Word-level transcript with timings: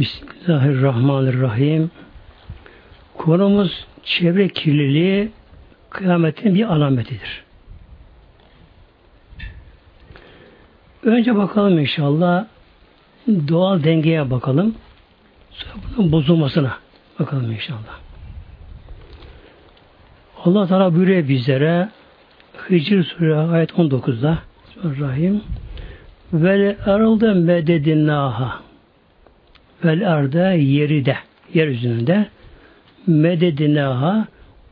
Bismillahirrahmanirrahim. 0.00 1.90
Konumuz 3.18 3.86
çevre 4.04 4.48
kirliliği 4.48 5.30
kıyametin 5.90 6.54
bir 6.54 6.64
alametidir. 6.64 7.44
Önce 11.02 11.36
bakalım 11.36 11.78
inşallah 11.78 12.46
doğal 13.28 13.84
dengeye 13.84 14.30
bakalım. 14.30 14.74
Sonra 15.50 15.74
bunun 15.98 16.12
bozulmasına 16.12 16.78
bakalım 17.18 17.52
inşallah. 17.52 17.98
Allah 20.44 20.66
Teala 20.66 20.94
buyuruyor 20.94 21.28
bizlere 21.28 21.88
Hicr 22.70 23.02
Suresi 23.02 23.52
ayet 23.52 23.70
19'da 23.70 24.38
Rahim 25.00 25.42
Vel 26.32 26.76
arıldı 26.86 27.34
mededinnaha 27.34 28.69
Vel 29.84 30.12
arda 30.12 30.52
yeri 30.52 31.04
de 31.04 31.16
yeryüzünde 31.54 32.26
mededinnaha 33.06 34.26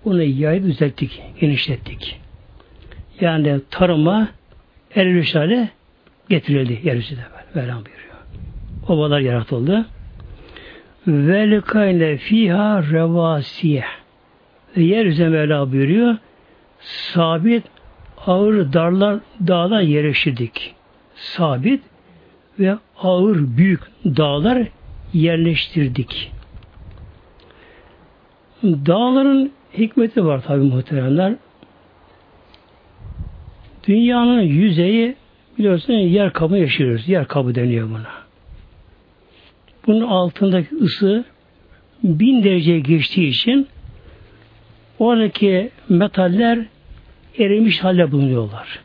onu 0.05 0.23
yayıp 0.23 0.65
düzelttik, 0.65 1.23
genişlettik. 1.41 2.21
Yani 3.21 3.61
tarıma 3.71 4.29
elverişli 4.95 5.39
hale 5.39 5.69
getirildi 6.29 6.81
yeryüzünde. 6.85 7.21
Mevlam 7.55 7.85
buyuruyor. 7.85 8.17
Ovalar 8.89 9.21
yaratıldı. 9.21 9.87
Ve 11.07 11.51
lekayne 11.51 12.17
fiha 12.17 12.83
revasiye. 12.83 13.85
Yeryüzüne 14.77 15.29
Mevla 15.29 15.73
buyuruyor. 15.73 16.17
Sabit 16.81 17.65
ağır 18.27 18.73
darlar 18.73 19.19
dağlar 19.47 19.81
yerleştirdik. 19.81 20.75
Sabit 21.15 21.83
ve 22.59 22.77
ağır 23.03 23.57
büyük 23.57 23.81
dağlar 24.05 24.69
yerleştirdik. 25.13 26.33
Dağların 28.63 29.53
hikmeti 29.79 30.25
var 30.25 30.43
tabi 30.43 30.61
muhteremler. 30.61 31.35
Dünyanın 33.87 34.43
yüzeyi 34.43 35.17
biliyorsunuz 35.59 36.13
yer 36.13 36.33
kabı 36.33 36.57
yaşıyoruz. 36.57 37.09
Yer 37.09 37.29
kabı 37.29 37.55
deniyor 37.55 37.91
buna. 37.91 38.29
Bunun 39.87 40.07
altındaki 40.07 40.77
ısı 40.77 41.25
bin 42.05 42.45
dereceye 42.45 42.81
geçtiği 42.81 43.29
için 43.29 43.69
oradaki 44.99 45.71
metaller 45.89 46.67
erimiş 47.39 47.85
halde 47.85 48.13
bulunuyorlar. 48.13 48.81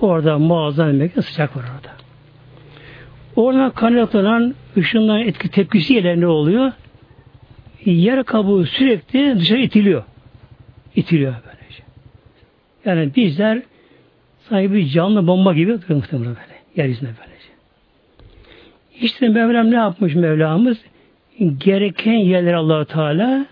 Orada 0.00 0.38
muazzam 0.38 1.00
bir 1.00 1.22
sıcak 1.22 1.56
var 1.56 1.64
orada. 1.76 1.97
Oradan 3.38 3.70
kaynaklanan 3.70 4.54
ışınların 4.76 5.26
etki 5.26 5.50
tepkisiyle 5.50 6.20
ne 6.20 6.26
oluyor? 6.26 6.72
Yer 7.84 8.24
kabuğu 8.24 8.66
sürekli 8.66 9.40
dışarı 9.40 9.60
itiliyor. 9.60 10.02
İtiliyor 10.96 11.34
böylece. 11.46 11.82
Yani 12.84 13.14
bizler 13.16 13.62
sanki 14.48 14.72
bir 14.72 14.88
canlı 14.88 15.26
bomba 15.26 15.54
gibi 15.54 15.72
duruyor 15.72 16.00
muhtemelen 16.00 16.28
böyle. 16.28 16.58
Yeryüzünde 16.76 17.10
böylece. 17.20 17.48
İşte 19.00 19.28
Mevlam 19.28 19.70
ne 19.70 19.76
yapmış 19.76 20.14
Mevlamız? 20.14 20.78
Gereken 21.58 22.12
yerler 22.12 22.54
allah 22.54 22.84
Teala 22.84 23.46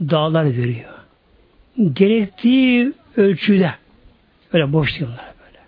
dağlar 0.00 0.44
veriyor. 0.44 0.94
Gerektiği 1.92 2.92
ölçüde 3.16 3.70
böyle 4.52 4.72
boş 4.72 5.00
bunlar 5.00 5.32
böyle. 5.46 5.58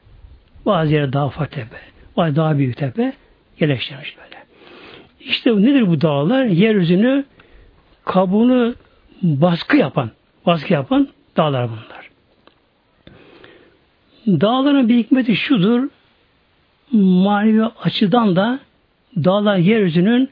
Bazı 0.67 0.95
yere 0.95 1.13
daha 1.13 1.27
ufak 1.27 1.51
tepe, 1.51 1.77
bazı 2.17 2.37
daha 2.37 2.59
büyük 2.59 2.77
tepe 2.77 3.13
yerleştirilmiş 3.61 4.17
böyle. 4.19 4.45
İşte 5.21 5.63
nedir 5.63 5.89
bu 5.89 6.01
dağlar? 6.01 6.45
Yeryüzünü 6.45 7.25
kabuğunu 8.05 8.75
baskı 9.23 9.77
yapan, 9.77 10.11
baskı 10.47 10.73
yapan 10.73 11.09
dağlar 11.37 11.69
bunlar. 11.69 12.11
Dağların 14.41 14.89
bir 14.89 14.97
hikmeti 14.97 15.37
şudur, 15.37 15.89
manevi 16.93 17.65
açıdan 17.65 18.37
da 18.37 18.61
dağlar 19.17 19.57
yeryüzünün 19.57 20.31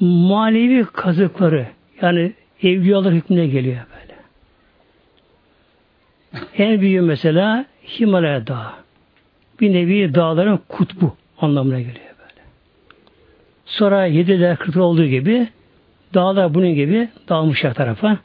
manevi 0.00 0.84
kazıkları, 0.84 1.66
yani 2.02 2.32
evliyalar 2.62 3.14
hükmüne 3.14 3.46
geliyor 3.46 3.80
böyle. 3.92 4.14
En 6.58 6.80
büyüğü 6.80 7.00
mesela 7.00 7.66
Himalaya 7.98 8.46
Dağı. 8.46 8.72
Bir 9.60 9.72
nevi 9.72 10.14
dağların 10.14 10.60
kutbu 10.68 11.16
anlamına 11.40 11.80
geliyor 11.80 12.09
Sonra 13.70 14.06
yediler 14.06 14.56
kırklar 14.56 14.80
olduğu 14.80 15.06
gibi 15.06 15.48
dağlar 16.14 16.54
bunun 16.54 16.74
gibi 16.74 17.08
dağılmışlar 17.28 17.74
tarafa. 17.74 18.18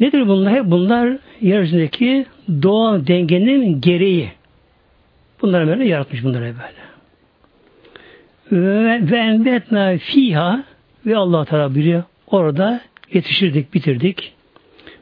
Nedir 0.00 0.28
bunlar? 0.28 0.54
Hep 0.54 0.64
bunlar 0.64 1.16
yeryüzündeki 1.40 2.26
doğal 2.62 3.06
dengenin 3.06 3.80
gereği. 3.80 4.32
Bunları 5.42 5.66
böyle 5.66 5.88
yaratmış 5.88 6.24
bunları 6.24 6.42
böyle. 6.42 6.90
Ve, 8.52 9.10
ve 9.10 9.16
enbetna 9.16 9.98
fiha 9.98 10.64
ve 11.06 11.16
Allah 11.16 11.44
Teala 11.44 11.74
biliyor. 11.74 12.02
Orada 12.26 12.80
yetiştirdik, 13.12 13.74
bitirdik. 13.74 14.32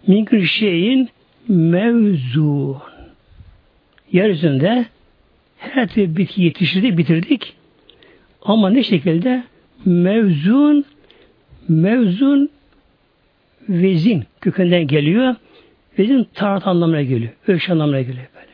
Minkür 0.07 0.47
şeyin 0.47 1.09
mevzun. 1.49 2.77
Yeryüzünde 4.13 4.87
her 5.59 5.89
türlü 5.89 6.17
bitki 6.17 6.43
yetiştirdik, 6.43 6.99
bitirdik. 6.99 7.55
Ama 8.43 8.71
ne 8.71 8.83
şekilde? 8.83 9.43
Mevzun 9.85 10.85
mevzun 11.69 12.51
vezin 13.69 14.25
kökünden 14.41 14.87
geliyor. 14.87 15.35
Vezin 15.99 16.29
tart 16.35 16.67
anlamına 16.67 17.03
geliyor. 17.03 17.33
Ölçü 17.49 17.73
anlamına 17.73 18.01
geliyor 18.01 18.27
böyle. 18.35 18.49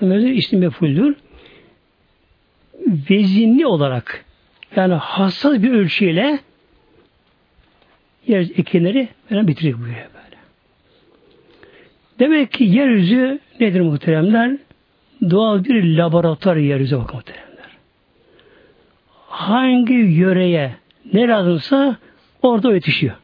Bu 0.00 0.06
mevzun 0.06 0.28
ismi 0.28 0.58
mefuldür. 0.58 1.16
Vezinli 3.10 3.66
olarak 3.66 4.24
yani 4.76 4.94
hassas 4.94 5.62
bir 5.62 5.70
ölçüyle 5.70 6.38
yer 8.26 8.40
ekinleri 8.40 9.08
böyle 9.30 9.48
bitiriyor 9.48 9.80
böyle 9.80 9.92
böyle. 9.92 10.36
Demek 12.18 12.52
ki 12.52 12.64
yeryüzü 12.64 13.38
nedir 13.60 13.80
muhteremler? 13.80 14.56
Doğal 15.30 15.64
bir 15.64 15.96
laboratuvar 15.96 16.56
yeryüzü 16.56 16.98
bakın. 16.98 17.22
Hangi 19.28 19.94
yöreye 19.94 20.74
ne 21.12 21.28
lazımsa 21.28 21.96
orada 22.42 22.74
yetişiyor. 22.74 23.14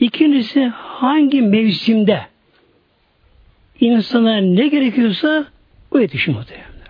İkincisi 0.00 0.64
hangi 0.74 1.42
mevsimde 1.42 2.20
insana 3.80 4.36
ne 4.36 4.68
gerekiyorsa 4.68 5.46
o 5.90 5.98
yetişiyor 5.98 6.38
muhteremler. 6.38 6.88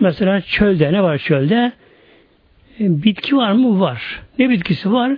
Mesela 0.00 0.40
çölde 0.40 0.92
ne 0.92 1.02
var 1.02 1.18
çölde? 1.18 1.72
E, 2.80 3.02
bitki 3.02 3.36
var 3.36 3.52
mı? 3.52 3.80
Var. 3.80 4.22
Ne 4.38 4.50
bitkisi 4.50 4.92
var? 4.92 5.16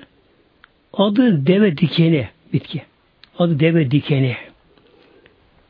Adı 0.92 1.46
deve 1.46 1.76
dikeni 1.76 2.28
bitki. 2.52 2.82
Adı 3.38 3.60
deve 3.60 3.90
dikeni. 3.90 4.36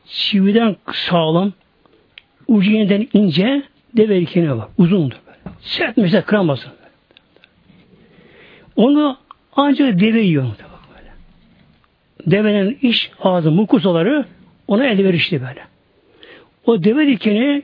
Çividen 0.09 0.75
sağlam, 0.93 1.53
ucu 2.47 2.71
yeniden 2.71 3.07
ince 3.13 3.63
deve 3.97 4.21
dikeni 4.21 4.57
var. 4.57 4.67
Uzundur 4.77 5.17
böyle. 5.27 5.55
Sert 5.61 5.97
mesela 5.97 6.25
kıramazsın. 6.25 6.71
Onu 8.75 9.17
ancak 9.55 9.99
deve 9.99 10.21
yiyor. 10.21 10.45
Böyle. 10.95 11.11
Devenin 12.25 12.77
iş 12.81 13.11
ağzı 13.21 13.51
mukusaları 13.51 14.25
ona 14.67 14.85
elverişli 14.85 15.41
böyle. 15.41 15.63
O 16.65 16.83
deve 16.83 17.07
dikeni 17.07 17.63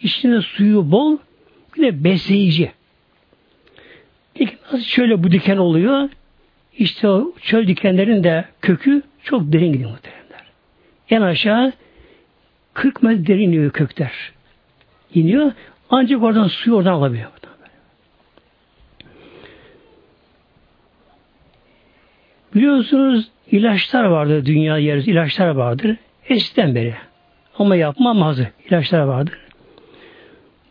içinde 0.00 0.40
suyu 0.40 0.90
bol 0.90 1.18
bir 1.76 1.82
de 1.82 2.04
besleyici. 2.04 2.72
Peki 4.34 4.56
nasıl 4.72 4.84
şöyle 4.84 5.22
bu 5.22 5.32
diken 5.32 5.56
oluyor? 5.56 6.08
İşte 6.78 7.08
o 7.08 7.32
çöl 7.42 7.66
dikenlerin 7.66 8.24
de 8.24 8.44
kökü 8.60 9.02
çok 9.22 9.52
derin 9.52 9.72
gidiyor 9.72 9.90
muhteremler. 9.90 10.19
En 11.10 11.22
aşağı 11.22 11.72
40 12.74 13.02
metre 13.02 13.26
derin 13.26 13.48
iniyor 13.48 13.70
kökler. 13.70 14.12
İniyor. 15.14 15.52
Ancak 15.90 16.22
oradan 16.22 16.48
suyu 16.48 16.76
oradan 16.76 16.92
alabiliyor. 16.92 17.30
Biliyorsunuz 22.54 23.30
ilaçlar 23.50 24.04
vardır 24.04 24.46
dünya 24.46 24.78
yeri 24.78 25.10
ilaçlar 25.10 25.48
vardır. 25.48 25.96
Eskiden 26.28 26.74
beri. 26.74 26.94
Ama 27.58 27.76
yapmam 27.76 28.22
hazır. 28.22 28.46
ilaçlar 28.68 29.00
vardır. 29.00 29.38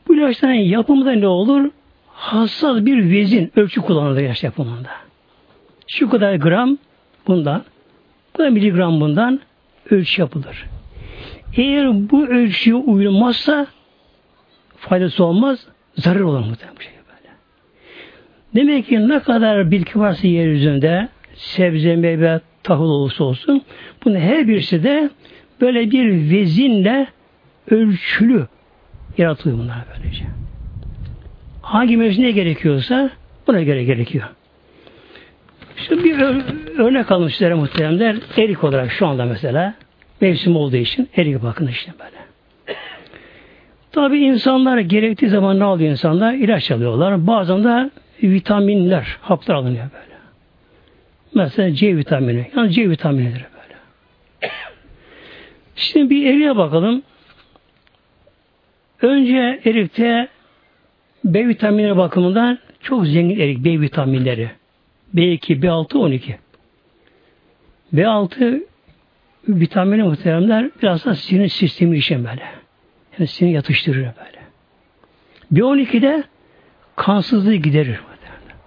Bu 0.08 0.16
ilaçların 0.16 0.54
yapımında 0.54 1.12
ne 1.12 1.28
olur? 1.28 1.70
hassas 2.20 2.86
bir 2.86 3.12
vezin 3.12 3.52
ölçü 3.56 3.82
kullanılır 3.82 4.22
ilaç 4.22 4.44
yapımında. 4.44 4.90
Şu 5.88 6.10
kadar 6.10 6.36
gram 6.36 6.78
bundan, 7.28 7.64
bu 8.34 8.38
kadar 8.38 8.50
miligram 8.50 9.02
bundan 9.02 9.40
ölçü 9.90 10.22
yapılır. 10.22 10.66
Eğer 11.58 12.10
bu 12.10 12.28
ölçüye 12.28 12.76
uyulmazsa 12.76 13.68
faydası 14.78 15.24
olmaz, 15.24 15.68
Zarar 15.96 16.20
olur 16.20 16.40
muhtemelen 16.40 16.78
bu 16.78 16.82
şey 16.82 16.92
böyle. 16.94 17.34
Demek 18.56 18.88
ki 18.88 19.08
ne 19.08 19.20
kadar 19.20 19.72
bitki 19.72 20.00
varsa 20.00 20.28
yeryüzünde 20.28 21.10
sebze, 21.36 21.96
meyve, 21.96 22.42
tahıl 22.64 22.90
olursa 22.90 23.24
olsun 23.24 23.62
bunun 24.06 24.16
her 24.16 24.48
birisi 24.48 24.84
de 24.84 25.10
böyle 25.62 25.92
bir 25.92 26.32
vezinle 26.32 27.08
ölçülü 27.72 28.48
yaratılıyor 29.18 29.60
bunlar 29.60 29.78
böylece. 29.98 30.26
Hangi 31.62 31.98
mevsim 31.98 32.34
gerekiyorsa 32.34 33.10
buna 33.48 33.62
göre 33.62 33.84
gerekiyor. 33.84 34.28
Şimdi 35.88 36.04
bir 36.04 36.20
örnek 36.80 37.12
alın 37.12 37.28
sizlere 37.28 37.54
muhteremler. 37.54 38.16
Erik 38.38 38.64
olarak 38.64 38.92
şu 38.92 39.08
anda 39.08 39.26
mesela 39.26 39.74
mevsim 40.22 40.56
olduğu 40.56 40.76
için 40.76 41.10
erik 41.18 41.44
bakın 41.44 41.68
işte 41.68 41.92
böyle. 42.00 42.20
Tabi 43.92 44.20
insanlar 44.20 44.78
gerektiği 44.78 45.30
zaman 45.30 45.60
ne 45.60 45.64
alıyor 45.64 45.92
insanlar? 45.92 46.34
İlaç 46.34 46.72
alıyorlar. 46.72 47.28
Bazen 47.28 47.64
de 47.64 47.90
vitaminler, 48.24 49.18
haplar 49.22 49.56
alınıyor 49.56 49.86
böyle. 49.94 50.20
Mesela 51.34 51.74
C 51.74 51.98
vitamini. 51.98 52.52
Yani 52.56 52.72
C 52.72 52.90
vitaminidir 52.90 53.46
böyle. 53.54 53.76
Şimdi 55.76 56.10
bir 56.10 56.26
eriğe 56.26 56.56
bakalım. 56.56 57.02
Önce 59.02 59.62
erikte 59.66 60.28
B 61.26 61.48
vitamini 61.48 61.98
bakımından 61.98 62.60
çok 62.82 63.08
zengin 63.08 63.40
erik 63.40 63.66
B 63.66 63.82
vitaminleri. 63.82 64.59
B2, 65.16 65.62
B6, 65.62 65.98
12. 65.98 66.38
B6 67.94 68.64
vitamini 69.48 70.04
muhteremler 70.04 70.70
biraz 70.82 71.06
da 71.06 71.16
sinir 71.16 71.48
sistemi 71.48 71.98
için 71.98 72.26
böyle. 72.26 72.44
Yani 73.20 73.28
sinir 73.28 73.52
yatıştırır 73.52 73.98
böyle. 73.98 74.40
B12'de 75.54 76.24
kansızlığı 76.96 77.56
giderir. 77.56 78.00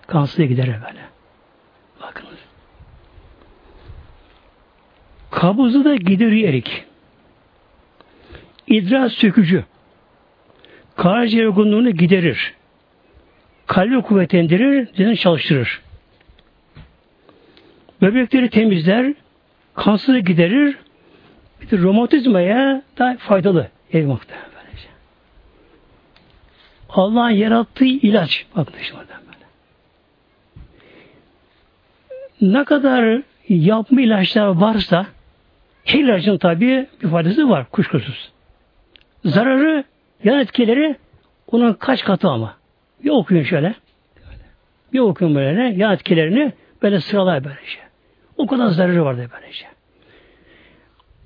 Kansızlığı 0.07 0.45
giderir 0.45 0.75
böyle. 0.89 1.01
Bakınız. 2.03 2.39
Kabuzu 5.31 5.85
da 5.85 5.97
giderir 5.97 6.49
erik. 6.49 6.85
İdrar 8.67 9.09
sökücü. 9.09 9.65
Karaciğer 10.97 11.45
yorgunluğunu 11.45 11.91
giderir. 11.91 12.55
Kalbi 13.67 14.03
kuvvetlendirir, 14.03 14.95
düzen 14.95 15.15
çalıştırır. 15.15 15.83
Böbrekleri 18.03 18.51
temizler, 18.51 19.15
kansızlığı 19.75 20.19
giderir, 20.19 20.79
bir 21.61 21.71
de 21.71 21.79
romatizmaya 21.79 22.83
da 22.99 23.17
faydalı 23.19 23.69
evmakta. 23.93 24.35
Böylece. 24.35 24.89
Allah'ın 26.89 27.31
yarattığı 27.31 27.85
ilaç. 27.85 28.47
Bakın 28.57 28.75
işte 28.81 28.97
böyle. 28.97 29.13
Ne 32.41 32.65
kadar 32.65 33.23
yapma 33.49 34.01
ilaçlar 34.01 34.47
varsa 34.47 35.07
her 35.85 35.99
ilacın 35.99 36.39
tabi 36.39 36.87
bir 37.03 37.09
faydası 37.09 37.49
var 37.49 37.71
kuşkusuz. 37.71 38.33
Zararı, 39.25 39.85
yan 40.25 40.39
etkileri 40.39 40.97
onun 41.47 41.73
kaç 41.73 42.05
katı 42.05 42.29
ama. 42.29 42.57
Bir 43.05 43.11
okuyun 43.11 43.43
şöyle. 43.43 43.75
Bir 44.93 44.99
okuyun 44.99 45.35
böyle 45.35 45.63
yan 45.77 45.93
etkilerini 45.93 46.53
böyle 46.83 47.01
sıralar 47.01 47.45
böylece. 47.45 47.92
O 48.43 48.47
kadar 48.47 48.69
zararı 48.69 49.05
vardı 49.05 49.29
böylece. 49.35 49.65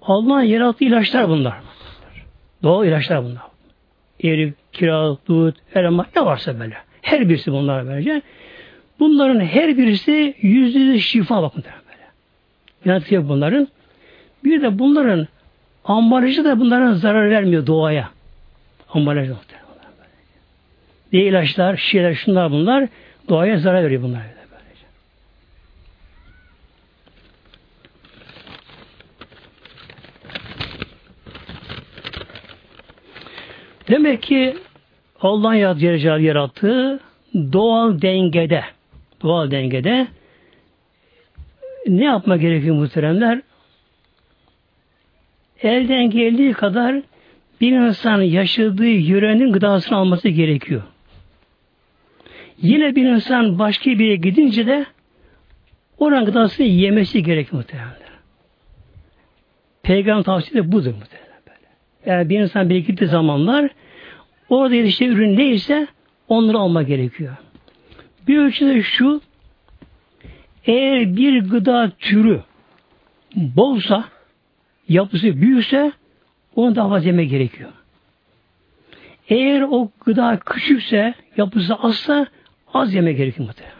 Allah'ın 0.02 0.42
yarattığı 0.42 0.84
ilaçlar 0.84 1.28
bunlar. 1.28 1.54
Doğal 2.62 2.86
ilaçlar 2.86 3.24
bunlar. 3.24 3.42
Erik, 4.24 4.54
kiraz, 4.72 5.16
dut, 5.28 5.56
elma 5.74 6.06
ne 6.16 6.24
varsa 6.24 6.60
böyle. 6.60 6.76
Her 7.02 7.28
birisi 7.28 7.52
bunlar 7.52 7.86
böylece. 7.86 8.22
Bunların 9.00 9.40
her 9.40 9.76
birisi 9.78 10.34
yüzde 10.40 10.78
yüz 10.78 11.04
şifa 11.04 11.42
bakın 11.42 11.64
böyle. 11.64 12.04
Yaratıcı 12.84 13.28
bunların. 13.28 13.68
Bir 14.44 14.62
de 14.62 14.78
bunların 14.78 15.26
ambalajı 15.84 16.44
da 16.44 16.60
bunların 16.60 16.92
zarar 16.92 17.30
vermiyor 17.30 17.66
doğaya. 17.66 18.10
Ambalajı 18.88 19.30
muhtemelen. 19.30 19.66
Diye 21.12 21.24
ilaçlar, 21.24 21.76
şişeler, 21.76 22.14
şunlar 22.14 22.50
bunlar 22.50 22.88
doğaya 23.28 23.58
zarar 23.58 23.84
veriyor 23.84 24.02
bunlar. 24.02 24.35
Demek 33.88 34.22
ki 34.22 34.56
Allah'ın 35.20 35.54
yarattığı, 36.18 37.00
doğal 37.34 38.02
dengede 38.02 38.64
doğal 39.22 39.50
dengede 39.50 40.06
ne 41.86 42.04
yapma 42.04 42.36
gerekiyor 42.36 42.76
muhteremler? 42.76 43.40
Elden 45.62 46.10
geldiği 46.10 46.52
kadar 46.52 47.02
bir 47.60 47.72
insan 47.72 48.22
yaşadığı 48.22 48.86
yörenin 48.86 49.52
gıdasını 49.52 49.98
alması 49.98 50.28
gerekiyor. 50.28 50.82
Yine 52.62 52.96
bir 52.96 53.04
insan 53.04 53.58
başka 53.58 53.90
bir 53.90 54.04
yere 54.04 54.16
gidince 54.16 54.66
de 54.66 54.86
oranın 55.98 56.24
gıdasını 56.24 56.66
yemesi 56.66 57.22
gerekiyor 57.22 57.56
muhtemelen. 57.62 57.92
Peygamber 59.82 60.22
tavsiyesi 60.22 60.72
budur 60.72 60.94
muhtemelen. 60.94 61.25
Yani 62.06 62.28
bir 62.28 62.40
insan 62.40 62.70
bir 62.70 62.76
gittiği 62.76 63.06
zamanlar 63.06 63.70
orada 64.48 64.74
yetiştiği 64.74 65.10
ürün 65.10 65.36
neyse 65.36 65.86
onları 66.28 66.58
alma 66.58 66.82
gerekiyor. 66.82 67.36
Bir 68.28 68.38
ölçüde 68.38 68.82
şu 68.82 69.20
eğer 70.64 71.16
bir 71.16 71.40
gıda 71.40 71.92
türü 71.98 72.40
bolsa 73.36 74.04
yapısı 74.88 75.40
büyükse 75.40 75.92
onu 76.56 76.76
daha 76.76 76.88
fazla 76.88 77.06
yeme 77.06 77.24
gerekiyor. 77.24 77.70
Eğer 79.28 79.62
o 79.70 79.90
gıda 80.04 80.38
küçükse, 80.46 81.14
yapısı 81.36 81.74
azsa 81.74 82.26
az 82.74 82.94
yeme 82.94 83.12
gerekiyor 83.12 83.48
muhtemelen. 83.48 83.76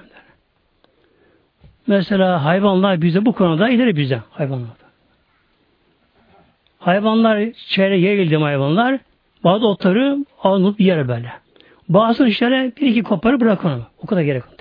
Mesela 1.87 2.45
hayvanlar 2.45 3.03
bize 3.03 3.27
bu 3.27 3.33
konuda 3.33 3.69
ileri 3.69 3.97
bize 3.97 4.23
hayvanlar. 4.31 4.86
Hayvanlar 6.87 7.53
çevre 7.69 7.99
yayıldı 7.99 8.37
hayvanlar 8.37 8.99
bazı 9.45 9.67
otları 9.67 10.25
alınıp 10.43 10.81
yer 10.81 11.09
böyle. 11.09 11.33
Bazı 11.89 12.27
işlere 12.27 12.73
bir 12.81 12.87
iki 12.87 13.03
koparı 13.03 13.41
bırakın 13.41 13.69
onu. 13.69 13.83
O 14.03 14.07
kadar 14.07 14.23
gerek 14.23 14.43
yok. 14.43 14.55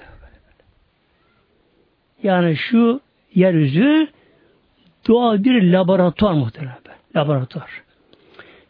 Yani 2.23 2.55
şu 2.55 3.01
yeryüzü 3.35 4.07
doğal 5.07 5.43
bir 5.43 5.71
laboratuvar 5.71 6.33
muhtemelen. 6.33 6.75
Laboratuvar. 7.15 7.69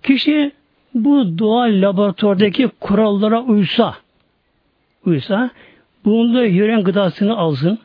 Kişi 0.03 0.51
bu 0.93 1.37
doğal 1.37 1.81
laboratuvardaki 1.81 2.67
kurallara 2.79 3.41
uysa, 3.41 3.95
uysa, 5.05 5.49
bunda 6.05 6.45
yören 6.45 6.83
gıdasını 6.83 7.37
alsın, 7.37 7.79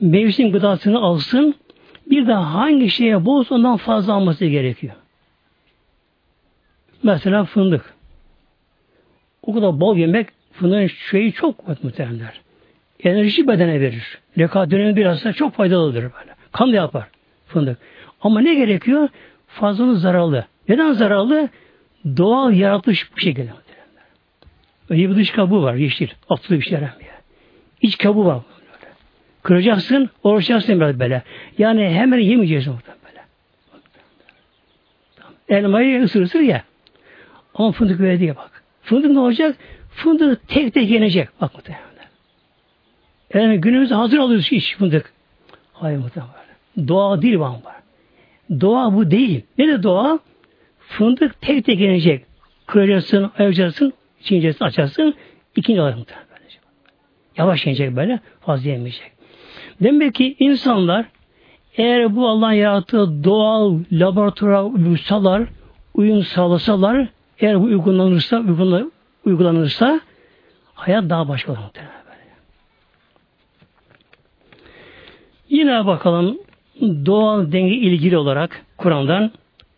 mevsim 0.00 0.52
gıdasını 0.52 0.98
alsın, 0.98 1.54
bir 2.10 2.26
de 2.26 2.32
hangi 2.32 2.90
şeye 2.90 3.24
bolsa 3.24 3.54
ondan 3.54 3.76
fazla 3.76 4.12
alması 4.12 4.44
gerekiyor. 4.44 4.94
Mesela 7.02 7.44
fındık. 7.44 7.94
O 9.42 9.54
kadar 9.54 9.80
bol 9.80 9.96
yemek 9.96 10.28
fındığın 10.52 10.86
şeyi 10.86 11.32
çok 11.32 11.84
muhtemelenler. 11.84 12.40
Enerji 13.04 13.48
bedene 13.48 13.80
verir. 13.80 14.18
Lekat 14.38 14.70
dönemi 14.70 14.96
biraz 14.96 15.22
çok 15.36 15.54
faydalıdır 15.54 16.02
böyle. 16.02 16.34
Kan 16.52 16.72
da 16.72 16.76
yapar 16.76 17.08
fındık. 17.46 17.78
Ama 18.20 18.40
ne 18.40 18.54
gerekiyor? 18.54 19.08
Fazlalığı 19.46 19.96
zararlı. 19.96 20.46
Neden 20.68 20.92
zararlı? 20.92 21.48
Doğal 22.16 22.52
yaratılış 22.52 23.12
bu 23.16 23.20
şekilde. 23.20 23.50
Önce 24.88 25.10
bir 25.10 25.16
dış 25.16 25.30
kabuğu 25.30 25.62
var 25.62 25.74
yeşil. 25.74 26.08
Atlı 26.28 26.56
bir 26.56 26.62
şey 26.62 26.72
yaramıyor. 26.72 27.12
İç 27.82 27.98
kabuğu 27.98 28.24
var. 28.24 28.40
Böyle. 28.60 28.92
Kıracaksın, 29.42 30.10
oruçacaksın 30.22 30.80
biraz 30.80 31.00
böyle. 31.00 31.22
Yani 31.58 31.88
hemen 31.88 32.18
yemeyeceksin 32.18 32.72
böyle. 32.72 33.22
Elmayı 35.48 36.02
ısır 36.02 36.22
ısır 36.22 36.40
ya. 36.40 36.62
Ama 37.58 37.72
fındık 37.72 38.00
öyle 38.00 38.20
diye 38.20 38.36
bak. 38.36 38.62
Fındık 38.82 39.10
ne 39.10 39.18
olacak? 39.18 39.56
Fındık 39.90 40.48
tek 40.48 40.74
tek 40.74 40.90
yenecek. 40.90 41.28
Bak 41.40 41.54
muhtemelen. 41.54 41.84
Yani 43.34 43.60
günümüzde 43.60 43.94
hazır 43.94 44.18
alıyoruz 44.18 44.52
iş 44.52 44.76
fındık. 44.76 45.12
Hayır 45.72 45.98
muhtemelen. 45.98 46.88
Doğa 46.88 47.22
değil 47.22 47.38
var. 47.38 47.54
Doğa 48.60 48.94
bu 48.94 49.10
değil. 49.10 49.42
Ne 49.58 49.68
de 49.68 49.82
doğa? 49.82 50.18
Fındık 50.78 51.40
tek 51.40 51.64
tek 51.64 51.80
yenecek. 51.80 52.24
Kıracaksın, 52.66 53.30
ayacaksın, 53.38 53.92
çiğneyeceksin, 54.22 54.64
açarsın. 54.64 55.14
ikinci 55.56 55.80
olarak 55.80 55.98
muhtemelen. 55.98 56.28
Yavaş 57.38 57.66
yenecek 57.66 57.96
böyle, 57.96 58.20
fazla 58.40 58.70
yemeyecek. 58.70 59.12
Demek 59.82 60.14
ki 60.14 60.36
insanlar 60.38 61.06
eğer 61.76 62.16
bu 62.16 62.28
Allah'ın 62.28 62.52
yarattığı 62.52 63.24
doğal 63.24 63.78
laboratuvara 63.92 64.64
uysalar, 64.64 65.42
uyum 65.94 66.22
sağlasalar, 66.22 67.08
eğer 67.40 67.60
bu 67.60 67.64
uygulanırsa, 67.64 68.44
uygulanırsa 69.24 70.00
Hayat 70.78 71.10
daha 71.10 71.28
başka 71.28 71.52
olur. 71.52 71.60
Yine 75.48 75.86
bakalım 75.86 76.38
doğal 76.80 77.52
denge 77.52 77.74
ilgili 77.74 78.16
olarak 78.16 78.64
Kur'an'dan 78.76 79.32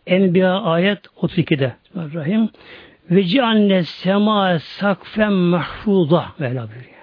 Enbiya 0.07 0.61
ayet 0.61 1.05
32'de 1.05 1.75
Rahim 1.95 2.49
ve 3.11 3.23
ceanne 3.23 3.83
sema 3.83 4.59
sakfen 4.59 5.33
mahfuza 5.33 6.31
buyuruyor. 6.39 7.01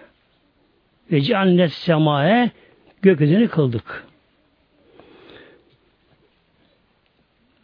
Ve 1.13 1.21
ceanne 1.21 1.69
semaya 1.69 2.51
gökyüzünü 3.03 3.49
kıldık. 3.49 4.07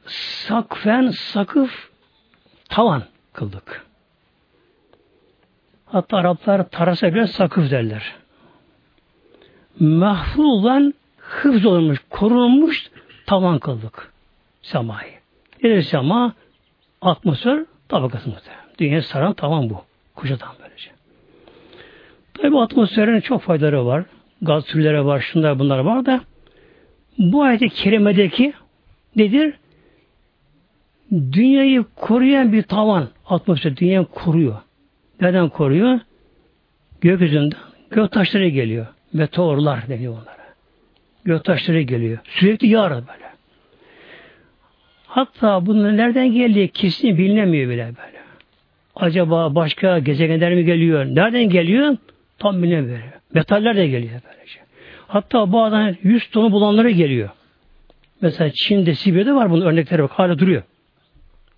Sakfen 0.07 1.09
sakıf 1.09 1.94
tavan 2.69 3.03
kıldık. 3.33 3.87
Hatta 5.87 6.17
Araplar 6.17 6.69
tarasa 6.69 7.15
bile 7.15 7.27
sakıf 7.27 7.71
derler. 7.71 8.15
Mahfuzdan 9.81 10.95
hıfz 11.19 11.67
olmuş, 11.67 11.99
korunmuş 12.11 12.91
tavan 13.27 13.59
kıldık 13.59 14.13
semayı. 14.63 15.13
Nedir 15.63 15.83
sema? 15.83 16.35
Atmosfer 17.01 17.65
tabakası. 17.89 18.31
Dünya 18.79 19.03
saran 19.03 19.35
tavan 19.35 19.71
bu. 19.71 19.85
Kuşatan 20.15 20.49
böylece. 20.63 20.91
Tabi 22.35 22.59
atmosferin 22.59 23.21
çok 23.21 23.43
faydaları 23.43 23.87
var. 23.87 24.05
Gaz 24.43 24.65
türleri 24.65 25.05
var, 25.05 25.21
şunlar 25.21 25.59
bunlar 25.59 25.79
var 25.79 26.07
da 26.07 26.21
bu 27.19 27.43
ayet-i 27.43 27.69
kerimedeki 27.69 28.53
nedir? 29.17 29.55
Dünyayı 31.33 31.85
koruyan 31.97 32.53
bir 32.53 32.63
tavan 32.63 33.09
atmosfer 33.27 33.77
dünyayı 33.77 34.05
koruyor. 34.05 34.57
Neden 35.21 35.49
koruyor? 35.49 36.01
Gökyüzünden 37.01 37.59
gök 37.91 38.13
taşları 38.13 38.49
geliyor. 38.49 38.87
Meteorlar 39.13 39.89
deniyor 39.89 40.13
onlara. 40.13 40.45
Gök 41.25 41.45
taşları 41.45 41.81
geliyor. 41.81 42.19
Sürekli 42.25 42.69
yağar 42.69 42.93
böyle. 42.93 43.25
Hatta 45.07 45.67
bunun 45.67 45.97
nereden 45.97 46.33
geldiği 46.33 46.69
kesin 46.69 47.19
bilinemiyor 47.19 47.71
bile 47.71 47.85
böyle. 47.87 48.19
Acaba 48.97 49.55
başka 49.55 49.99
gezegenler 49.99 50.55
mi 50.55 50.65
geliyor? 50.65 51.05
Nereden 51.05 51.49
geliyor? 51.49 51.97
Tam 52.39 52.63
bilemiyor. 52.63 52.99
Metaller 53.35 53.77
de 53.77 53.87
geliyor 53.87 54.21
böylece. 54.29 54.61
Hatta 55.07 55.53
bazen 55.53 55.97
100 56.03 56.31
tonu 56.31 56.53
bulanları 56.53 56.91
geliyor. 56.91 57.29
Mesela 58.21 58.51
Çin'de, 58.51 58.95
Sibirya'da 58.95 59.37
var 59.37 59.51
bunun 59.51 59.67
örnekleri 59.67 60.03
bak. 60.03 60.11
Hala 60.11 60.39
duruyor. 60.39 60.63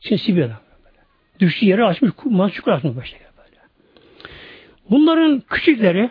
Çin, 0.06 0.16
Sibirya'da. 0.16 0.60
Düştüğü 1.40 1.66
yeri 1.66 1.84
açmış, 1.84 2.12
kumaz 2.12 2.50
açmış 2.50 2.96
başta. 2.96 3.18
Böyle. 3.38 3.60
Bunların 4.90 5.42
küçükleri 5.50 6.10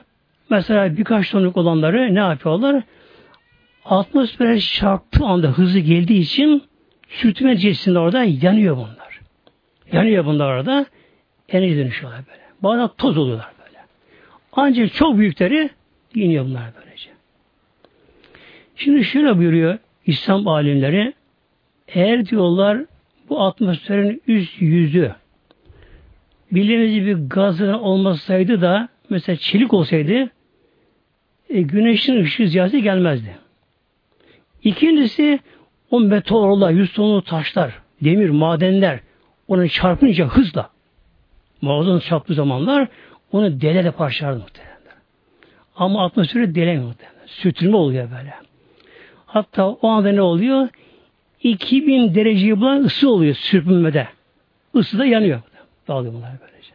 mesela 0.50 0.98
birkaç 0.98 1.32
tonluk 1.32 1.58
olanları 1.58 2.16
ne 2.16 2.20
yapıyorlar? 2.20 2.84
Atmosfere 3.86 4.60
çarptığı 4.60 5.26
anda 5.26 5.48
hızlı 5.48 5.80
geldiği 5.80 6.20
için 6.20 6.64
sürtünme 7.10 7.52
neticesinde 7.52 8.00
orada 8.00 8.24
yanıyor 8.24 8.78
bunlar. 8.78 9.20
Yanıyor 9.92 10.26
bunlar 10.26 10.56
orada. 10.56 10.86
Enerji 11.50 11.78
dönüşüyorlar 11.78 12.22
böyle. 12.28 12.42
Bazen 12.64 12.90
toz 12.98 13.18
oluyorlar 13.18 13.52
böyle. 13.66 13.80
Ancak 14.52 14.94
çok 14.94 15.18
büyükleri 15.18 15.70
iniyor 16.16 16.46
bunlar 16.46 16.64
böylece. 16.82 17.10
Şimdi 18.76 19.04
şöyle 19.04 19.38
buyuruyor 19.38 19.78
İslam 20.06 20.48
alimleri 20.48 21.14
eğer 21.88 22.26
diyorlar 22.26 22.86
bu 23.30 23.42
atmosferin 23.42 24.22
üst 24.28 24.62
yüzü 24.62 25.16
bildiğimiz 26.52 26.94
gibi 26.94 27.28
gazın 27.28 27.74
olmasaydı 27.74 28.62
da 28.62 28.90
mesela 29.10 29.36
çelik 29.36 29.74
olsaydı 29.74 30.30
e, 31.50 31.62
güneşin 31.62 32.24
ışığı 32.24 32.48
ziyareti 32.48 32.82
gelmezdi. 32.82 33.38
İkincisi 34.64 35.40
o 35.92 36.00
meteorlar, 36.00 36.72
yüz 36.72 36.94
tonlu 36.94 37.22
taşlar, 37.22 37.74
demir, 38.02 38.30
madenler 38.30 39.00
onu 39.48 39.70
çarpınca 39.70 40.28
hızla 40.28 40.70
muazzam 41.62 42.00
çarptığı 42.00 42.34
zamanlar 42.34 42.88
onu 43.32 43.62
dele 43.62 43.84
de 43.84 43.92
parçalardı 43.92 44.40
muhtemelen. 44.40 44.76
Ama 45.76 46.06
atmosferi 46.06 46.56
delemiyor 46.56 46.86
muhtemelen. 46.86 47.26
Sürtünme 47.26 47.78
oluyor 47.78 48.12
böyle. 48.12 48.34
Hatta 49.26 49.68
o 49.68 49.88
anda 49.88 50.12
ne 50.12 50.22
oluyor? 50.22 50.70
2000 51.50 52.16
dereceyi 52.16 52.60
bulan 52.60 52.84
ısı 52.84 53.10
oluyor 53.10 53.36
sürpünmede. 53.36 54.08
Isı 54.74 55.00
da 55.00 55.06
yanıyor. 55.06 55.42
Dağılıyor 55.88 56.14
bunlar 56.14 56.32
böylece. 56.42 56.72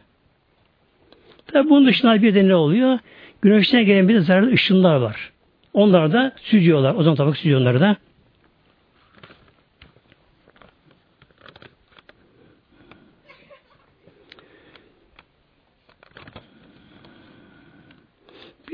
Tabi 1.47 1.69
bunun 1.69 1.87
dışında 1.87 2.21
bir 2.21 2.35
de 2.35 2.47
ne 2.47 2.55
oluyor? 2.55 2.99
Güneşten 3.41 3.85
gelen 3.85 4.09
bir 4.09 4.15
de 4.15 4.21
zararlı 4.21 4.51
ışınlar 4.51 4.95
var. 4.95 5.31
Onlar 5.73 6.13
da 6.13 6.31
süzüyorlar. 6.41 6.95
O 6.95 7.03
zaman 7.03 7.15
tabii 7.15 7.37
süzüyor 7.37 7.61
onları 7.61 7.79
da. 7.79 7.97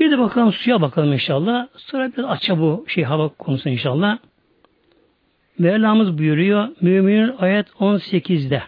Bir 0.00 0.10
de 0.10 0.18
bakalım 0.18 0.52
suya 0.52 0.80
bakalım 0.80 1.12
inşallah. 1.12 1.68
Sonra 1.76 2.12
biraz 2.16 2.30
açça 2.30 2.60
bu 2.60 2.84
şey 2.88 3.04
hava 3.04 3.28
konusu 3.28 3.68
inşallah. 3.68 4.18
Mevlamız 5.58 6.18
buyuruyor 6.18 6.68
Müminin 6.80 7.36
ayet 7.38 7.68
18'de. 7.68 8.62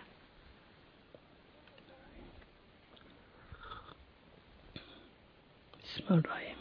Bismillahirrahmanirrahim. 5.82 6.56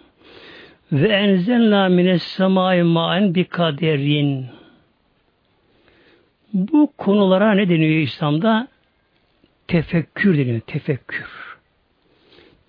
Ve 0.91 1.07
enzelna 1.07 1.89
mines 1.89 2.23
semai 2.23 2.83
ma'en 2.83 3.35
bi 3.35 3.43
kaderin. 3.43 4.45
Bu 6.53 6.93
konulara 6.97 7.51
ne 7.51 7.69
deniyor 7.69 8.01
İslam'da? 8.01 8.67
Tefekkür 9.67 10.37
deniyor. 10.37 10.59
Tefekkür. 10.59 11.57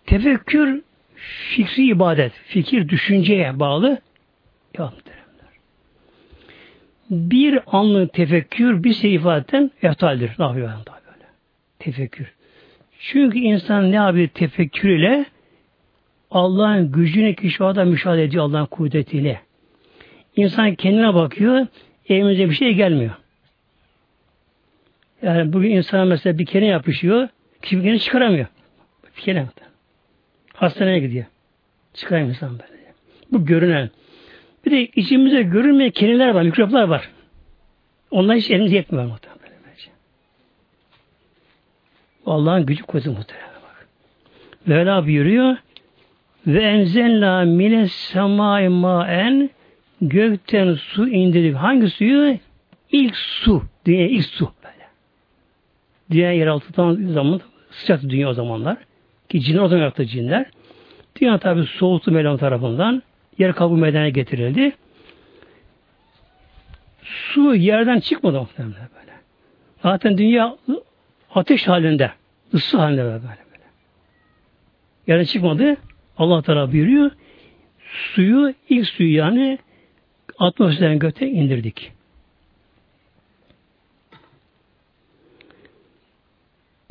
Tefekkür 0.06 0.82
fikri 1.20 1.86
ibadet, 1.86 2.32
fikir 2.32 2.88
düşünceye 2.88 3.58
bağlı 3.58 4.00
yaptır. 4.78 5.19
Bir 7.10 7.60
anlık 7.66 8.12
tefekkür 8.12 8.84
bir 8.84 8.94
şey 8.94 9.14
ifadetten 9.14 9.70
eftaldir. 9.82 10.30
Yapıyor 10.38 10.68
böyle? 11.06 11.24
Tefekkür. 11.78 12.32
Çünkü 12.98 13.38
insan 13.38 13.92
ne 13.92 13.96
yapıyor 13.96 14.28
tefekkür 14.28 14.88
ile 14.88 15.24
Allah'ın 16.30 16.92
gücünü 16.92 17.34
kişivada 17.34 17.84
müşahede 17.84 18.24
ediyor 18.24 18.44
Allah'ın 18.44 18.66
kudretiyle. 18.66 19.40
İnsan 20.36 20.74
kendine 20.74 21.14
bakıyor, 21.14 21.66
evimize 22.08 22.50
bir 22.50 22.54
şey 22.54 22.74
gelmiyor. 22.74 23.12
Yani 25.22 25.52
bugün 25.52 25.70
insan 25.70 26.08
mesela 26.08 26.38
bir 26.38 26.46
kene 26.46 26.66
yapışıyor, 26.66 27.28
kişi 27.62 27.84
bir 27.84 27.98
çıkaramıyor. 27.98 28.46
Bir 29.16 29.22
kene 29.22 29.46
Hastaneye 30.54 30.98
gidiyor. 30.98 31.24
Çıkarayım 31.94 32.28
insan 32.28 32.52
böyle. 32.52 32.92
Bu 33.32 33.46
görünen. 33.46 33.90
Bir 34.66 34.70
de 34.70 34.86
içimizde 34.86 35.42
görünmeyen 35.42 35.90
keneler 35.90 36.30
var, 36.30 36.42
mikroplar 36.42 36.82
var. 36.82 37.10
Onlar 38.10 38.36
hiç 38.36 38.50
elimiz 38.50 38.72
yetmiyor 38.72 39.04
muhtemelen. 39.06 39.40
Allah'ın 42.26 42.66
gücü 42.66 42.82
kuvveti 42.82 43.08
muhtemelen 43.08 43.48
bak. 43.62 43.86
Mevla 44.66 45.06
buyuruyor 45.06 45.56
ve 46.46 46.62
enzenla 46.62 47.44
mine 47.44 47.88
semai 47.88 48.68
maen 48.68 49.50
gökten 50.00 50.74
su 50.74 51.08
indirdik. 51.08 51.56
Hangi 51.56 51.90
suyu? 51.90 52.38
İlk 52.92 53.16
su. 53.16 53.62
Dünya 53.86 54.08
ilk 54.08 54.24
su 54.24 54.52
böyle. 54.64 54.86
Dünya 56.10 56.32
yeraltıdan 56.32 56.94
zaman 56.94 57.40
sıcaktı 57.70 58.10
dünya 58.10 58.28
o 58.28 58.32
zamanlar. 58.32 58.76
Ki 59.28 59.40
cinler 59.40 59.60
o 59.60 59.68
zaman 59.68 59.80
yarattı 59.80 60.06
cinler. 60.06 60.46
Dünya 61.20 61.38
tabi 61.38 61.64
soğuttu 61.64 62.12
Mevlam 62.12 62.36
tarafından. 62.36 63.02
Yer 63.38 63.52
kabuğu 63.52 63.76
meydana 63.76 64.08
getirildi. 64.08 64.72
Su 67.02 67.54
yerden 67.54 68.00
çıkmadı 68.00 68.40
muhtemelen 68.40 68.74
böyle. 68.74 69.12
Zaten 69.82 70.18
dünya 70.18 70.56
ateş 71.34 71.68
halinde, 71.68 72.10
ısı 72.54 72.78
halinde 72.78 73.04
böyle 73.04 73.22
böyle. 73.22 73.40
Yerden 75.06 75.24
çıkmadı. 75.24 75.76
Allah 76.18 76.42
Teala 76.42 76.72
buyuruyor. 76.72 77.10
Suyu, 78.14 78.54
ilk 78.68 78.88
suyu 78.88 79.14
yani 79.14 79.58
atmosferden 80.38 80.98
göte 80.98 81.28
indirdik. 81.28 81.92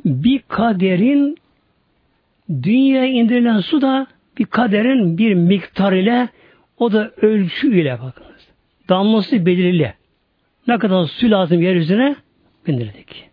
Bir 0.06 0.42
kaderin 0.48 1.38
dünyaya 2.50 3.06
indirilen 3.06 3.60
su 3.60 3.82
da 3.82 4.08
bir 4.40 4.46
kaderin 4.46 5.18
bir 5.18 5.34
miktar 5.34 5.94
ile 5.94 6.30
o 6.78 6.92
da 6.92 7.12
ölçü 7.22 7.80
ile 7.80 8.00
bakınız. 8.02 8.48
Damlası 8.90 9.46
belirli. 9.46 9.94
Ne 10.68 10.78
kadar 10.78 11.06
su 11.06 11.32
lazım 11.32 11.62
yeryüzüne 11.62 12.16
bindirdik. 12.68 13.30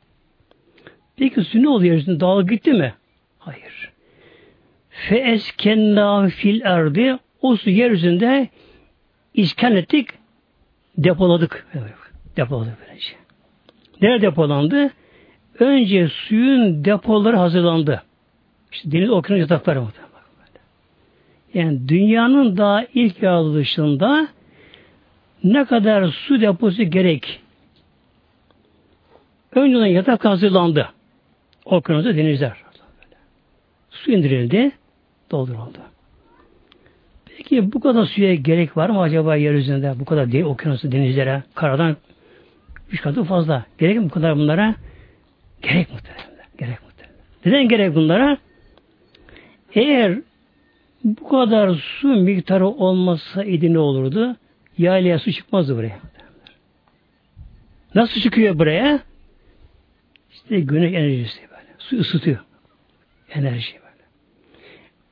Peki 1.17 1.45
su 1.45 1.63
ne 1.63 1.69
oluyor 1.69 1.93
yeryüzünde? 1.93 2.21
Dağılıp 2.21 2.51
gitti 2.51 2.73
mi? 2.73 2.95
Hayır. 3.39 3.93
Fe 4.91 5.17
eskenna 5.17 6.29
fil 6.29 6.61
erdi 6.65 7.19
o 7.43 7.57
su 7.57 7.71
yeryüzünde 7.71 8.49
iskan 9.35 9.77
ettik, 9.77 10.09
depoladık. 10.99 11.67
Depoladık 12.37 12.75
böylece. 12.87 13.13
Nerede 14.03 14.27
depolandı? 14.27 14.91
Önce 15.59 16.09
suyun 16.09 16.85
depoları 16.85 17.37
hazırlandı. 17.37 18.03
İşte 18.73 18.93
deniz 18.93 19.11
okyanus 19.11 19.41
yatakları 19.41 19.83
mı? 19.83 19.91
Yani 21.55 21.89
dünyanın 21.89 22.57
daha 22.57 22.85
ilk 22.95 23.23
yaratılışında 23.23 24.29
ne 25.45 25.65
kadar 25.65 26.09
su 26.09 26.41
deposu 26.41 26.83
gerek? 26.83 27.41
Önceden 29.55 29.87
yatak 29.87 30.25
hazırlandı. 30.25 30.89
Okyanusta 31.65 32.17
denizler. 32.17 32.53
Su 33.91 34.11
indirildi, 34.11 34.71
dolduruldu. 35.31 35.79
Peki 37.37 37.73
bu 37.73 37.81
kadar 37.81 38.05
suya 38.05 38.35
gerek 38.35 38.77
var 38.77 38.91
mı 38.91 39.01
acaba 39.01 39.37
yeryüzünde? 39.37 39.95
Bu 40.01 40.05
kadar 40.05 40.33
değil, 40.33 40.45
okyanusta 40.45 40.93
denizlere, 40.93 41.43
karadan 41.55 41.97
üç 42.93 43.03
katı 43.03 43.25
fazla. 43.25 43.65
Gerek 43.79 43.97
mi 43.97 44.05
bu 44.05 44.11
kadar 44.11 44.37
bunlara? 44.37 44.75
Gerek 45.63 45.93
muhtemelen. 45.93 46.47
Gerek 46.59 46.79
muhtemelen. 46.83 47.17
Neden 47.45 47.69
gerek 47.69 47.95
bunlara? 47.95 48.39
Eğer 49.75 50.19
bu 51.07 51.29
kadar 51.29 51.75
su 51.75 52.09
miktarı 52.09 52.67
olmasa 52.67 53.45
idi 53.45 53.73
ne 53.73 53.79
olurdu? 53.79 54.37
Yaylaya 54.79 55.19
su 55.19 55.33
çıkmazdı 55.33 55.77
buraya. 55.77 55.99
Nasıl 57.95 58.21
çıkıyor 58.21 58.59
buraya? 58.59 59.01
İşte 60.33 60.61
güneş 60.61 60.93
enerjisi 60.93 61.41
böyle. 61.51 61.75
Su 61.79 61.97
ısıtıyor. 61.97 62.39
Enerji 63.31 63.75
böyle. 63.75 64.05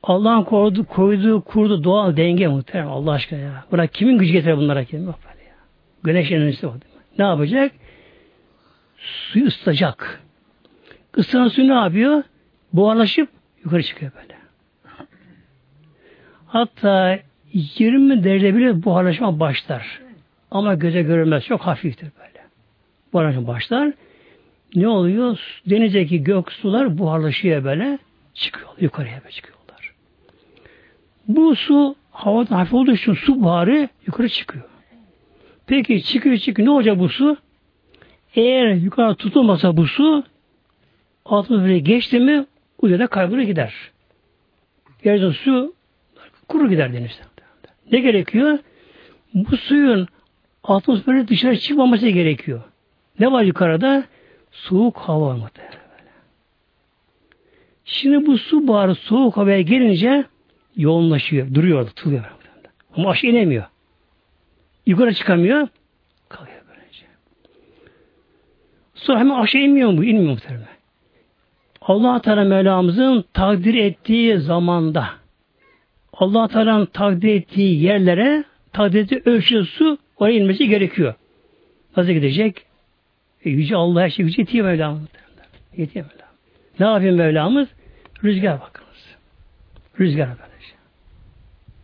Allah'ın 0.03 0.43
koyduğu, 0.43 0.85
koyduğu, 0.85 1.41
kurdu 1.41 1.83
doğal 1.83 2.17
denge 2.17 2.47
muhtemelen 2.47 2.89
Allah 2.89 3.11
aşkına 3.11 3.39
ya. 3.39 3.65
Buna 3.71 3.87
kimin 3.87 4.17
gücü 4.17 4.33
getirir 4.33 4.57
bunlara 4.57 4.83
kim? 4.83 5.05
Yok 5.05 5.19
böyle 5.29 5.43
ya. 5.43 5.55
Güneş 6.03 6.31
enerjisi 6.31 6.67
o. 6.67 6.73
Ne 7.19 7.25
yapacak? 7.25 7.71
Suyu 8.97 9.45
ısıtacak. 9.45 10.23
Isıtan 11.17 11.47
su 11.47 11.67
ne 11.67 11.73
yapıyor? 11.73 12.23
Buharlaşıp 12.73 13.29
yukarı 13.63 13.83
çıkıyor 13.83 14.11
böyle. 14.21 14.34
Hatta 16.47 17.19
20 17.53 18.23
derece 18.23 18.55
bile 18.55 18.83
buharlaşma 18.83 19.39
başlar. 19.39 20.01
Ama 20.51 20.73
göze 20.73 21.01
görünmez. 21.01 21.45
Çok 21.45 21.61
hafiftir 21.61 22.09
böyle. 22.19 22.45
Buharlaşma 23.13 23.47
başlar. 23.47 23.93
Ne 24.75 24.87
oluyor? 24.87 25.61
Denizdeki 25.69 26.23
gök 26.23 26.51
sular 26.51 26.97
buharlaşıyor 26.97 27.63
böyle. 27.63 27.99
Çıkıyor. 28.33 28.69
Yukarıya 28.79 29.19
böyle 29.23 29.31
çıkıyorlar. 29.31 29.93
Bu 31.27 31.55
su 31.55 31.95
havada 32.11 32.57
hafif 32.57 32.73
olduğu 32.73 32.91
için 32.91 33.13
su 33.13 33.43
buharı 33.43 33.89
yukarı 34.07 34.29
çıkıyor. 34.29 34.65
Peki 35.67 36.03
çıkıyor 36.03 36.37
çıkıyor. 36.37 36.67
Ne 36.67 36.71
olacak 36.71 36.99
bu 36.99 37.09
su? 37.09 37.37
Eğer 38.35 38.73
yukarı 38.73 39.15
tutulmasa 39.15 39.77
bu 39.77 39.87
su 39.87 40.23
altına 41.25 41.77
geçti 41.77 42.19
mi 42.19 42.45
uzayda 42.81 43.07
kaybolur 43.07 43.41
gider. 43.41 43.73
Yeryüzünde 45.03 45.33
su 45.33 45.73
kuru 46.47 46.69
gider 46.69 46.93
denizde. 46.93 47.21
Ne 47.91 47.99
gerekiyor? 47.99 48.59
Bu 49.33 49.57
suyun 49.57 50.07
atmosferi 50.63 51.27
dışarı 51.27 51.57
çıkmaması 51.57 52.09
gerekiyor. 52.09 52.61
Ne 53.19 53.31
var 53.31 53.43
yukarıda? 53.43 54.03
Soğuk 54.51 54.97
hava 54.97 55.41
var 55.41 55.51
Şimdi 57.85 58.25
bu 58.25 58.37
su 58.37 58.67
buharı 58.67 58.95
soğuk 58.95 59.37
havaya 59.37 59.61
gelince 59.61 60.25
yoğunlaşıyor, 60.75 61.53
duruyor, 61.53 61.87
tutuluyor. 61.87 62.23
Ama 62.97 63.09
aşağı 63.09 63.31
inemiyor. 63.31 63.65
Yukarı 64.85 65.13
çıkamıyor, 65.13 65.67
kalıyor 66.29 66.61
böylece. 66.69 67.05
Sonra 68.95 69.19
hemen 69.19 69.39
aşağı 69.39 69.61
inmiyor 69.61 69.91
mu? 69.91 70.03
İnmiyor 70.03 70.31
muhtemelen. 70.31 70.67
Allah 71.81 72.21
Teala 72.21 72.43
Mevlamızın 72.43 73.25
takdir 73.33 73.73
ettiği 73.73 74.37
zamanda 74.37 75.09
Allah 76.19 76.47
Teala'nın 76.47 76.85
takdir 76.85 77.35
ettiği 77.35 77.83
yerlere 77.83 78.43
takdir 78.73 78.99
ettiği 78.99 79.21
ölçü 79.25 79.65
su 79.65 79.97
oraya 80.17 80.37
inmesi 80.37 80.67
gerekiyor. 80.67 81.13
Nasıl 81.97 82.11
gidecek? 82.11 82.65
E, 83.45 83.49
yüce 83.49 83.75
Allah 83.75 84.01
her 84.01 84.09
şey 84.09 84.25
gücü 84.25 84.41
yetiyor 84.41 84.65
Mevlamız. 84.65 85.01
Yetiyor 85.77 86.05
Mevlamız. 86.05 86.35
Ne 86.79 86.85
yapıyor 86.85 87.13
Mevlamız? 87.13 87.67
Rüzgar 88.23 88.61
bakınız. 88.61 89.15
Rüzgar 89.99 90.27
arkadaş. 90.27 90.73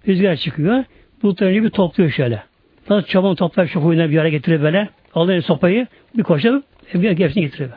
Rüzgar 0.07 0.35
çıkıyor. 0.35 0.83
Bulutları 1.23 1.63
bir 1.63 1.69
topluyor 1.69 2.09
şöyle. 2.09 2.43
Nasıl 2.89 3.07
çaban 3.07 3.35
toplar 3.35 3.67
şu 3.67 3.79
huyuna 3.79 4.09
bir 4.09 4.15
yere 4.15 4.29
getiriyor 4.29 4.61
böyle. 4.61 4.89
Alıyor 5.13 5.41
sopayı 5.41 5.87
bir 6.17 6.23
koşup 6.23 6.63
bir 6.93 7.17
hepsini 7.19 7.43
getiriyor. 7.43 7.69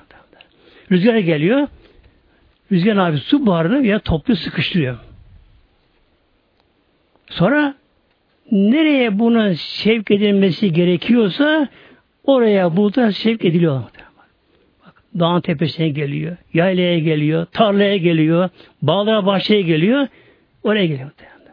Rüzgar 0.91 1.17
geliyor. 1.17 1.69
Rüzgar 2.73 2.97
abi 2.97 3.19
su 3.19 3.47
buharını 3.47 3.87
ya 3.87 3.99
topluyor 3.99 4.39
sıkıştırıyor. 4.39 4.99
Sonra 7.27 7.75
nereye 8.53 9.19
bunun 9.19 9.53
sevk 9.53 10.11
edilmesi 10.11 10.73
gerekiyorsa 10.73 11.69
oraya 12.25 12.77
bulutlar 12.77 13.11
sevk 13.11 13.45
ediliyor. 13.45 13.83
Bak, 14.87 15.03
dağın 15.19 15.41
tepesine 15.41 15.89
geliyor, 15.89 16.37
yaylaya 16.55 16.99
geliyor, 16.99 17.47
tarlaya 17.53 17.97
geliyor, 17.97 18.49
bağlara 18.83 19.27
bahçeye 19.27 19.63
geliyor, 19.63 20.07
oraya 20.63 20.87
geliyor. 20.87 21.11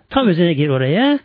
Tam 0.09 0.29
üzerine 0.29 0.53
geliyor 0.53 0.77
oraya. 0.77 1.19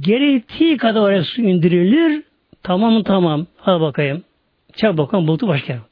Gerektiği 0.00 0.76
kadar 0.76 1.00
oraya 1.00 1.24
su 1.24 1.42
indirilir. 1.42 2.22
Tamam 2.62 3.02
tamam. 3.02 3.46
Hadi 3.56 3.80
bakayım. 3.80 4.24
Çak 4.76 4.98
bakalım 4.98 5.26
bulutu 5.26 5.48
başka 5.48 5.72
yer. 5.72 5.82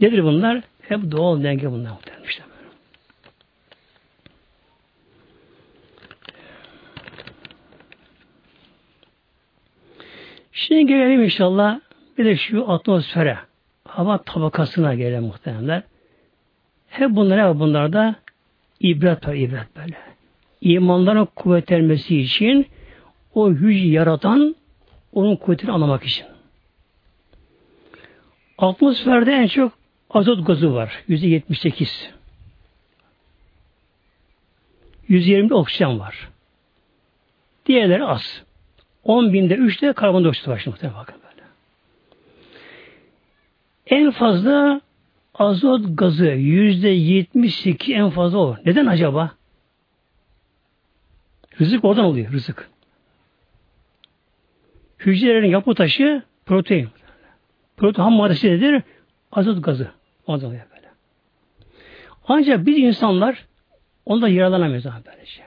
Nedir 0.00 0.24
bunlar? 0.24 0.60
Hep 0.80 1.10
doğal 1.10 1.42
denge 1.42 1.70
bunlar 1.70 1.90
muhtemelen. 1.90 2.24
İşte 2.24 2.42
Şimdi 10.54 10.86
gelelim 10.86 11.22
inşallah 11.22 11.80
bir 12.18 12.24
de 12.24 12.36
şu 12.36 12.70
atmosfere, 12.70 13.38
hava 13.84 14.18
tabakasına 14.22 14.94
gelelim 14.94 15.22
muhtemelenler. 15.22 15.82
Hep 16.88 17.10
bunlar 17.10 17.48
hep 17.48 17.60
bunlarda 17.60 18.14
ibret 18.80 19.28
var, 19.28 19.34
ibret 19.34 19.76
böyle. 19.76 19.96
İmanların 20.60 21.28
kuvvetlenmesi 21.36 22.20
için 22.20 22.66
o 23.34 23.50
hücre 23.50 23.88
yaratan 23.88 24.56
onun 25.12 25.36
kuvvetini 25.36 25.72
anlamak 25.72 26.04
için. 26.04 26.26
Atmosferde 28.58 29.32
en 29.32 29.46
çok 29.46 29.72
azot 30.10 30.46
gazı 30.46 30.74
var. 30.74 31.04
Yüzde 31.08 31.26
yetmiş 31.26 31.60
sekiz. 31.60 32.10
Yüzde 35.08 35.30
yirmi 35.30 35.54
oksijen 35.54 35.98
var. 35.98 36.28
Diğerleri 37.66 38.04
az. 38.04 38.44
10 39.04 39.32
binde 39.32 39.54
3'te 39.54 39.92
karbondioksit 39.92 40.48
var 40.48 40.58
şimdi 40.58 40.92
bakın 40.98 41.16
böyle. 41.22 41.46
En 43.86 44.10
fazla 44.10 44.80
azot 45.34 45.84
gazı 45.88 46.26
yüzde 46.26 46.88
72 46.88 47.94
en 47.94 48.10
fazla 48.10 48.38
o. 48.38 48.56
Neden 48.64 48.86
acaba? 48.86 49.30
Rızık 51.60 51.84
oradan 51.84 52.04
oluyor, 52.04 52.32
rızık. 52.32 52.70
Hücrelerin 54.98 55.50
yapı 55.50 55.74
taşı 55.74 56.22
protein. 56.46 56.88
Protein 57.76 58.04
ham 58.04 58.12
maddesi 58.12 58.50
nedir? 58.50 58.82
Azot 59.32 59.64
gazı. 59.64 59.90
Ondan 60.26 60.46
oluyor 60.46 60.62
böyle. 60.76 60.88
Ancak 62.28 62.66
biz 62.66 62.78
insanlar 62.78 63.46
onda 64.06 64.28
yararlanamıyoruz 64.28 64.86
abi 64.86 65.02
böylece. 65.06 65.42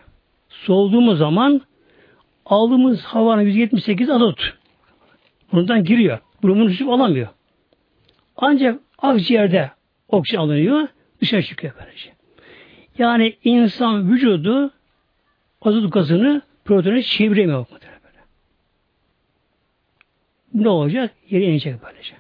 Soğuduğumuz 0.50 1.18
zaman 1.18 1.62
aldığımız 2.50 3.04
havanın 3.04 3.42
178 3.42 4.10
azot. 4.10 4.54
Bundan 5.52 5.84
giriyor. 5.84 6.20
Burunun 6.42 6.68
üstü 6.68 6.86
alamıyor. 6.86 7.28
Ancak 8.38 8.80
akciğerde 8.98 9.72
oksijen 10.08 10.42
alınıyor, 10.42 10.88
dışarı 11.22 11.44
çıkıyor 11.44 11.74
böylece. 11.80 12.14
Yani 12.98 13.36
insan 13.44 14.12
vücudu 14.12 14.72
azot 15.62 15.94
gazını 15.94 16.42
proteine 16.66 17.02
çeviremiyor. 17.02 17.66
Böyle. 17.72 17.86
Ne 20.54 20.70
olacak? 20.70 21.14
Yere 21.30 21.46
inecek 21.46 21.76
böylece. 21.84 22.14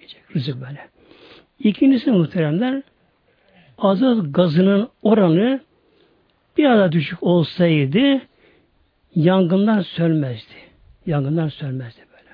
İnecek, 0.00 0.36
rızık 0.36 0.60
böyle. 0.60 0.88
İkincisi 1.58 2.10
muhteremler 2.10 2.82
azot 3.78 4.34
gazının 4.34 4.88
oranı 5.02 5.60
bir 6.56 6.64
daha 6.64 6.92
düşük 6.92 7.22
olsaydı 7.22 8.20
yangınlar 9.16 9.82
sönmezdi. 9.82 10.54
Yangınlar 11.06 11.50
sönmezdi 11.50 12.00
böyle. 12.00 12.30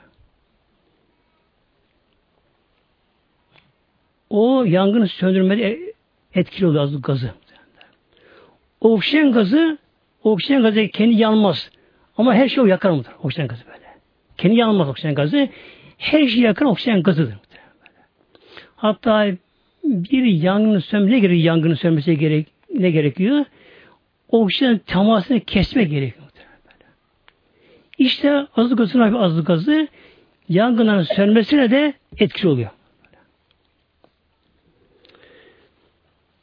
O 4.31 4.65
yangını 4.65 5.09
söndürmede 5.09 5.79
etkili 6.35 6.67
oluyor 6.67 7.03
gazı. 7.03 7.31
oksijen 8.81 9.33
gazı 9.33 9.79
oksijen 10.25 10.63
gazı 10.63 10.89
kendi 10.89 11.15
yanmaz. 11.15 11.71
Ama 12.17 12.35
her 12.35 12.49
şey 12.49 12.65
o 12.65 12.67
yakar 12.67 12.91
mıdır? 12.91 13.13
Oksijen 13.23 13.49
gazı 13.49 13.67
böyle. 13.67 13.87
Kendi 14.39 14.57
yanmaz 14.57 14.89
oksijen 14.89 15.15
gazı. 15.15 15.49
Her 15.99 16.27
şey 16.27 16.43
yakar 16.43 16.67
oksijen 16.67 17.03
gazıdır. 17.03 17.35
Hatta 18.77 19.27
bir 19.85 20.25
yangın 20.25 20.79
sönmesi 20.79 21.13
ne 21.13 21.19
gerekiyor? 21.19 21.45
Yangının 21.45 21.75
sönmesi 21.75 22.19
gerek, 22.19 22.47
ne 22.75 22.91
gerekiyor? 22.91 23.45
Oksijen 24.29 24.79
temasını 24.79 25.41
kesme 25.41 25.85
gerekiyor. 25.85 26.20
İşte 28.01 28.47
azlık 28.57 28.79
gazı, 28.79 29.05
azlık 29.19 29.47
gazı 29.47 29.89
yangınların 30.49 31.03
sönmesine 31.03 31.71
de 31.71 31.95
etkili 32.19 32.49
oluyor. 32.49 32.71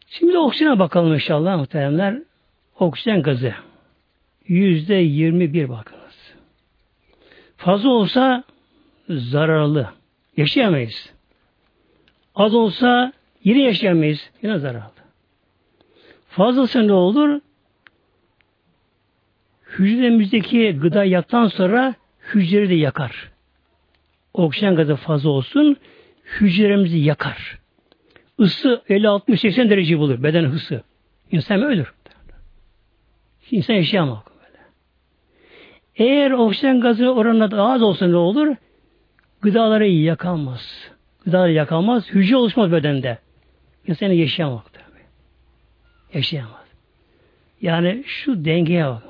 Şimdi 0.08 0.38
oksijene 0.38 0.80
bakalım 0.80 1.14
inşallah 1.14 1.58
muhteremler. 1.58 2.20
Oksijen 2.80 3.22
gazı. 3.22 3.54
Yüzde 4.48 4.94
yirmi 4.96 5.54
bir 5.54 5.70
bakınız. 5.70 6.34
Fazla 7.58 7.90
olsa 7.90 8.44
zararlı. 9.10 9.90
Yaşayamayız. 10.38 11.14
Az 12.36 12.56
olsa 12.56 13.14
yine 13.44 13.62
yaşayamayız. 13.62 14.30
Yine 14.44 14.58
zararlı. 14.58 14.92
Fazlası 16.30 16.88
ne 16.88 16.94
olur? 16.94 17.42
Hücremizdeki 19.70 20.78
gıda 20.82 21.04
yaktan 21.04 21.48
sonra 21.48 21.96
hücreleri 22.34 22.70
de 22.70 22.76
yakar. 22.76 23.32
Oksijen 24.34 24.76
gazı 24.76 24.96
fazla 24.96 25.30
olsun, 25.30 25.78
hücremizi 26.40 26.98
yakar. 26.98 27.60
Isı 28.40 28.82
50, 28.90 29.08
60, 29.08 29.42
80 29.42 29.70
derece 29.70 30.00
bulur. 30.00 30.24
Beden 30.24 30.44
ısı. 30.44 30.84
İnsan 31.32 31.62
ölür. 31.62 31.94
İnsan 33.52 33.74
yaşayamaz. 33.74 34.20
Eğer 35.96 36.32
oksijen 36.32 36.82
gazı 36.82 37.14
oranında 37.14 37.52
daha 37.52 37.74
az 37.74 37.82
olsa 37.82 38.08
ne 38.08 38.16
olur? 38.16 38.56
Gıdaları 39.42 39.88
yakamaz. 39.88 40.92
Gıdaları 41.26 41.52
yakamaz. 41.52 42.10
Hücre 42.10 42.36
oluşmaz 42.36 42.72
bedende. 42.72 43.18
İnsan 43.88 44.08
yaşayamaz. 44.08 44.64
Yaşayamaz. 46.14 46.68
Yani 47.62 48.04
şu 48.06 48.46
dengeye 48.46 48.86
bak. 48.86 49.04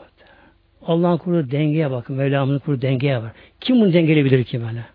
Allah'ın 0.88 1.18
kurduğu 1.18 1.52
dengeye 1.52 1.92
bakın. 1.92 2.16
Mevlam'ın 2.16 2.60
kurduğu 2.60 2.82
dengeye 2.82 3.22
bak. 3.22 3.36
Kim 3.62 3.82
bunu 3.82 3.94
dengeleyebilir 3.94 4.44
ki 4.44 4.62
böyle? 4.62 4.86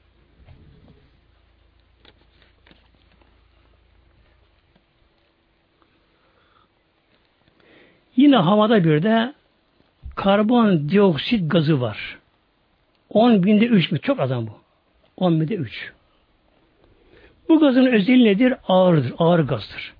Yine 8.16 8.36
havada 8.36 8.84
bir 8.84 9.02
de 9.02 9.34
karbon 10.14 10.88
dioksit 10.88 11.50
gazı 11.52 11.80
var. 11.80 12.18
10 13.10 13.42
binde 13.42 13.66
3 13.66 13.92
mü? 13.92 13.98
Çok 13.98 14.20
azam 14.20 14.46
bu. 14.46 14.52
10 15.16 15.40
binde 15.40 15.54
3. 15.54 15.92
Bu 17.48 17.60
gazın 17.60 17.86
özelliği 17.86 18.24
nedir? 18.24 18.54
Ağırdır. 18.68 19.14
Ağır 19.18 19.40
gazdır. 19.40 19.94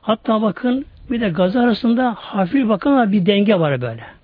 Hatta 0.00 0.42
bakın 0.42 0.86
bir 1.10 1.20
de 1.20 1.28
gaz 1.28 1.56
arasında 1.56 2.14
hafif 2.18 2.68
bakın 2.68 3.12
bir 3.12 3.26
denge 3.26 3.60
var 3.60 3.80
böyle. 3.80 4.17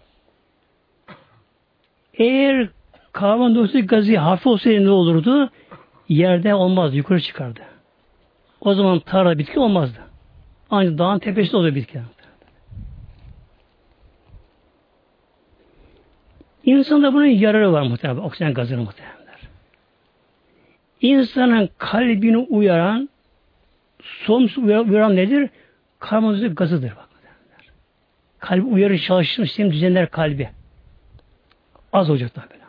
Eğer 2.18 2.68
karbondioksit 3.12 3.88
gazı 3.88 4.16
hafif 4.16 4.46
olsaydı 4.46 4.85
ne 4.85 4.90
olurdu? 4.90 5.50
Yerde 6.09 6.55
olmaz, 6.55 6.94
yukarı 6.94 7.20
çıkardı. 7.20 7.61
O 8.61 8.74
zaman 8.74 8.98
tarla 8.98 9.38
bitki 9.38 9.61
olmazdı. 9.61 9.98
Ancak 10.70 10.98
dağın 10.98 11.18
tepesinde 11.18 11.57
oluyor 11.57 11.74
bitki. 11.74 12.00
İnsanda 16.64 17.14
bunun 17.14 17.27
yararı 17.27 17.72
var 17.72 17.83
muhtemelen. 17.83 18.20
Oksijen 18.20 18.55
gazını 18.55 18.83
muhtemelen. 18.83 19.14
İnsanın 21.00 21.68
kalbini 21.79 22.38
uyaran 22.38 23.09
somut 24.03 24.59
uyaran 24.59 25.16
nedir? 25.16 25.50
Karbondioksit 25.98 26.57
gazıdır. 26.57 26.90
Bak, 26.90 27.09
Kalbi 28.38 28.62
uyarı 28.62 28.98
çalışır, 28.98 29.46
sistem 29.46 29.72
düzenler 29.72 30.11
kalbi. 30.11 30.50
Az 31.94 32.11
olacak 32.11 32.37
da 32.37 32.44
böyle. 32.50 32.62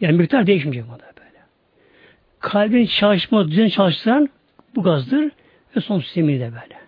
Yani 0.00 0.18
miktar 0.18 0.46
değişmeyecek 0.46 0.90
burada 0.90 1.04
böyle. 1.18 1.38
Kalbin 2.40 2.86
çalışma, 2.86 3.48
düzen 3.48 3.68
çalıştıran 3.68 4.28
bu 4.76 4.82
gazdır 4.82 5.30
ve 5.76 5.80
son 5.80 6.00
sistemi 6.00 6.40
de 6.40 6.52
böyle. 6.52 6.78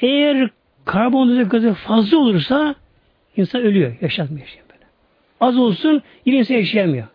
Eğer 0.00 0.50
karbondioksit 0.84 1.50
gazı 1.50 1.74
fazla 1.74 2.18
olursa 2.18 2.74
insan 3.36 3.62
ölüyor, 3.62 3.96
yaşatmıyor. 4.00 4.46
Şey 4.46 4.62
böyle. 4.72 4.84
Az 5.40 5.58
olsun 5.58 6.02
yine 6.24 6.38
insan 6.38 6.54
yaşayamıyor. 6.54 7.06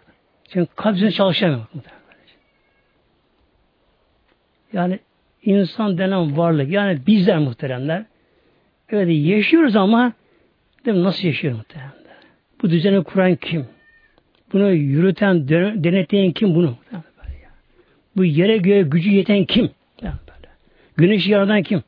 Çünkü 0.49 0.71
kalp 0.75 0.95
düzeni 0.95 1.13
çalışamıyor. 1.13 1.65
Yani 4.73 4.99
insan 5.43 5.97
denen 5.97 6.37
varlık, 6.37 6.71
yani 6.71 7.07
bizler 7.07 7.37
muhteremler, 7.37 8.05
evet 8.89 9.25
yaşıyoruz 9.27 9.75
ama 9.75 10.13
değil 10.85 10.97
mi, 10.97 11.03
nasıl 11.03 11.27
yaşıyor 11.27 11.55
muhteremler? 11.55 11.95
Bu 12.61 12.69
düzeni 12.69 13.03
kuran 13.03 13.35
kim? 13.35 13.74
Bunu 14.53 14.71
yürüten, 14.71 15.47
denetleyen 15.83 16.31
kim 16.31 16.55
bunu? 16.55 16.77
Bu 18.15 18.25
yere 18.25 18.57
göğe 18.57 18.81
gücü 18.81 19.09
yeten 19.09 19.45
kim? 19.45 19.69
Güneşi 20.97 21.31
yaradan 21.31 21.63
kim? 21.63 21.83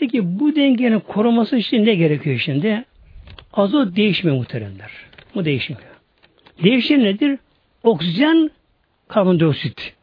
Peki 0.00 0.40
bu 0.40 0.56
dengenin 0.56 1.00
koruması 1.00 1.56
için 1.56 1.86
ne 1.86 1.94
gerekiyor 1.94 2.38
şimdi? 2.38 2.84
Azot 3.52 3.96
değişmiyor 3.96 4.36
muhteremler. 4.36 4.90
Bu 5.34 5.44
değişmiyor. 5.44 5.82
Değişen 6.62 7.04
nedir? 7.04 7.38
Oksijen, 7.82 8.50
karbondioksit. 9.08 9.94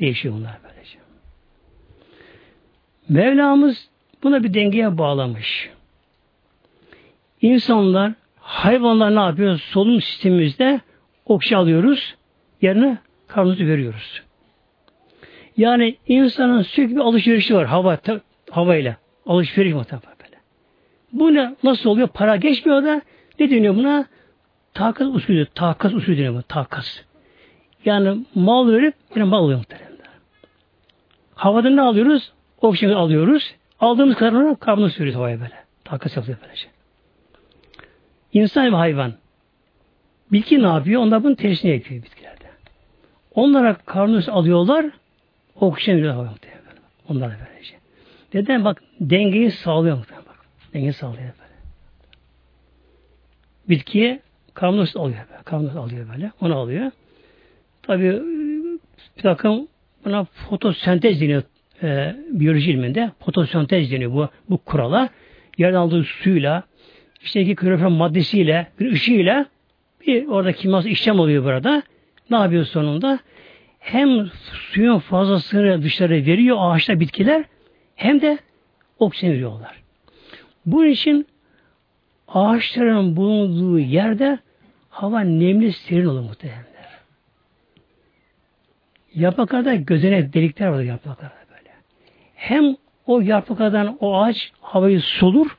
Değişiyor 0.00 0.34
bunlar 0.34 0.58
böylece. 0.64 0.98
Mevlamız 3.08 3.88
buna 4.22 4.42
bir 4.44 4.54
dengeye 4.54 4.98
bağlamış. 4.98 5.70
İnsanlar, 7.42 8.12
hayvanlar 8.40 9.14
ne 9.14 9.20
yapıyor? 9.20 9.58
Solunum 9.58 10.00
sistemimizde 10.00 10.80
oksijen 11.26 11.58
alıyoruz, 11.58 12.14
yerine 12.62 12.98
karbondioksit 13.26 13.66
veriyoruz. 13.66 14.22
Yani 15.56 15.96
insanın 16.06 16.62
sürekli 16.62 16.96
bir 16.96 17.00
alışverişi 17.00 17.54
var 17.54 17.66
hava, 17.66 17.98
havayla. 18.50 18.96
Alışveriş 19.26 19.74
muhtemelen 19.74 20.08
böyle. 20.24 20.36
Bu 21.12 21.34
ne, 21.34 21.56
nasıl 21.62 21.90
oluyor? 21.90 22.08
Para 22.08 22.36
geçmiyor 22.36 22.84
da 22.84 23.02
ne 23.40 23.50
deniyor 23.50 23.76
buna? 23.76 24.06
Takas 24.74 25.08
usulü. 25.08 25.46
Takas 25.54 25.94
usulü 25.94 26.16
deniyor 26.16 26.34
bu. 26.34 26.42
Takas. 26.42 27.00
Yani 27.84 28.24
mal 28.34 28.72
verip 28.72 28.94
yine 29.14 29.24
mal 29.24 29.44
alıyor 29.44 29.58
muhtemelen. 29.58 29.88
Havada 31.34 31.70
ne 31.70 31.80
alıyoruz? 31.80 32.32
Oksijen 32.62 32.92
alıyoruz. 32.92 33.54
Aldığımız 33.80 34.16
kadarını 34.16 34.56
karbonu 34.56 34.90
sürüyoruz 34.90 35.18
havaya 35.18 35.40
böyle. 35.40 35.54
Takas 35.84 36.16
yapıyor 36.16 36.38
böylece. 36.42 36.66
İnsan 38.32 38.72
ve 38.72 38.76
hayvan. 38.76 39.12
Bitki 40.32 40.62
ne 40.62 40.66
yapıyor? 40.66 41.02
Onlar 41.02 41.24
bunun 41.24 41.34
tersine 41.34 41.70
yapıyor 41.70 42.02
bitkilerde. 42.02 42.44
Onlara 43.34 43.74
karbondioksit 43.74 44.28
alıyorlar, 44.28 44.86
oksijen 45.54 45.96
veriyor 45.96 46.14
havaya. 46.14 46.34
Onlara 47.08 47.36
böylece. 47.48 47.74
Neden? 48.34 48.64
Bak 48.64 48.82
dengeyi 49.00 49.50
sağlıyor 49.50 49.96
muhtemelen. 49.96 50.26
Bak. 50.26 50.36
Dengeyi 50.74 50.92
sağlıyor 50.92 51.18
böyle. 51.18 51.54
Bitkiye 53.68 54.20
karbondioksit 54.54 54.96
alıyor 54.96 55.18
böyle. 55.30 55.42
Karbondioksit 55.42 55.80
alıyor 55.80 56.08
böyle. 56.14 56.32
Onu 56.40 56.56
alıyor. 56.56 56.90
Tabi 57.82 58.22
bir 59.16 59.22
takım 59.22 59.68
buna 60.04 60.24
fotosentez 60.24 61.20
deniyor 61.20 61.42
e, 61.82 62.16
biyoloji 62.30 62.70
ilminde. 62.70 63.10
Fotosentez 63.20 63.92
deniyor 63.92 64.12
bu, 64.12 64.28
bu 64.50 64.58
kurala. 64.58 65.08
Yerden 65.58 65.78
aldığı 65.78 66.04
suyla 66.04 66.62
işte 67.22 67.40
iki 67.40 67.54
klorofen 67.54 67.92
maddesiyle 67.92 68.66
bir 68.80 68.92
ışığıyla 68.92 69.46
bir 70.06 70.26
orada 70.26 70.52
kimyasal 70.52 70.90
işlem 70.90 71.20
oluyor 71.20 71.44
burada. 71.44 71.82
Ne 72.30 72.36
yapıyor 72.36 72.64
sonunda? 72.64 73.18
Hem 73.78 74.26
suyun 74.72 74.98
fazlasını 74.98 75.82
dışarı 75.82 76.14
veriyor 76.14 76.56
ağaçta 76.60 77.00
bitkiler 77.00 77.44
hem 77.96 78.20
de 78.20 78.38
oksijen 78.98 79.32
veriyorlar. 79.32 79.82
Bu 80.66 80.84
için 80.86 81.26
ağaçların 82.28 83.16
bulunduğu 83.16 83.78
yerde 83.78 84.38
hava 84.90 85.20
nemli 85.20 85.72
serin 85.72 86.06
olur 86.06 86.20
muhtemelenler. 86.20 86.68
Yapraklarda 89.14 89.74
gözene 89.74 90.32
delikler 90.32 90.68
var 90.68 90.80
yapraklarda. 90.82 91.37
Hem 92.38 92.76
o 93.06 93.20
yapraklardan 93.20 93.96
o 94.00 94.16
ağaç 94.16 94.52
havayı 94.60 95.00
solur, 95.00 95.58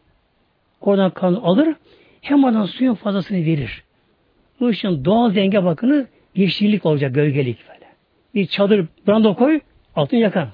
oradan 0.81 1.11
kan 1.11 1.33
alır, 1.33 1.75
hem 2.21 2.43
oradan 2.43 2.65
suyun 2.65 2.95
fazlasını 2.95 3.37
verir. 3.37 3.83
Bu 4.59 4.71
için 4.71 5.05
doğal 5.05 5.35
denge 5.35 5.63
bakını 5.65 6.07
yeşillik 6.35 6.85
olacak, 6.85 7.15
gölgelik 7.15 7.67
böyle. 7.67 7.85
bir 8.35 8.45
çadır 8.45 8.87
branda 9.07 9.33
koy, 9.33 9.59
altını 9.95 10.19
yakar. 10.19 10.47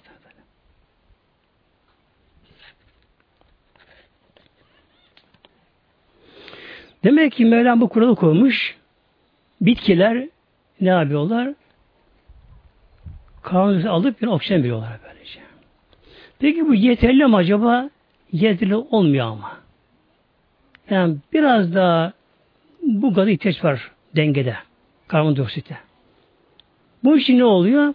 Demek 7.04 7.34
ki 7.34 7.46
Mevlam 7.46 7.82
bu 7.82 7.90
kuralı 7.90 8.16
koymuş. 8.16 8.78
Bitkiler 9.62 10.30
ne 10.82 10.90
yapıyorlar? 10.90 11.54
Karbondioksit 13.42 13.90
alıp 13.90 14.22
bir 14.22 14.28
oksijen 14.28 14.64
veriyorlar 14.64 15.00
böylece. 15.04 15.45
Peki 16.40 16.68
bu 16.68 16.76
yeterli 16.76 17.26
mi 17.26 17.36
acaba? 17.36 17.90
Yeterli 18.32 18.76
olmuyor 18.76 19.26
ama. 19.26 19.58
Yani 20.90 21.16
biraz 21.34 21.76
daha 21.76 22.14
bu 22.82 23.14
gazı 23.14 23.32
ihtiyaç 23.32 23.64
var 23.64 23.92
dengede. 24.16 24.56
Karbondioksite. 25.08 25.78
Bu 27.04 27.18
için 27.18 27.40
ne 27.40 27.44
oluyor? 27.44 27.94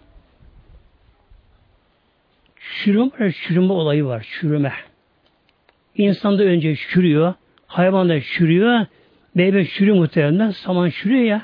Çürüme, 2.59 3.31
çürüme 3.31 3.73
olayı 3.73 4.05
var. 4.05 4.27
Çürüme. 4.31 4.73
İnsanda 5.95 6.43
önce 6.43 6.75
çürüyor. 6.75 7.33
Hayvanda 7.67 8.21
çürüyor. 8.21 8.85
Meyve 9.35 9.65
çürüyor 9.65 9.97
muhtemelen. 9.97 10.51
Saman 10.51 10.89
çürüyor 10.89 11.23
ya. 11.23 11.41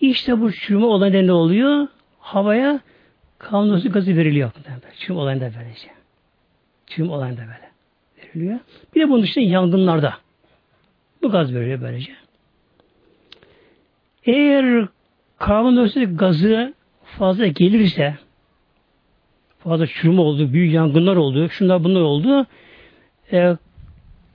İşte 0.00 0.40
bu 0.40 0.52
çürüme 0.52 0.86
olayında 0.86 1.22
ne 1.22 1.32
oluyor? 1.32 1.88
Havaya 2.18 2.80
karbondioksit 3.38 3.94
gazı 3.94 4.16
veriliyor. 4.16 4.50
Çürüme 4.98 5.20
olayında 5.20 5.50
böylece. 5.58 5.88
Çürüme 6.86 7.12
olayında 7.12 7.40
böyle 7.40 7.70
veriliyor. 8.18 8.58
Bir 8.94 9.00
de 9.00 9.08
bunun 9.08 9.22
dışında 9.22 9.44
yangınlarda. 9.44 10.14
Bu 11.22 11.30
gaz 11.30 11.54
veriliyor 11.54 11.80
böylece. 11.80 12.12
Eğer 14.24 14.88
karbondioksit 15.38 16.18
gazı 16.18 16.74
fazla 17.04 17.46
gelirse 17.46 18.14
fazla 19.58 19.86
çürüme 19.86 20.20
oldu, 20.20 20.52
büyük 20.52 20.74
yangınlar 20.74 21.16
oldu, 21.16 21.48
şunlar 21.48 21.84
bunlar 21.84 22.00
oldu. 22.00 22.46
E, 23.32 23.56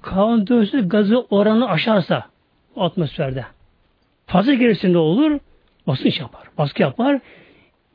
karbondioksit 0.01 0.91
gazı 0.91 1.19
oranı 1.19 1.69
aşarsa 1.69 2.25
atmosferde 2.75 3.45
fazla 4.25 4.53
gelirse 4.53 4.93
ne 4.93 4.97
olur? 4.97 5.39
Basınç 5.87 6.19
yapar, 6.19 6.47
baskı 6.57 6.81
yapar. 6.81 7.19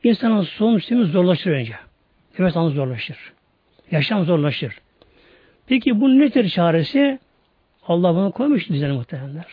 İnsanın 0.07 0.41
solunum 0.41 0.79
sistemi 0.79 1.05
zorlaşır 1.05 1.51
önce. 1.51 1.73
Nefes 2.39 2.57
alması 2.57 2.75
zorlaşır. 2.75 3.17
Yaşam 3.91 4.25
zorlaşır. 4.25 4.81
Peki 5.67 6.01
bu 6.01 6.19
nedir 6.19 6.49
çaresi? 6.49 7.19
Allah 7.87 8.15
bunu 8.15 8.31
koymuş 8.31 8.69
düzeni 8.69 8.93
muhtemelenler. 8.93 9.45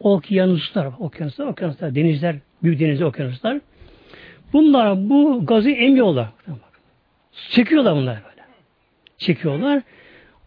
Okyanuslar, 0.00 0.88
okyanuslar, 0.98 1.46
okyanuslar, 1.46 1.94
denizler, 1.94 2.36
büyük 2.62 2.80
denizler, 2.80 3.06
okyanuslar. 3.06 3.60
Bunlar 4.52 5.08
bu 5.08 5.46
gazı 5.46 5.70
emiyorlar. 5.70 6.28
Çekiyorlar 7.50 7.96
bunlar 7.96 8.16
böyle. 8.30 8.42
Çekiyorlar. 9.18 9.82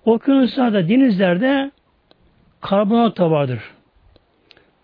Okyanuslarda, 0.06 0.89
denizlerde 0.89 1.72
karbonat 2.62 3.17
da 3.17 3.32
vardır. 3.32 3.60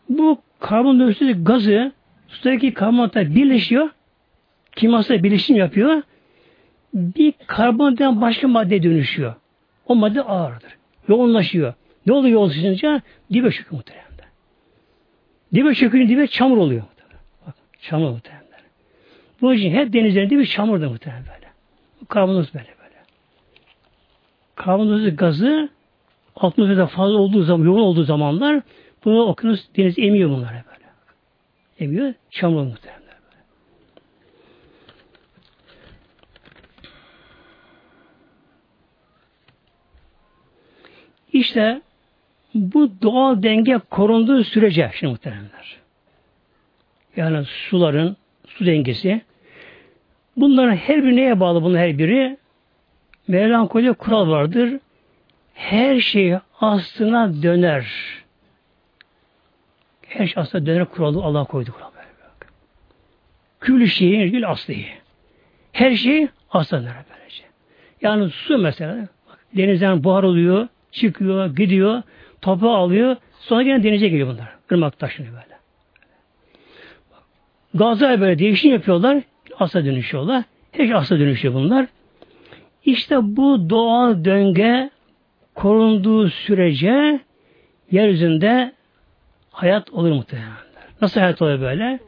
Bu 0.10 0.42
karbondioksit 0.60 1.48
gazı 1.48 1.92
sudaki 2.28 2.74
karbonatla 2.74 3.36
birleşiyor. 3.36 3.90
Kimyasal 4.76 5.24
birleşim 5.24 5.56
yapıyor. 5.56 6.02
Bir 6.94 7.34
karbonattan 7.48 8.22
başka 8.22 8.48
madde 8.48 8.84
dönüşüyor. 8.84 9.36
O 9.88 9.96
madde 9.96 10.22
ağırdır. 10.22 10.78
Yoğunlaşıyor. 11.08 11.74
Ne 12.06 12.14
oluyor 12.14 12.34
yoğunlaşınca? 12.34 13.02
Dibe 13.34 13.52
çöküyor 13.52 13.72
muhtemelen. 13.72 14.04
Dibe 15.54 15.74
çökünce 15.74 16.10
dibe 16.10 16.28
çamur 16.28 16.58
oluyor. 16.58 16.84
Bak, 17.48 17.56
çamur 17.82 18.10
muhtemelen. 18.10 18.44
Bu 19.42 19.54
için 19.54 19.72
hep 19.72 19.94
denizlerin 19.94 20.30
dibi 20.30 20.48
çamurdur 20.48 20.88
muhtemelen 20.88 21.24
böyle. 21.24 21.52
Karbondioksit 22.10 22.56
böyle 22.56 22.66
böyle. 22.66 22.96
Karbondioksit 24.56 25.20
gazı 25.20 25.70
atmosferde 26.36 26.88
fazla 26.88 27.18
olduğu 27.18 27.44
zaman, 27.44 27.66
yoğun 27.66 27.80
olduğu 27.80 28.04
zamanlar 28.04 28.62
bunu 29.06 29.24
okyanus 29.24 29.68
deniz 29.78 30.00
emiyor 30.00 30.30
bunlar 30.30 30.52
böyle. 30.54 30.90
Emiyor, 31.80 32.14
çamur 32.30 32.64
muhtemelen. 32.64 33.03
İşte 41.34 41.82
bu 42.54 42.91
doğal 43.02 43.43
denge 43.43 43.80
korunduğu 43.89 44.43
sürece 44.43 44.91
şimdi 44.93 45.12
muhteremler. 45.12 45.78
Yani 47.15 47.46
suların, 47.46 48.17
su 48.48 48.65
dengesi. 48.65 49.22
Bunların 50.38 50.76
her 50.76 51.04
biri 51.04 51.15
neye 51.15 51.39
bağlı 51.39 51.63
bunun 51.63 51.78
her 51.78 51.98
biri? 51.98 52.38
Koyduğu 53.69 53.93
kural 53.93 54.30
vardır. 54.30 54.80
Her 55.54 56.00
şey 56.00 56.36
aslına 56.62 57.43
döner. 57.43 57.88
Her 60.08 60.28
şey 60.28 60.43
aslına 60.43 60.65
döner 60.65 60.86
kuralı 60.86 61.24
Allah 61.24 61.43
koydu 61.43 61.72
kural. 61.72 61.93
Külü 63.60 63.88
şeyin 63.88 64.32
gül 64.32 64.50
aslı. 64.50 64.74
Her 65.72 65.96
şey 65.96 66.28
aslına 66.52 66.82
döner. 66.82 67.43
Yani 68.02 68.30
su 68.30 68.58
mesela 68.58 69.08
denizden 69.58 70.04
buhar 70.04 70.24
oluyor, 70.24 70.67
çıkıyor, 70.93 71.56
gidiyor, 71.56 72.01
toprağı 72.41 72.75
alıyor, 72.75 73.15
sonra 73.39 73.62
yine 73.62 73.84
denize 73.84 74.08
geliyor 74.08 74.27
bunlar. 74.27 74.56
Irmak 74.71 74.99
taşınıyor 74.99 75.34
böyle. 75.34 75.53
Gazlar 77.73 78.21
böyle 78.21 78.39
değişim 78.39 78.71
yapıyorlar, 78.71 79.23
asla 79.60 79.86
dönüşüyorlar. 79.86 80.43
Hiç 80.73 80.91
asla 80.91 81.19
dönüşüyor 81.19 81.53
bunlar. 81.53 81.88
İşte 82.86 83.17
bu 83.21 83.69
doğal 83.69 84.25
döngü 84.25 84.89
korunduğu 85.56 86.29
sürece 86.29 87.19
yeryüzünde 87.91 88.73
hayat 89.51 89.89
olur 89.89 90.12
muhtemelen. 90.12 90.49
Nasıl 91.01 91.19
hayat 91.19 91.41
olur 91.41 91.62
böyle? 91.62 91.99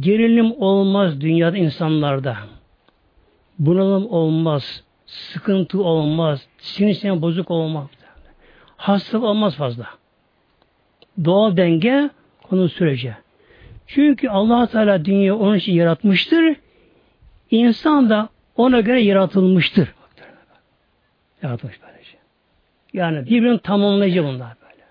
Gerilim 0.00 0.52
olmaz 0.52 1.20
dünyada 1.20 1.56
insanlarda. 1.56 2.36
Bunalım 3.58 4.06
olmaz 4.10 4.84
sıkıntı 5.06 5.82
olmaz, 5.82 6.46
sinir 6.58 7.22
bozuk 7.22 7.50
olmaz. 7.50 7.86
Hastalık 8.76 9.24
olmaz 9.24 9.56
fazla. 9.56 9.86
Doğal 11.24 11.56
denge 11.56 12.10
konu 12.42 12.68
sürece. 12.68 13.16
Çünkü 13.86 14.28
allah 14.28 14.66
Teala 14.66 15.04
dünyayı 15.04 15.34
onun 15.34 15.56
için 15.56 15.72
yaratmıştır. 15.72 16.56
İnsan 17.50 18.10
da 18.10 18.28
ona 18.56 18.80
göre 18.80 19.00
yaratılmıştır. 19.00 19.94
Yaratmış 21.42 21.80
böylece. 21.82 22.18
Yani 22.92 23.26
birbirini 23.26 23.58
tamamlayıcı 23.58 24.24
bunlar 24.24 24.56
böyle. 24.62 24.84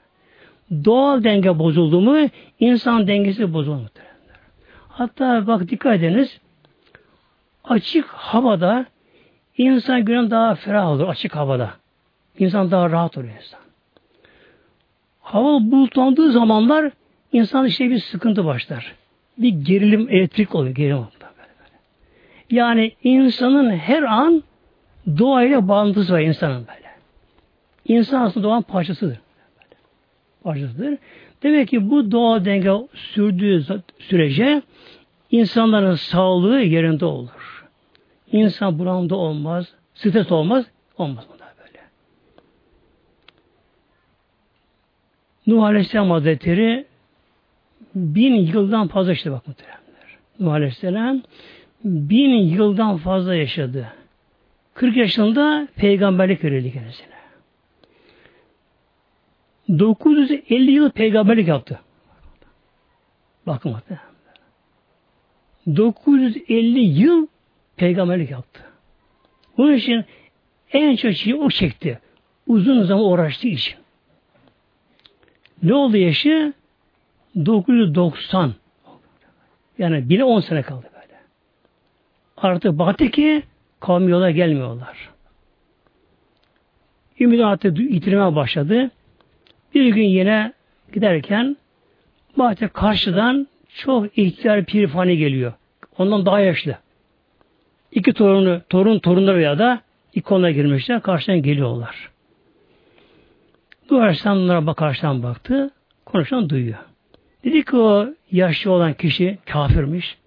Doğal 0.86 1.24
denge 1.24 1.60
bozuldu 1.60 2.02
mu 2.02 2.30
insan 2.60 3.08
dengesi 3.08 3.54
bozulur. 3.54 3.88
Hatta 4.90 5.48
bak 5.48 5.70
dikkat 5.70 5.96
ediniz 5.96 6.40
açık 7.64 8.06
havada 8.08 8.86
İnsan 9.58 10.06
günün 10.06 10.32
daha 10.32 10.56
ferah 10.56 10.88
olur 10.88 11.08
açık 11.08 11.36
havada. 11.36 11.74
İnsan 12.40 12.72
daha 12.72 12.90
rahat 12.90 13.18
olur 13.18 13.28
insan. 13.28 13.60
Hava 15.22 15.60
bulutlandığı 15.72 16.32
zamanlar 16.32 16.92
insan 17.32 17.66
işte 17.66 17.90
bir 17.90 18.00
sıkıntı 18.00 18.46
başlar. 18.46 18.96
Bir 19.38 19.50
gerilim 19.50 20.10
elektrik 20.10 20.56
oluyor. 20.56 20.76
Gerilim 20.76 20.98
oluyor. 20.98 21.10
Yani 22.52 22.92
insanın 23.04 23.70
her 23.70 24.04
an 24.04 24.44
doğayla 25.18 25.68
bağlantısı 25.68 26.14
var 26.14 26.20
insanın 26.20 26.68
böyle. 26.68 26.90
İnsan 27.88 28.22
aslında 28.22 28.48
doğanın 28.48 28.62
parçasıdır. 28.62 29.20
Parçasıdır. 30.44 30.98
Demek 31.44 31.68
ki 31.68 31.90
bu 31.90 32.12
doğa 32.12 32.46
denge 32.46 32.72
sürdüğü 32.94 33.66
sürece 34.00 34.62
insanların 35.32 35.96
sağlığı 35.96 36.60
yerinde 36.60 37.06
olur. 37.06 37.43
İnsan 38.34 38.80
buramda 38.80 39.16
olmaz, 39.16 39.74
stres 39.94 40.32
olmaz, 40.32 40.66
olmaz 40.98 41.26
bunlar 41.34 41.54
böyle. 41.58 41.80
Nuh 45.48 45.64
Aleyhisselam 45.64 46.12
Hazretleri 46.12 46.86
bin 47.96 48.36
yıldan 48.36 48.88
fazla 48.88 49.14
işte 49.14 49.32
bak 49.32 49.48
muhteremler. 49.48 50.18
Nuh 50.40 50.54
Aleyhisselam 50.54 51.22
bin 51.84 52.30
yıldan 52.30 52.98
fazla 52.98 53.36
yaşadı. 53.36 53.88
40 54.74 54.98
yaşında 54.98 55.68
peygamberlik 55.76 56.44
verildi 56.44 56.72
kendisine. 56.74 57.14
950 59.80 60.72
yıl 60.72 60.92
peygamberlik 60.92 61.48
yaptı. 61.48 61.80
Bakın 63.48 63.72
muhtemelen. 63.72 64.06
950 65.76 66.80
yıl 66.80 67.28
peygamberlik 67.78 68.32
yaptı. 68.32 68.62
Bunun 69.58 69.74
için 69.74 70.06
en 70.72 70.96
çok 70.96 71.14
şeyi 71.14 71.36
o 71.36 71.50
çekti. 71.50 72.00
Uzun 72.48 72.84
zaman 72.84 73.06
uğraştığı 73.06 73.48
için. 73.48 73.76
Ne 75.64 75.74
oldu 75.74 75.98
yaşı? 75.98 76.54
990. 77.46 78.54
Yani 79.78 80.10
bile 80.10 80.24
on 80.24 80.40
sene 80.40 80.62
kaldı 80.62 80.86
böyle. 80.94 81.20
Artık 82.38 82.80
baktı 82.80 83.10
ki 83.10 83.44
kavmi 83.80 84.12
yola 84.12 84.32
gelmiyorlar. 84.32 85.10
Ümidi 87.20 87.46
artık 87.46 87.80
yitirmeye 87.80 88.36
başladı. 88.36 88.92
Bir 89.76 89.86
gün 89.86 90.04
yine 90.04 90.54
giderken 90.94 91.58
bahçe 92.38 92.68
karşıdan 92.68 93.48
çok 93.76 94.18
ihtiyar 94.18 94.66
pirifani 94.66 95.18
geliyor. 95.18 95.54
Ondan 95.98 96.26
daha 96.26 96.40
yaşlı. 96.40 96.78
İki 97.94 98.14
torunu, 98.14 98.62
torun 98.70 99.00
torunları 99.00 99.42
ya 99.42 99.60
da 99.60 99.82
ikonla 100.14 100.52
girmişler. 100.52 101.02
Karşıdan 101.02 101.42
geliyorlar. 101.42 102.10
Duvarsan 103.90 104.38
bunlara 104.38 104.66
bak, 104.66 104.78
karşıdan 104.78 105.24
baktı. 105.24 105.72
Konuşan 106.06 106.50
duyuyor. 106.50 106.78
Dedi 107.44 107.66
ki 107.66 107.78
o 107.78 108.08
yaşlı 108.32 108.72
olan 108.72 108.94
kişi 108.94 109.38
kafirmiş. 109.46 110.18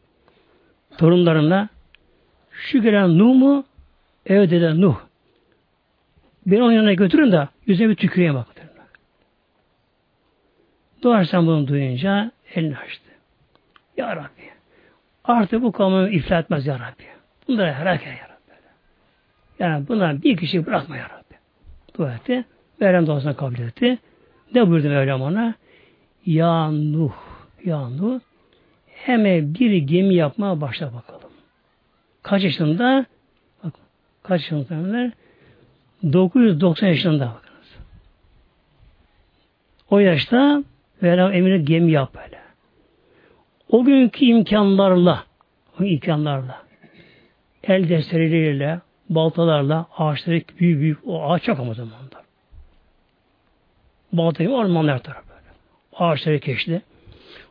Torunlarına 0.99 1.69
şu 2.51 2.83
gelen 2.83 3.19
Nuh 3.19 3.35
mu? 3.35 3.65
Evet 4.27 4.51
dedi 4.51 4.81
Nuh. 4.81 4.97
Beni 6.47 6.63
onun 6.63 6.73
yanına 6.73 6.93
götürün 6.93 7.33
de 7.33 7.49
yüzüne 7.67 7.89
bir 7.89 7.95
tüküreyim 7.95 8.35
bak. 8.35 8.47
Doğarsan 11.03 11.47
bunu 11.47 11.69
duyunca 11.69 12.31
elini 12.55 12.77
açtı. 12.79 13.11
Ya 13.97 14.17
Rabbi. 14.17 14.51
Artık 15.25 15.63
bu 15.63 15.73
kavmi 15.73 16.15
iflah 16.15 16.41
etmez 16.41 16.67
ya 16.67 16.75
Rabbi. 16.75 17.16
Bunları 17.49 17.73
helak 17.73 18.07
ya 18.07 18.13
Rabbi. 18.13 18.37
Yani 19.59 19.89
bunlar 19.89 20.23
bir 20.23 20.37
kişi 20.37 20.67
bırakma 20.67 20.97
ya 20.97 21.05
Rabbi. 21.05 21.35
Dua 21.99 22.13
etti. 22.13 22.45
Meryem 22.81 23.07
duasını 23.07 23.37
kabul 23.37 23.59
etti. 23.59 23.99
Ne 24.55 24.69
buyurdu 24.69 24.89
Meryem 24.89 25.23
ona? 25.23 25.55
Ya 26.27 26.71
Nuh, 26.71 27.13
ya 27.65 27.89
Nuh 27.89 28.21
hemen 28.87 29.55
bir 29.55 29.77
gemi 29.77 30.15
yapmaya 30.15 30.61
başla 30.61 30.95
bakalım. 30.95 31.31
Kaç 32.23 32.45
yaşında? 32.45 33.07
Bak, 33.65 33.73
kaç 34.23 34.41
yaşında? 34.41 35.13
990 36.13 36.87
yaşında 36.87 37.27
bakınız. 37.27 37.67
O 39.91 39.99
yaşta 39.99 40.65
Mevlam 41.01 41.33
emrine 41.33 41.59
gemi 41.59 41.93
yap 41.93 42.15
böyle. 42.15 42.39
O 43.69 43.85
günkü 43.85 44.25
imkanlarla 44.25 45.25
o 45.81 45.85
imkanlarla 45.85 46.66
el 47.69 47.89
destereleriyle 47.89 48.81
baltalarla 49.11 49.87
ağaçları 49.97 50.43
büyük 50.59 50.81
büyük 50.81 50.99
o 51.07 51.31
ağaç 51.31 51.43
çok 51.43 51.61
ama 51.61 51.75
zamanda. 51.75 52.23
Baltayı 54.13 54.51
ormanlar 54.51 55.03
tarafı 55.03 55.29
böyle. 55.29 55.41
Ağaçları 55.93 56.41
keşti. 56.41 56.83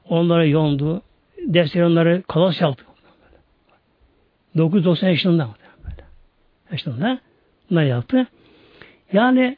Onlara 0.09 0.45
yondu. 0.45 1.01
Defteri 1.37 1.85
onları 1.85 2.23
kalas 2.27 2.61
yaptı. 2.61 2.85
990 4.57 5.09
yaşında 5.09 5.49
böyle. 5.83 6.03
Yaşında 6.71 7.19
bunlar 7.69 7.83
yaptı. 7.83 8.27
Yani 9.13 9.57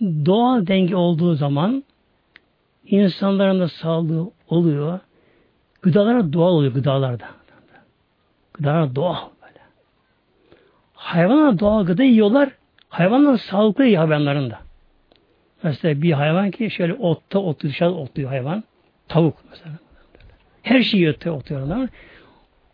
doğal 0.00 0.66
denge 0.66 0.96
olduğu 0.96 1.34
zaman 1.34 1.84
insanların 2.86 3.60
da 3.60 3.68
sağlığı 3.68 4.30
oluyor. 4.48 5.00
Gıdalar 5.82 6.32
doğal 6.32 6.52
oluyor 6.52 6.72
gıdalarda. 6.74 7.26
Gıdalar 8.54 8.94
doğal. 8.94 9.31
Hayvanlar 11.02 11.58
doğal 11.58 11.86
gıda 11.86 12.02
yiyorlar. 12.02 12.48
Hayvanlar 12.88 13.36
sağlıklı 13.36 13.84
yiyor 13.84 14.02
hayvanların 14.02 14.50
da. 14.50 14.58
Mesela 15.62 16.02
bir 16.02 16.12
hayvan 16.12 16.50
ki 16.50 16.70
şöyle 16.70 16.94
otta 16.94 17.38
otlu 17.38 17.68
dışarıda 17.68 17.94
otluyor 17.94 18.28
hayvan. 18.28 18.64
Tavuk 19.08 19.36
mesela. 19.50 19.74
Her 20.62 20.82
şeyi 20.82 21.00
yiyor 21.00 21.26
otluyor 21.26 21.62
onlar. 21.62 21.88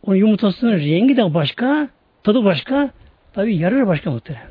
Onun 0.03 0.17
yumurtasının 0.17 0.73
rengi 0.73 1.17
de 1.17 1.35
başka, 1.35 1.89
tadı 2.23 2.45
başka, 2.45 2.91
tabi 3.33 3.57
yararı 3.57 3.87
başka 3.87 4.11
muhtemelen. 4.11 4.47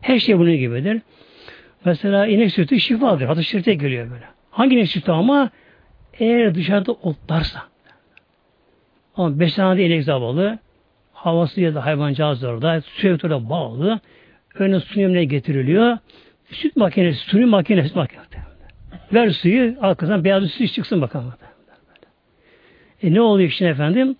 Her 0.00 0.18
şey 0.18 0.38
bunun 0.38 0.56
gibidir. 0.56 1.02
Mesela 1.84 2.26
inek 2.26 2.52
sütü 2.52 2.80
şifadır. 2.80 3.26
Hatta 3.26 3.42
şirte 3.42 3.74
geliyor 3.74 4.10
böyle. 4.10 4.24
Hangi 4.50 4.76
inek 4.76 4.88
sütü 4.88 5.12
ama 5.12 5.50
eğer 6.18 6.54
dışarıda 6.54 6.92
otlarsa. 6.92 7.62
Ama 9.16 9.40
beslenmede 9.40 9.86
inek 9.86 10.04
zavallı. 10.04 10.58
Havası 11.22 11.60
ya 11.60 11.74
da 11.74 11.86
hayvancağız 11.86 12.44
orada. 12.44 12.80
Suya 12.80 13.18
bağlı. 13.50 14.00
Önüne 14.54 14.80
su 14.80 15.00
yemine 15.00 15.24
getiriliyor. 15.24 15.98
Süt 16.50 16.76
makinesi, 16.76 17.18
suni 17.18 17.44
makinesi, 17.44 17.88
süt 17.88 17.96
makinesi. 17.96 18.28
Ver 19.14 19.30
suyu, 19.30 19.76
arkasından 19.80 20.24
beyaz 20.24 20.50
su 20.50 20.68
çıksın 20.68 21.00
bakalım. 21.00 21.34
E 23.02 23.14
ne 23.14 23.20
oluyor 23.20 23.48
işte 23.48 23.66
efendim? 23.66 24.16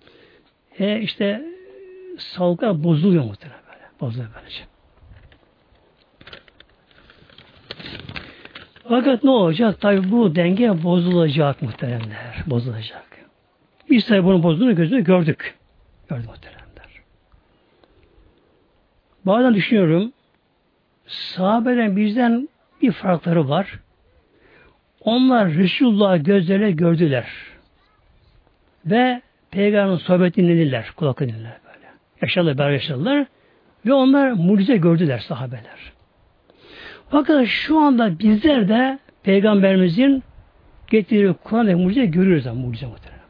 E 0.79 0.99
işte 0.99 1.45
sağlıklar 2.17 2.83
bozuluyor 2.83 3.23
muhtemelen 3.23 3.61
böyle. 3.67 3.85
Bozuluyor 4.01 4.29
böylece. 4.35 4.63
Fakat 8.89 9.23
ne 9.23 9.29
olacak? 9.29 9.81
Tabi 9.81 10.11
bu 10.11 10.35
denge 10.35 10.83
bozulacak 10.83 11.61
muhteremler. 11.61 12.43
Bozulacak. 12.47 13.05
Biz 13.89 14.05
tabi 14.07 14.23
bunun 14.23 14.43
bozulduğunu 14.43 14.75
gözünü 14.75 15.03
gördük. 15.03 15.55
Gördük 16.09 16.29
muhteremler. 16.29 16.62
Bazen 19.25 19.53
düşünüyorum 19.53 20.11
sahabeden 21.07 21.95
bizden 21.97 22.49
bir 22.81 22.91
farkları 22.91 23.49
var. 23.49 23.79
Onlar 25.01 25.53
Resulullah 25.53 26.23
gözlerine 26.23 26.71
gördüler. 26.71 27.27
Ve 28.85 29.21
Peygamber'in 29.51 29.97
sohbetini 29.97 30.47
dinlediler. 30.47 30.91
Kulak 30.95 31.19
dinlediler 31.19 31.57
böyle. 31.65 31.87
Yaşadılar, 32.21 32.57
beraber 32.57 32.71
yaşadılar. 32.71 33.25
Ve 33.85 33.93
onlar 33.93 34.31
mucize 34.31 34.77
gördüler 34.77 35.19
sahabeler. 35.19 35.93
Fakat 37.09 37.47
şu 37.47 37.79
anda 37.79 38.19
bizler 38.19 38.69
de 38.69 38.99
Peygamberimizin 39.23 40.23
getirdiği 40.87 41.33
Kur'an'da 41.33 41.77
mucize 41.77 42.05
görüyoruz 42.05 42.47
ama 42.47 42.61
mucize 42.61 42.85
muhtemelen. 42.85 43.23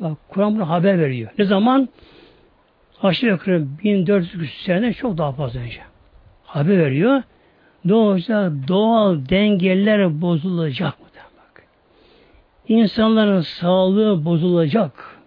Bak 0.00 0.18
Kur'an 0.28 0.54
bunu 0.54 0.68
haber 0.70 0.98
veriyor. 0.98 1.30
Ne 1.38 1.44
zaman? 1.44 1.88
Aşağı 3.02 3.30
yukarı 3.30 3.66
1400 3.84 4.54
seneden 4.62 4.92
çok 4.92 5.18
daha 5.18 5.32
fazla 5.32 5.60
önce. 5.60 5.80
Haber 6.44 6.78
veriyor. 6.78 7.22
Ne? 7.84 8.68
Doğal 8.68 9.28
dengeler 9.28 10.20
bozulacak 10.20 11.00
mı? 11.00 11.06
Bak. 11.14 11.64
İnsanların 12.68 13.40
sağlığı 13.40 14.24
bozulacak. 14.24 15.18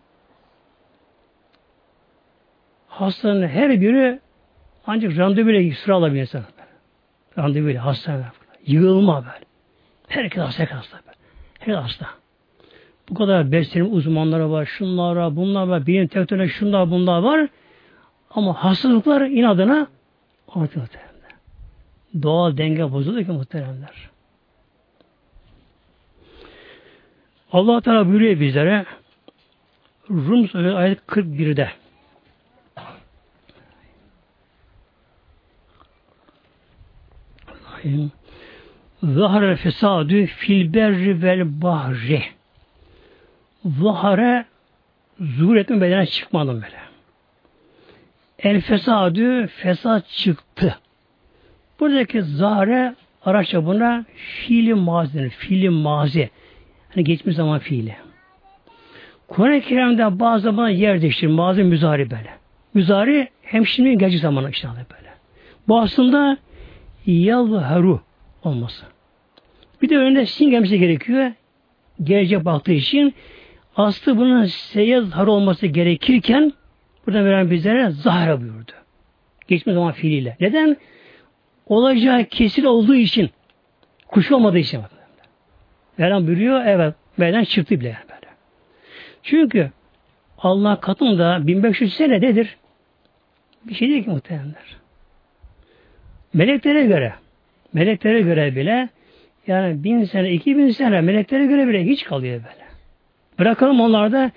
Hastanın 2.88 3.47
her 3.47 3.82
biri 3.82 4.19
ancak 4.88 5.17
randevuyla 5.17 5.75
sıra 5.75 5.95
alabilir 5.95 6.21
insan. 6.21 6.43
Randevuyla 7.38 7.86
hastane. 7.86 8.25
Yığılma 8.65 9.25
böyle. 9.25 9.45
Herkes 10.08 10.43
hasta, 10.43 10.60
herkes 10.60 10.77
hasta. 10.77 10.99
Herkes 11.60 11.75
hasta. 11.75 12.08
Bu 13.10 13.13
kadar 13.13 13.52
beslenim 13.52 13.93
uzmanları 13.93 14.52
var, 14.52 14.65
şunlar 14.65 15.15
var, 15.15 15.36
bunlar 15.36 15.67
var, 15.67 15.88
bilim 15.88 16.08
teknoloji 16.08 16.54
şunlar 16.54 16.91
bunlar 16.91 17.22
var. 17.22 17.48
Ama 18.32 18.63
hastalıklar 18.63 19.22
inadına 19.22 19.88
artıyor 20.48 20.82
muhteremler. 20.82 21.32
Doğal 22.22 22.58
denge 22.58 22.91
bozuluyor 22.91 23.26
ki 23.26 23.32
muhteremler. 23.32 24.10
Allah 27.52 27.82
Teala 27.82 28.08
buyuruyor 28.08 28.39
bizlere 28.39 28.86
Rum 30.10 30.48
Suresi 30.48 30.76
ayet 30.76 31.00
41'de 31.00 31.72
Bismillahirrahmanirrahim. 37.84 38.12
Zahare 39.03 39.55
fesadü 39.55 40.26
fil 40.26 40.74
berri 40.74 41.24
vel 41.24 41.62
bahri. 41.62 42.37
Zahare 43.66 44.45
zuhur 45.20 45.55
etme 45.55 45.82
bedene 45.82 46.05
çıkmadım 46.05 46.55
böyle. 46.55 46.78
El 48.39 48.62
fesadü 48.62 49.47
fesat 49.47 50.10
çıktı. 50.10 50.80
Buradaki 51.80 52.22
zahare 52.22 52.95
Arapça 53.26 53.66
buna 53.66 54.05
fiili 54.16 54.74
mazi 54.74 55.14
denir. 55.14 55.30
Fiili 55.30 55.70
mazi. 55.70 56.30
Hani 56.89 57.03
geçmiş 57.03 57.36
zaman 57.36 57.60
fiili. 57.60 57.95
Kur'an-ı 59.28 59.62
Kerim'de 59.62 60.20
bazı 60.20 60.43
zaman 60.43 60.70
yer 60.70 61.01
değiştirir. 61.01 61.32
Mazi 61.32 61.64
müzari 61.64 62.12
böyle. 62.12 62.30
Müzari 62.74 63.28
hem 63.41 63.66
şimdi 63.66 63.97
gelecek 63.97 64.22
zamanı 64.22 64.49
işte 64.49 64.68
böyle. 64.68 65.10
Bu 65.68 65.80
aslında 65.80 66.38
yalharu 67.05 68.01
olması. 68.43 68.86
Bir 69.82 69.89
de 69.89 69.97
önünde 69.97 70.26
sin 70.26 70.49
gelmesi 70.49 70.80
gerekiyor. 70.80 71.32
Gelecek 72.03 72.45
baktığı 72.45 72.72
için 72.72 73.14
aslı 73.78 74.17
bunun 74.17 74.45
seyyazhar 74.45 75.28
olması 75.28 75.67
gerekirken 75.67 76.53
burada 77.05 77.25
veren 77.25 77.51
bizlere 77.51 77.89
zahara 77.89 78.41
buyurdu. 78.41 78.71
Geçme 79.47 79.73
zaman 79.73 79.91
fiiliyle. 79.91 80.38
Neden? 80.39 80.78
Olacağı 81.67 82.23
kesin 82.23 82.63
olduğu 82.63 82.95
için. 82.95 83.30
Kuş 84.07 84.32
olmadığı 84.32 84.57
için. 84.57 84.82
Mevlam 85.97 86.28
buyuruyor, 86.28 86.65
evet, 86.65 86.93
beden 87.19 87.43
çıktı 87.43 87.80
bile 87.80 87.97
böyle. 88.09 88.34
Çünkü 89.23 89.71
Allah 90.38 90.80
katında 90.80 91.47
1500 91.47 91.93
senededir. 91.93 92.57
Bir 93.63 93.73
şey 93.73 93.89
değil 93.89 94.03
ki 94.03 94.09
muhtemelenler. 94.09 94.78
Meleklere 96.34 96.86
göre 96.86 97.13
meleklere 97.73 98.21
göre 98.21 98.55
bile 98.55 98.89
yani 99.47 99.84
bin 99.84 100.03
sene, 100.03 100.32
iki 100.32 100.57
bin 100.57 100.69
sene 100.69 101.01
meleklere 101.01 101.45
göre 101.45 101.67
bile 101.67 101.86
hiç 101.86 102.03
kalıyor 102.03 102.34
böyle. 102.43 102.66
Bırakalım 103.40 103.82
onlarda 103.82 104.32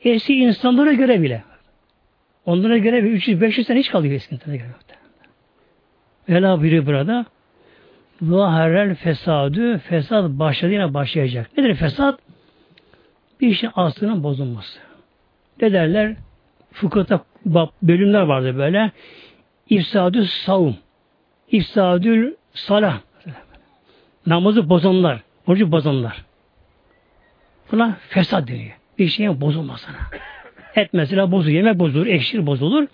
eski 0.00 0.34
insanlara 0.34 0.92
göre 0.92 1.22
bile. 1.22 1.42
Onlara 2.46 2.78
göre 2.78 3.04
bir 3.04 3.20
300-500 3.20 3.64
sene 3.64 3.78
hiç 3.78 3.90
kalıyor 3.90 4.14
eski 4.14 4.34
insanlara 4.34 4.56
göre. 4.56 4.68
Vela 6.28 6.62
biri 6.62 6.86
burada 6.86 7.26
Zaharel 8.22 8.94
fesadü 8.94 9.78
fesat 9.78 10.30
başladı 10.30 10.72
yine 10.72 10.94
başlayacak. 10.94 11.50
Nedir 11.56 11.74
fesat? 11.74 12.20
Bir 13.40 13.48
işin 13.48 13.70
aslının 13.74 14.22
bozulması. 14.22 14.78
Ne 15.62 15.72
derler? 15.72 16.16
Fıkıhta 16.72 17.20
bölümler 17.82 18.20
vardı 18.20 18.58
böyle. 18.58 18.90
İfsadü 19.68 20.26
savun. 20.26 20.76
İfsadül 21.50 22.34
salah. 22.54 23.00
Namazı 24.26 24.68
bozanlar. 24.68 25.22
Orucu 25.46 25.72
bozanlar. 25.72 26.24
Buna 27.72 27.96
fesat 28.08 28.48
deniyor. 28.48 28.76
Bir 28.98 29.08
şeyin 29.08 29.40
bozulmasına. 29.40 29.96
Et 30.76 30.90
mesela 30.92 31.32
bozulur, 31.32 31.54
yemek 31.54 31.78
bozulur, 31.78 32.06
eşir 32.06 32.46
bozulur. 32.46 32.86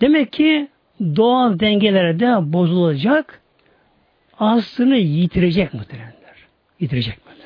Demek 0.00 0.32
ki 0.32 0.68
doğal 1.00 1.58
dengelere 1.60 2.20
de 2.20 2.52
bozulacak, 2.52 3.40
aslını 4.38 4.96
yitirecek 4.96 5.74
muhtemelenler. 5.74 6.36
Yitirecek 6.80 7.18
böyle. 7.26 7.38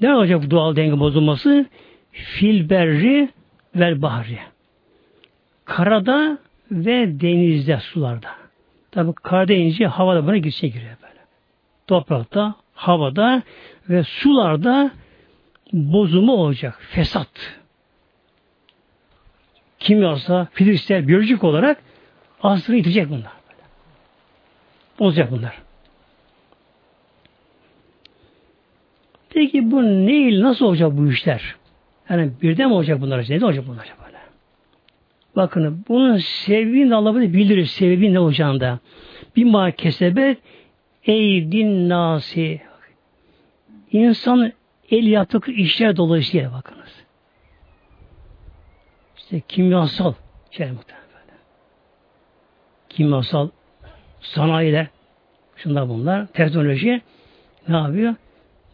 Ne 0.00 0.14
olacak 0.16 0.42
bu 0.46 0.50
doğal 0.50 0.76
denge 0.76 1.00
bozulması? 1.00 1.66
Filberri 2.12 3.28
vel 3.76 4.02
bahri. 4.02 4.38
Karada 5.64 6.38
ve 6.70 7.20
denizde, 7.20 7.76
sularda. 7.80 8.28
Tabi 8.90 9.12
kar 9.12 9.48
deyince 9.48 9.86
havada 9.86 10.26
buna 10.26 10.36
gitse 10.36 10.68
giriyor 10.68 10.96
böyle. 11.02 11.20
Toprakta, 11.86 12.54
havada 12.74 13.42
ve 13.88 14.04
sularda 14.04 14.90
bozulma 15.72 16.32
olacak. 16.32 16.78
Fesat. 16.90 17.28
Kimyasal, 19.78 20.46
fiziksel, 20.52 21.08
biyolojik 21.08 21.44
olarak 21.44 21.82
aslını 22.42 22.76
itecek 22.76 23.10
bunlar. 23.10 23.32
Bozacak 24.98 25.30
bunlar. 25.30 25.62
Peki 29.30 29.70
bu 29.70 29.82
ne, 29.82 30.40
nasıl 30.40 30.66
olacak 30.66 30.90
bu 30.92 31.08
işler? 31.08 31.54
Yani 32.10 32.30
birden 32.42 32.68
mi 32.68 32.74
olacak 32.74 33.00
bunlar? 33.00 33.26
Ne 33.28 33.44
olacak 33.44 33.64
bunlar 33.68 33.94
böyle? 34.06 34.18
Bakın 35.36 35.84
bunun 35.88 36.16
sebebini 36.16 36.90
de 36.90 36.94
Allah 36.94 37.14
bildirir. 37.20 37.64
Sebebi 37.64 38.12
ne 38.14 38.18
olacağını 38.18 38.78
Bir 39.36 39.44
ma 39.44 39.70
kesebet 39.70 40.38
eydin 41.06 41.88
nasi. 41.88 42.60
İnsan 43.92 44.52
el 44.92 45.06
yaptık 45.06 45.48
işler 45.48 45.96
dolayısıyla 45.96 46.52
bakınız. 46.52 47.04
İşte 49.16 49.40
kimyasal 49.40 50.14
şey 50.50 50.70
muhtemelen. 50.70 51.02
Kimyasal 52.88 53.48
sanayiler 54.20 54.86
şunlar 55.56 55.88
bunlar 55.88 56.26
teknoloji 56.26 57.02
ne 57.68 57.76
yapıyor? 57.76 58.14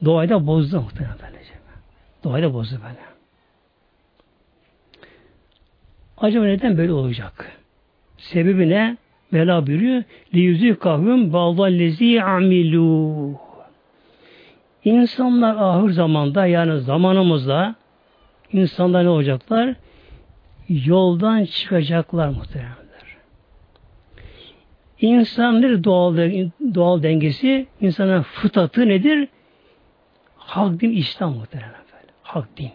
Doğayı 0.05 0.31
da 0.31 0.47
bozdu 0.47 0.81
muhtemelen 0.81 1.17
böylece. 1.23 1.53
Doğayı 2.25 2.45
da 2.45 2.55
bozdu 2.55 2.77
böyle. 2.83 3.09
Acaba 6.17 6.45
neden 6.45 6.79
böyle 6.79 6.93
olacak? 6.93 7.59
Sebebi 8.17 8.69
ne? 8.69 8.97
Mela 9.31 9.67
buyuruyor. 9.67 10.03
Liyüzü 10.35 10.79
kahvüm 10.79 11.33
baldallezi 11.33 12.23
amilu. 12.23 13.48
İnsanlar 14.85 15.57
ahir 15.57 15.91
zamanda 15.91 16.47
yani 16.47 16.81
zamanımızda 16.81 17.75
insanlar 18.53 19.05
ne 19.05 19.09
olacaklar? 19.09 19.75
Yoldan 20.69 21.45
çıkacaklar 21.45 22.29
muhtemelenler. 22.29 23.17
İnsan 25.01 25.63
nedir 25.63 25.85
doğal, 25.85 26.17
doğal 26.75 27.03
dengesi? 27.03 27.67
İnsanın 27.81 28.23
fıtatı 28.23 28.89
nedir? 28.89 29.29
Hak 30.37 30.81
din 30.81 30.91
İslam 30.91 31.35
muhtemelen 31.35 31.71
böyle. 31.71 32.13
Hak 32.23 32.57
din. 32.57 32.71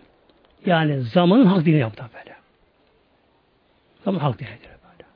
Yani 0.66 1.02
zamanın 1.02 1.46
hak 1.46 1.66
dini 1.66 1.78
yaptı 1.78 2.04
böyle. 2.14 2.36
Zaman 4.06 4.20
hak 4.20 4.40
dinidir 4.40 4.70
böyle. 4.84 5.10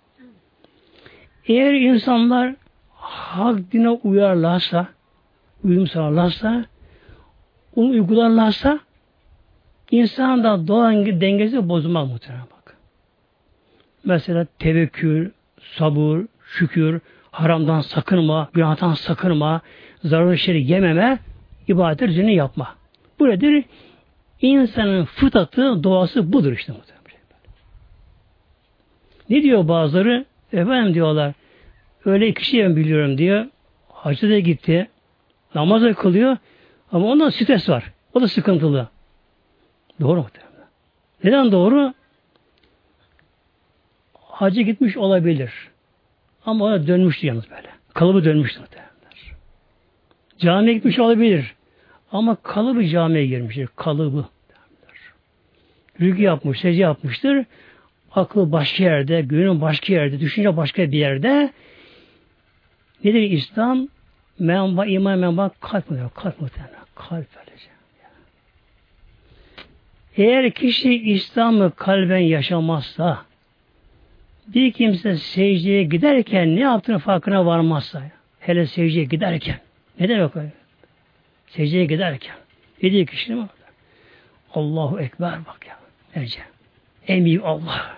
Eğer 1.45 1.73
insanlar 1.73 2.55
hak 2.95 3.71
dine 3.71 3.89
uyarlarsa, 3.89 4.87
uyum 5.63 5.87
sağlarlarsa, 5.87 6.65
onu 7.77 7.89
uygularlarsa 7.89 8.79
insan 9.91 10.43
da 10.43 10.67
doğan 10.67 11.21
dengesi 11.21 11.69
bozulmaz 11.69 12.09
muhtemelen 12.09 12.45
bak. 12.45 12.77
Mesela 14.05 14.47
tevekkül, 14.59 15.29
sabır, 15.61 16.21
şükür, 16.45 17.01
haramdan 17.31 17.81
sakınma, 17.81 18.49
günahtan 18.53 18.93
sakınma, 18.93 19.61
zararlı 20.03 20.37
şeyleri 20.37 20.71
yememe, 20.71 21.19
ibadet 21.67 22.09
üzerine 22.09 22.33
yapma. 22.33 22.75
Bu 23.19 23.29
nedir? 23.29 23.65
İnsanın 24.41 25.05
fıtatı, 25.05 25.83
doğası 25.83 26.33
budur 26.33 26.51
işte. 26.51 26.73
Ne 29.29 29.43
diyor 29.43 29.67
bazıları? 29.67 30.25
Efendim 30.53 30.93
diyorlar, 30.93 31.33
öyle 32.05 32.27
iki 32.27 32.45
şey 32.45 32.63
ben 32.63 32.75
biliyorum 32.75 33.17
diyor. 33.17 33.45
Hacı 33.89 34.29
da 34.29 34.39
gitti, 34.39 34.87
namaz 35.55 35.95
kılıyor 35.95 36.37
ama 36.91 37.07
ondan 37.07 37.29
stres 37.29 37.69
var. 37.69 37.91
O 38.13 38.21
da 38.21 38.27
sıkıntılı. 38.27 38.87
Doğru 40.01 40.19
mu? 40.19 40.27
Neden 41.23 41.51
doğru? 41.51 41.93
Hacı 44.13 44.61
gitmiş 44.61 44.97
olabilir. 44.97 45.51
Ama 46.45 46.65
ona 46.65 46.87
dönmüştü 46.87 47.27
yalnız 47.27 47.49
böyle. 47.51 47.69
Kalıbı 47.93 48.25
dönmüştü 48.25 48.59
muhtemelen. 48.59 48.87
Camiye 50.37 50.73
gitmiş 50.73 50.99
olabilir. 50.99 51.55
Ama 52.11 52.35
kalıbı 52.35 52.87
camiye 52.87 53.25
girmiştir. 53.25 53.69
Kalıbı. 53.75 54.25
Rügü 56.01 56.23
yapmış, 56.23 56.59
secde 56.59 56.81
yapmıştır. 56.81 57.45
Aklı 58.11 58.51
başka 58.51 58.83
yerde, 58.83 59.21
gönül 59.21 59.61
başka 59.61 59.93
yerde, 59.93 60.19
düşünce 60.19 60.57
başka 60.57 60.91
bir 60.91 60.97
yerde. 60.97 61.51
Nedir 63.03 63.21
İslam? 63.21 63.87
Menba, 64.39 64.85
iman, 64.85 65.19
menba, 65.19 65.51
kalp 65.59 65.91
mı? 65.91 66.09
Kalp 66.15 66.41
muhtemelen. 66.41 66.75
Kalp 66.95 67.27
böylece. 67.35 67.67
Eğer 70.17 70.51
kişi 70.51 70.93
İslam'ı 70.93 71.71
kalben 71.75 72.17
yaşamazsa, 72.17 73.25
bir 74.47 74.71
kimse 74.71 75.17
secdeye 75.17 75.83
giderken 75.83 76.55
ne 76.55 76.59
yaptığını 76.59 76.99
farkına 76.99 77.45
varmazsa, 77.45 78.03
hele 78.39 78.65
secdeye 78.67 79.05
giderken, 79.05 79.59
ne 79.99 80.09
demek 80.09 80.35
o? 80.35 80.39
Secdeye 81.47 81.85
giderken. 81.85 82.35
Dediği 82.81 83.05
kişi 83.05 83.33
mi? 83.35 83.47
Allahu 84.53 84.99
Ekber 84.99 85.45
bak 85.45 85.65
ya. 85.67 85.77
Ece. 86.23 86.39
En 87.07 87.25
büyük 87.25 87.45
Allah. 87.45 87.95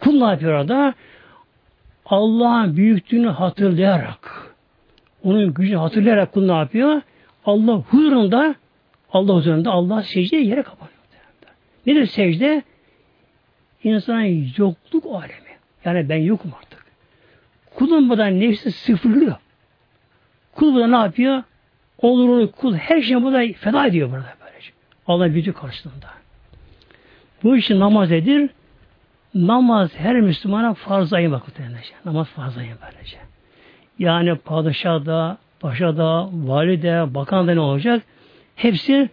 Kul 0.00 0.12
ne 0.12 0.24
yapıyor 0.24 0.52
orada? 0.52 0.94
Allah'ın 2.06 2.76
büyüklüğünü 2.76 3.28
hatırlayarak, 3.28 4.53
onun 5.24 5.54
gücünü 5.54 5.76
hatırlayarak 5.76 6.32
kul 6.32 6.46
ne 6.46 6.56
yapıyor? 6.56 7.02
Allah 7.44 7.72
huzurunda, 7.72 8.54
Allah 9.12 9.34
huzurunda 9.34 9.70
Allah 9.70 10.02
secdeye 10.02 10.44
yere 10.44 10.62
kapanıyor. 10.62 10.94
Nedir 11.86 12.06
secde? 12.06 12.62
İnsanın 13.84 14.52
yokluk 14.56 15.06
alemi. 15.06 15.54
Yani 15.84 16.08
ben 16.08 16.16
yokum 16.16 16.52
artık. 16.58 16.84
Kulun 17.74 18.10
buradan 18.10 18.40
nefsi 18.40 18.72
sıfırlıyor. 18.72 19.36
Kul 20.54 20.74
burada 20.74 20.86
ne 20.86 20.96
yapıyor? 20.96 21.42
Olur 21.98 22.52
kul 22.52 22.74
her 22.74 23.02
şeyi 23.02 23.22
burada 23.22 23.52
feda 23.52 23.86
ediyor 23.86 24.10
burada 24.10 24.34
böylece. 24.44 24.70
Allah 25.06 25.28
gücü 25.28 25.52
karşılığında. 25.52 26.08
Bu 27.42 27.56
için 27.56 27.80
namaz 27.80 28.12
edir. 28.12 28.50
Namaz 29.34 29.90
her 29.96 30.20
Müslümana 30.20 30.74
farz 30.74 31.12
ayın 31.12 31.32
vakit 31.32 31.60
Namaz 32.04 32.28
farz 32.28 32.58
ayın 32.58 32.76
böylece. 32.82 33.18
Yani 33.98 34.34
padişah 34.34 35.06
da, 35.06 35.38
paşa 35.60 35.96
da, 35.96 36.28
valide, 36.32 37.14
bakan 37.14 37.48
da 37.48 37.54
ne 37.54 37.60
olacak? 37.60 38.02
Hepsi 38.56 39.10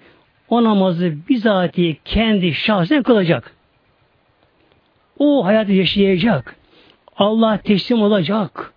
o 0.49 0.63
namazı 0.63 1.13
bizatihi 1.29 1.97
kendi 2.05 2.53
şahsen 2.53 3.03
kılacak. 3.03 3.55
O 5.19 5.45
hayatı 5.45 5.71
yaşayacak. 5.71 6.55
Allah 7.17 7.57
teslim 7.57 8.01
olacak. 8.01 8.73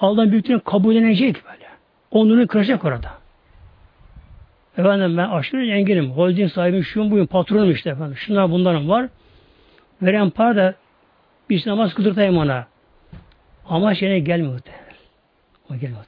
Allah'ın 0.00 0.30
büyüklüğünü 0.30 0.60
kabul 0.60 0.96
edecek 0.96 1.36
böyle. 1.44 1.66
Onurunu 2.10 2.46
kıracak 2.46 2.84
orada. 2.84 3.10
Efendim 4.78 5.16
ben 5.16 5.28
aşırı 5.28 5.66
zenginim. 5.66 6.10
Holding 6.10 6.52
sahibim, 6.52 6.84
şuyum 6.84 7.10
buyum, 7.10 7.26
patronum 7.26 7.70
işte 7.70 7.90
efendim. 7.90 8.16
Şunlar 8.16 8.50
bunların 8.50 8.88
var. 8.88 9.08
Veren 10.02 10.30
para 10.30 10.56
da 10.56 10.74
bir 11.50 11.62
namaz 11.66 11.94
kıldırtayım 11.94 12.38
ona. 12.38 12.66
Ama 13.68 13.94
şeyine 13.94 14.18
gelmiyor 14.18 14.52
muhtemelen. 14.52 14.79
O 15.70 15.72
muhtemelen. 15.72 16.00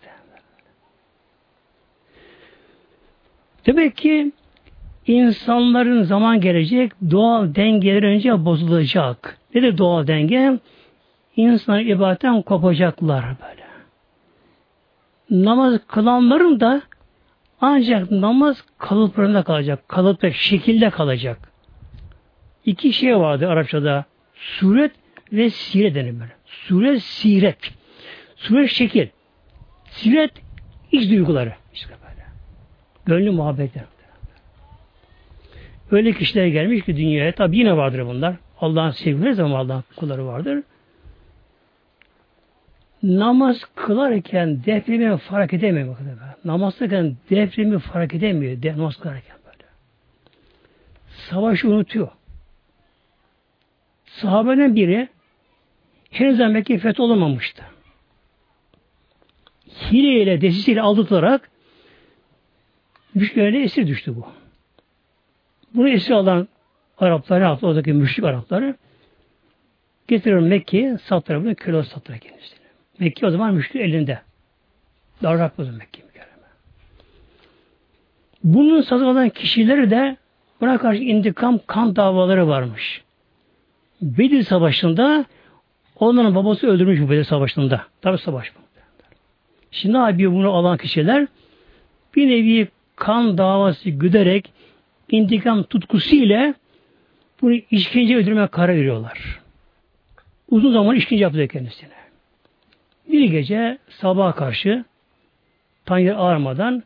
Demek 3.66 3.96
ki 3.96 4.32
insanların 5.06 6.02
zaman 6.02 6.40
gelecek 6.40 6.92
doğal 7.10 7.54
dengeleri 7.54 8.06
önce 8.06 8.44
bozulacak. 8.44 9.38
Ne 9.54 9.62
de 9.62 9.78
doğal 9.78 10.06
denge? 10.06 10.58
İnsan 11.36 11.80
ibadetten 11.80 12.42
kopacaklar 12.42 13.24
böyle. 13.24 13.62
Namaz 15.44 15.80
kılanların 15.86 16.60
da 16.60 16.82
ancak 17.60 18.10
namaz 18.10 18.64
kalıplarında 18.78 19.42
kalacak. 19.42 19.88
Kalıpta, 19.88 20.32
şekilde 20.32 20.90
kalacak. 20.90 21.52
İki 22.66 22.92
şey 22.92 23.18
vardı 23.18 23.48
Arapçada. 23.48 24.04
Suret 24.34 24.92
ve 25.32 25.50
siret 25.50 25.94
denir 25.94 26.20
böyle. 26.20 26.32
Suret, 26.46 27.02
siret. 27.02 27.58
Suret 28.36 28.70
şekil. 28.70 29.08
Siret 29.92 30.32
iç 30.92 31.10
duyguları. 31.10 31.52
İşte 31.74 31.94
böyle. 32.02 32.26
Gönlü 33.06 33.30
muhabbetler. 33.30 33.84
Öyle 35.90 36.12
kişiler 36.12 36.46
gelmiş 36.46 36.84
ki 36.84 36.96
dünyaya. 36.96 37.34
Tabi 37.34 37.58
yine 37.58 37.76
vardır 37.76 38.06
bunlar. 38.06 38.36
Allah'ın 38.60 38.90
sevgileri 38.90 39.34
zaman 39.34 39.58
Allah'ın 39.58 39.84
kulları 39.96 40.26
vardır. 40.26 40.62
Namaz 43.02 43.64
kılarken 43.74 44.64
depremi 44.64 45.16
fark 45.18 45.52
edemiyor. 45.52 45.96
Namaz 46.44 46.78
kılarken 46.78 47.16
depremi 47.30 47.78
fark 47.78 48.14
edemiyor. 48.14 48.62
De, 48.62 48.72
namaz 48.72 48.96
kılarken 48.96 49.36
böyle. 49.44 49.68
Savaşı 51.08 51.68
unutuyor. 51.68 52.08
Sahabeden 54.04 54.76
biri 54.76 55.08
henüz 56.10 56.38
Mekke 56.38 56.78
fethi 56.78 57.02
olamamıştı. 57.02 57.71
Hileyle, 59.92 60.40
desiseyle 60.40 60.80
aldatılarak 60.80 61.50
müşriklere 63.14 63.62
esir 63.62 63.86
düştü 63.86 64.16
bu. 64.16 64.26
Bunu 65.74 65.88
esir 65.88 66.10
alan 66.10 66.48
Arapları, 66.98 67.58
oradaki 67.62 67.92
müşrik 67.92 68.24
Arapları 68.24 68.76
getiriyor 70.08 70.40
Mekke'ye 70.40 70.98
sattılar 70.98 71.44
bunu, 71.44 71.54
köle 71.54 71.82
sattılar 71.82 72.18
kendisini. 72.18 72.58
Mekke 72.98 73.26
o 73.26 73.30
zaman 73.30 73.54
müşrik 73.54 73.76
elinde. 73.76 74.18
Darrak 75.22 75.58
bozun 75.58 75.74
Mekke 75.74 76.02
mükerreme. 76.02 76.32
Bunun 78.44 78.80
satın 78.80 79.04
alan 79.04 79.28
kişileri 79.28 79.90
de 79.90 80.16
buna 80.60 80.78
karşı 80.78 81.02
intikam 81.02 81.60
kan 81.66 81.96
davaları 81.96 82.48
varmış. 82.48 83.02
Bedir 84.02 84.42
Savaşı'nda 84.42 85.24
onların 85.96 86.34
babası 86.34 86.66
öldürmüş 86.66 87.00
bu 87.00 87.10
Bedir 87.10 87.24
Savaşı'nda. 87.24 87.86
Tabi 88.02 88.18
savaş 88.18 88.52
bu. 88.56 88.71
Şimdi 89.72 89.98
abi 89.98 90.32
bunu 90.32 90.50
alan 90.50 90.76
kişiler 90.76 91.26
bir 92.16 92.28
nevi 92.28 92.68
kan 92.96 93.38
davası 93.38 93.90
güderek 93.90 94.52
intikam 95.10 95.62
tutkusu 95.62 96.16
ile 96.16 96.54
bunu 97.42 97.54
işkence 97.70 98.16
öldürmeye 98.16 98.46
karar 98.46 98.74
veriyorlar. 98.74 99.40
Uzun 100.50 100.72
zaman 100.72 100.96
işkence 100.96 101.22
yapıyor 101.22 101.48
kendisine. 101.48 101.90
Bir 103.08 103.24
gece 103.24 103.78
sabah 103.88 104.36
karşı 104.36 104.84
Tanrı 105.84 106.16
ağarmadan 106.16 106.82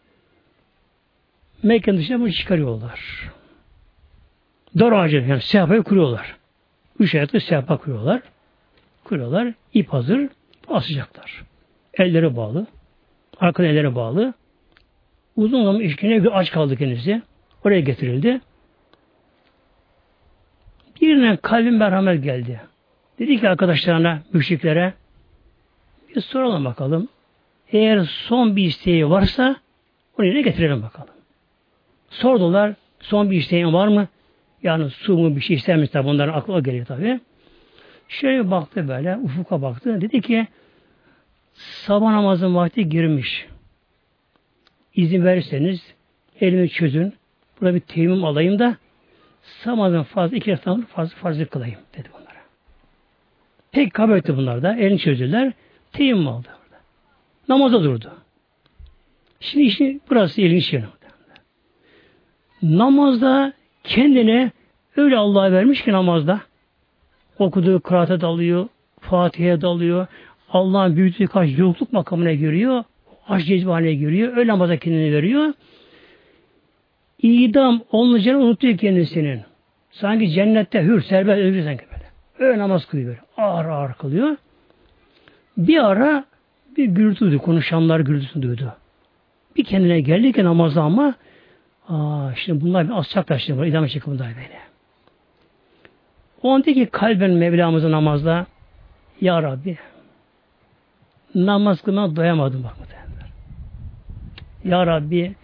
Mekke'nin 1.63 1.99
dışına 1.99 2.21
bunu 2.21 2.33
çıkarıyorlar. 2.33 3.31
Dar 4.79 4.93
ağacı 4.93 5.17
yani 5.17 5.41
sehpayı 5.41 5.83
kuruyorlar. 5.83 6.37
Üç 6.99 7.15
ayakta 7.15 7.41
sehpa 7.41 7.77
kuruyorlar. 7.77 8.23
Kuruyorlar. 9.05 9.55
ip 9.75 9.93
hazır. 9.93 10.29
Asacaklar. 10.69 11.43
Elleri 11.95 12.37
bağlı. 12.37 12.67
Arkada 13.41 13.67
elleri 13.67 13.95
bağlı. 13.95 14.35
Uzun 15.37 15.65
zaman 15.65 15.81
işkine 15.81 16.25
bir 16.25 16.39
aç 16.39 16.51
kaldı 16.51 16.77
kendisi. 16.77 17.23
Oraya 17.65 17.81
getirildi. 17.81 18.41
Birine 21.01 21.37
kalbin 21.37 21.75
merhamet 21.75 22.25
geldi. 22.25 22.61
Dedi 23.19 23.41
ki 23.41 23.49
arkadaşlarına, 23.49 24.23
müşriklere 24.33 24.95
bir 26.09 26.21
soralım 26.21 26.65
bakalım. 26.65 27.09
Eğer 27.73 28.05
son 28.05 28.57
bir 28.57 28.65
isteği 28.65 29.11
varsa 29.11 29.57
onu 30.19 30.27
yine 30.27 30.43
getirelim 30.43 30.83
bakalım. 30.83 31.15
Sordular. 32.11 32.75
Son 33.01 33.31
bir 33.31 33.37
isteğin 33.37 33.73
var 33.73 33.89
mı? 33.89 34.09
Yani 34.63 34.91
su 34.91 35.19
mu 35.19 35.37
bir 35.37 35.41
şey 35.41 35.57
ister 35.57 35.77
misin? 35.77 36.01
Bunların 36.05 36.33
aklı 36.33 36.63
geliyor 36.63 36.87
tabi. 36.87 37.21
Şöyle 38.09 38.51
baktı 38.51 38.89
böyle, 38.89 39.17
ufuka 39.17 39.63
baktı. 39.63 40.01
Dedi 40.01 40.21
ki 40.21 40.47
sabah 41.57 42.11
namazın 42.11 42.55
vakti 42.55 42.89
girmiş. 42.89 43.47
İzin 44.95 45.25
verirseniz 45.25 45.95
elimi 46.41 46.69
çözün. 46.69 47.15
Burada 47.61 47.75
bir 47.75 47.81
teyimim 47.81 48.25
alayım 48.25 48.59
da 48.59 48.77
sabah 49.43 49.77
namazın 49.77 50.03
fazla 50.03 50.37
iki 50.37 50.51
rekat 50.51 50.87
fazla 50.89 51.17
fazla 51.17 51.45
kılayım 51.45 51.81
dedi 51.97 52.09
bunlara. 52.13 52.41
Pek 53.73 53.95
kabul 53.95 54.17
etti 54.17 54.37
bunlar 54.37 54.63
da. 54.63 54.77
Elini 54.77 54.99
çözdüler. 54.99 55.53
Teyim 55.93 56.29
aldı. 56.29 56.49
Orada. 56.49 56.81
Namaza 57.49 57.85
durdu. 57.85 58.13
Şimdi 59.41 59.65
işin 59.65 60.03
burası 60.11 60.41
ilginç 60.41 60.73
yer. 60.73 60.85
Namazda 62.63 63.53
kendine 63.85 64.51
öyle 64.97 65.17
Allah'a 65.17 65.53
vermiş 65.53 65.83
ki 65.83 65.93
namazda 65.93 66.41
okuduğu 67.39 67.81
kıraate 67.81 68.21
dalıyor, 68.21 68.69
Fatiha'ya 69.01 69.61
dalıyor, 69.61 70.07
Allah'ın 70.53 70.97
büyüklüğü 70.97 71.27
karşı 71.27 71.61
yokluk 71.61 71.93
makamına 71.93 72.33
giriyor, 72.33 72.85
aşk 73.29 73.47
cezbaneye 73.47 73.95
giriyor, 73.95 74.37
öyle 74.37 74.51
namaza 74.51 74.77
kendini 74.77 75.13
veriyor. 75.13 75.53
İdam 77.23 77.83
olunacağını 77.93 78.45
unutuyor 78.45 78.79
kendisinin. 78.79 79.41
Sanki 79.91 80.31
cennette 80.31 80.83
hür, 80.83 81.03
serbest, 81.03 81.39
özgür 81.39 81.65
sanki 81.65 81.85
böyle. 81.93 82.07
Öyle 82.39 82.59
namaz 82.59 82.87
kılıyor 82.87 83.09
böyle. 83.09 83.21
Ağır 83.37 83.65
ağır 83.65 83.93
kılıyor. 83.93 84.37
Bir 85.57 85.85
ara 85.85 86.25
bir 86.77 86.85
gürültü 86.85 87.21
duydu. 87.21 87.39
Konuşanlar 87.39 88.01
gürültüsünü 88.01 88.43
duydu. 88.43 88.75
Bir 89.57 89.65
kendine 89.65 90.01
geldi 90.01 90.33
ki 90.33 90.45
namazda 90.45 90.83
ama 90.83 91.15
aa, 91.89 92.31
şimdi 92.35 92.61
bunlar 92.61 92.89
bir 92.89 92.99
asacaklar 92.99 93.39
şimdi. 93.39 93.69
İdam 93.69 93.85
edecek 93.85 94.03
bunlar 94.07 94.27
böyle. 94.29 94.59
O 96.43 96.51
andaki 96.51 96.87
kalben 96.87 97.31
Mevlamızın 97.31 97.93
namazda 97.93 98.47
Ya 99.21 99.43
Rabbi 99.43 99.79
namaz 101.35 101.83
kılmaya 101.83 102.17
doyamadım 102.17 102.65
bak 102.65 102.75
muhtemelen. 102.79 103.29
Ya 104.65 104.87
Rabbi 104.87 105.35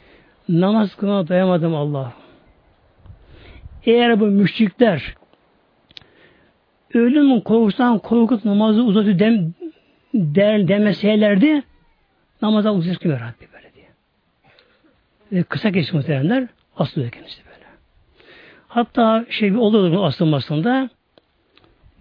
namaz 0.48 0.96
kılmaya 0.96 1.28
doyamadım 1.28 1.74
Allah. 1.74 2.12
Eğer 3.86 4.20
bu 4.20 4.26
müşrikler 4.26 5.14
ölümün 6.94 7.40
korkusundan 7.40 7.98
korkup 7.98 8.44
namazı 8.44 8.82
uzatıyor 8.82 9.18
dem, 9.18 9.54
der, 10.14 10.68
demeseylerdi 10.68 11.62
namaza 12.42 12.72
uzun 12.72 12.94
kılıyor 12.94 13.20
Rabbi 13.20 13.52
böyle 13.54 13.74
diye. 13.74 13.86
Ve 15.32 15.42
kısa 15.42 15.68
geçmiş 15.68 15.92
muhtemelenler 15.92 16.48
aslında 16.76 17.10
kendisi 17.10 17.44
böyle. 17.44 17.66
Hatta 18.68 19.26
şey 19.30 19.52
bir 19.52 19.58
oluyordu 19.58 20.04
asılmasında 20.04 20.90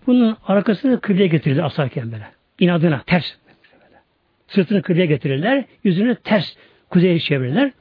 bunun 0.08 0.38
arkasını 0.48 1.02
kıbleye 1.02 1.28
getirirler 1.28 1.64
asarken 1.64 2.12
böyle. 2.12 2.28
İnadına 2.60 3.02
ters. 3.06 3.26
Sırtını 4.54 4.82
kıbleye 4.82 5.06
getirirler. 5.06 5.66
Yüzünü 5.84 6.16
ters 6.16 6.56
kuzeye 6.90 7.20
çevirirler. 7.20 7.72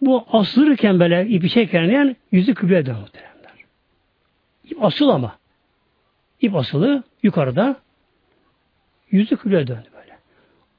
Bu 0.00 0.26
asılırken 0.32 1.00
böyle 1.00 1.26
ipi 1.26 1.50
çekerken 1.50 1.94
yani 1.94 2.16
yüzü 2.32 2.54
kıbleye 2.54 2.86
dönüyor. 2.86 3.08
İp 4.70 4.84
asıl 4.84 5.08
ama. 5.08 5.38
İp 6.40 6.54
asılı 6.56 7.02
yukarıda 7.22 7.76
yüzü 9.10 9.36
kıbleye 9.36 9.66
döndü 9.66 9.88
böyle. 9.94 10.18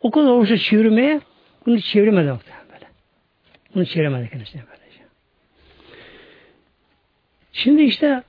O 0.01 0.11
kadar 0.11 0.31
uğraşa 0.31 0.57
çevirmeye 0.57 1.21
bunu 1.65 1.81
çevirmedi 1.81 2.31
muhtemelen 2.31 2.65
böyle. 2.73 2.85
Bunu 3.75 3.85
çeviremedi 3.85 4.29
kendisine 4.29 4.61
böylece. 4.61 4.99
Şimdi 7.53 7.81
işte 7.81 8.23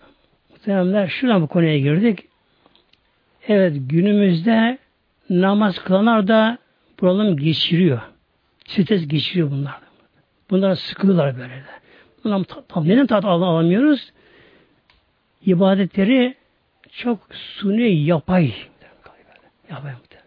muhtemelenler 0.50 1.08
şuradan 1.08 1.42
bu 1.42 1.46
konuya 1.46 1.78
girdik. 1.78 2.24
Evet 3.48 3.76
günümüzde 3.88 4.78
namaz 5.30 5.78
kılanlar 5.78 6.28
da 6.28 6.58
problem 6.96 7.36
geçiriyor. 7.36 8.00
Stres 8.66 9.08
geçiriyor 9.08 9.50
bunlar. 9.50 9.74
Bunlar 10.50 10.74
sıkılıyorlar 10.74 11.36
böyle 11.36 11.54
de. 11.54 11.64
Bunlar 12.24 12.44
tam 12.68 12.88
neden 12.88 13.06
tat 13.06 13.24
alamıyoruz? 13.24 14.12
İbadetleri 15.46 16.34
çok 16.92 17.18
suni 17.32 18.04
yapay. 18.04 18.52
Yapay 19.70 19.92
muhtemelen. 19.92 20.26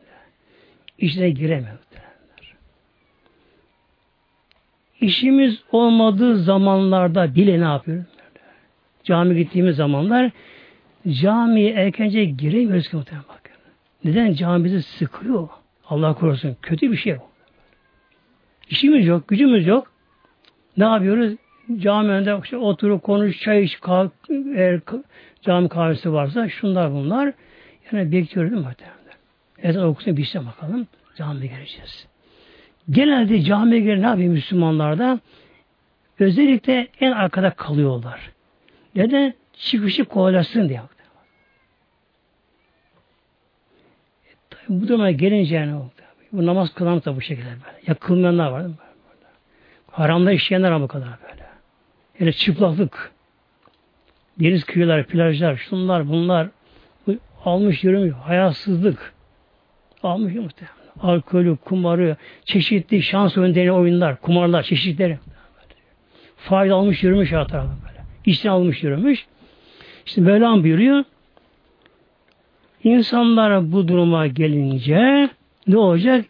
İçine 0.97 1.29
giremiyor 1.29 1.73
muhtemelen. 1.73 2.09
işimiz 5.01 5.63
olmadığı 5.71 6.37
zamanlarda 6.37 7.35
bile 7.35 7.59
ne 7.59 7.63
yapıyoruz? 7.63 8.05
Cami 9.03 9.35
gittiğimiz 9.35 9.75
zamanlar 9.75 10.31
camiye 11.09 11.71
erkence 11.71 12.25
giremiyoruz 12.25 12.89
ki 12.89 12.95
muhtemelen. 12.95 13.38
Neden? 14.03 14.63
Bizi 14.63 14.81
sıkıyor. 14.81 15.49
Allah 15.89 16.13
korusun. 16.13 16.57
Kötü 16.61 16.91
bir 16.91 16.97
şey 16.97 17.17
bu. 17.17 17.29
İşimiz 18.69 19.07
yok, 19.07 19.27
gücümüz 19.27 19.67
yok. 19.67 19.91
Ne 20.77 20.85
yapıyoruz? 20.85 21.33
Cami 21.77 22.09
önünde 22.09 22.39
işte 22.43 22.57
oturup 22.57 23.03
konuş, 23.03 23.41
çay 23.41 23.63
iç, 23.63 23.79
kalk, 23.79 24.11
eğer 24.55 24.79
cami 25.41 25.69
kahvesi 25.69 26.13
varsa 26.13 26.49
şunlar 26.49 26.93
bunlar. 26.93 27.33
Yani 27.91 28.11
bekliyoruz 28.11 28.51
değil 28.51 28.61
mi 28.61 28.67
muhtemelen? 28.67 28.99
Ezan 29.63 29.83
okusun 29.83 30.17
bir 30.17 30.23
şey 30.23 30.45
bakalım. 30.45 30.87
Camiye 31.17 31.47
gireceğiz. 31.47 32.07
Genelde 32.89 33.41
camiye 33.41 33.81
giren 33.81 34.01
ne 34.01 34.05
yapıyor 34.05 34.31
Müslümanlarda? 34.33 35.19
Özellikle 36.19 36.87
en 36.99 37.11
arkada 37.11 37.49
kalıyorlar. 37.49 38.31
Neden? 38.95 39.33
Çıkışı 39.53 40.05
kovalasın 40.05 40.69
diye. 40.69 40.81
Bu 44.69 44.87
duruma 44.87 45.11
gelince 45.11 45.55
yani 45.55 45.81
bu 46.31 46.45
namaz 46.45 46.73
kılan 46.73 47.03
da 47.05 47.15
bu 47.15 47.21
şekilde 47.21 47.47
böyle. 47.47 47.77
Ya 47.87 47.95
kılmayanlar 47.95 48.51
var 48.51 48.61
mi? 48.61 48.73
Haramda 49.91 50.31
işleyenler 50.31 50.71
ama 50.71 50.83
bu 50.83 50.87
kadar 50.87 51.07
böyle. 51.07 51.45
Yani 52.19 52.33
çıplaklık. 52.33 53.11
Deniz 54.39 54.63
kıyılar, 54.63 55.05
plajlar, 55.05 55.55
şunlar, 55.55 56.09
bunlar 56.09 56.47
almış 57.45 57.83
yürümüyor. 57.83 58.15
Hayasızlık. 58.15 59.13
Almış 60.03 60.35
muhtemelen. 60.35 60.75
Alkolü, 61.01 61.57
kumarı, 61.57 62.15
çeşitli 62.45 63.01
şans 63.01 63.37
önderi 63.37 63.71
oyunlar, 63.71 64.21
kumarlar, 64.21 64.63
çeşitleri. 64.63 65.19
Faiz 66.37 66.71
almış 66.71 67.03
yürümüş 67.03 67.31
her 67.31 67.47
tarafı 67.47 67.69
böyle. 67.87 68.03
İşten 68.25 68.49
almış 68.49 68.83
yürümüş. 68.83 69.25
İşte 70.05 70.21
Mevlam 70.21 70.63
buyuruyor. 70.63 71.03
İnsanlara 72.83 73.71
bu 73.71 73.87
duruma 73.87 74.27
gelince 74.27 75.29
ne 75.67 75.77
olacak? 75.77 76.25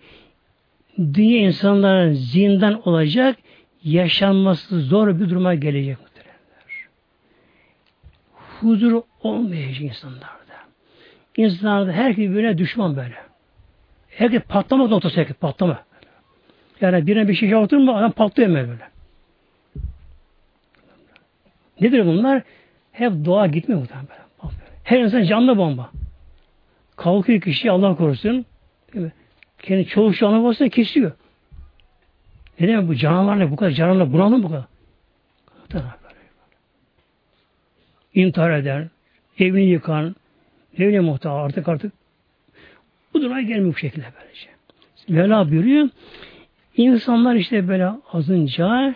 Dünya 1.00 1.39
insanların 1.39 2.14
zindan 2.14 2.88
olacak, 2.88 3.38
yaşanması 3.84 4.82
zor 4.82 5.20
bir 5.20 5.30
duruma 5.30 5.56
gelecek 5.56 5.97
muhtemelenler. 6.00 6.88
Huzur 8.34 9.02
olmayacak 9.24 9.82
insanlarda. 9.82 10.30
İnsanlarda 11.38 11.91
herkes 11.91 12.30
birbirine 12.30 12.58
düşman 12.58 12.95
böyle. 12.95 13.16
Herkes 14.10 14.41
patlama 14.41 14.88
noktası 14.88 15.20
herkes 15.20 15.36
patlama. 15.36 15.84
Yani 16.82 17.08
birine 17.08 17.28
bir 17.28 17.34
şey 17.34 17.50
yaptın 17.50 17.82
mı 17.82 17.97
adam 17.97 18.12
patlıyor 18.12 18.50
böyle. 18.50 18.89
Nedir 21.82 22.06
bunlar? 22.06 22.43
Hep 22.91 23.26
doğa 23.26 23.47
gitmiyor 23.47 23.82
muhtemelen. 23.82 24.30
Her 24.84 25.00
insan 25.00 25.24
canlı 25.24 25.58
bomba. 25.58 25.89
Kalkıyor 27.00 27.41
kişi 27.41 27.72
Allah 27.72 27.95
korusun. 27.95 28.45
Kendi 29.60 29.88
şu 29.88 30.28
ana 30.28 30.43
basına 30.43 30.70
kesiyor. 30.70 31.12
Ne 32.60 32.68
demek 32.68 32.88
bu 32.88 32.95
canavarla 32.95 33.52
bu 33.52 33.56
kadar 33.56 33.72
canavarla 33.72 34.14
bunalım 34.14 34.43
bu 34.43 34.47
kadar. 34.47 34.66
İntihar 38.14 38.52
eder, 38.52 38.88
evini 39.39 39.66
yıkan, 39.66 40.16
evine 40.78 41.00
muhtaç 41.00 41.32
artık 41.32 41.68
artık 41.68 41.93
bu 43.14 43.22
duruma 43.22 43.41
gelmiyor 43.41 43.74
bu 43.74 43.78
şekilde 43.78 44.06
böylece. 44.22 44.50
Mevla 45.08 45.52
buyuruyor, 45.52 45.89
insanlar 46.78 47.36
işte 47.36 47.68
böyle 47.68 47.89
azınca, 48.14 48.95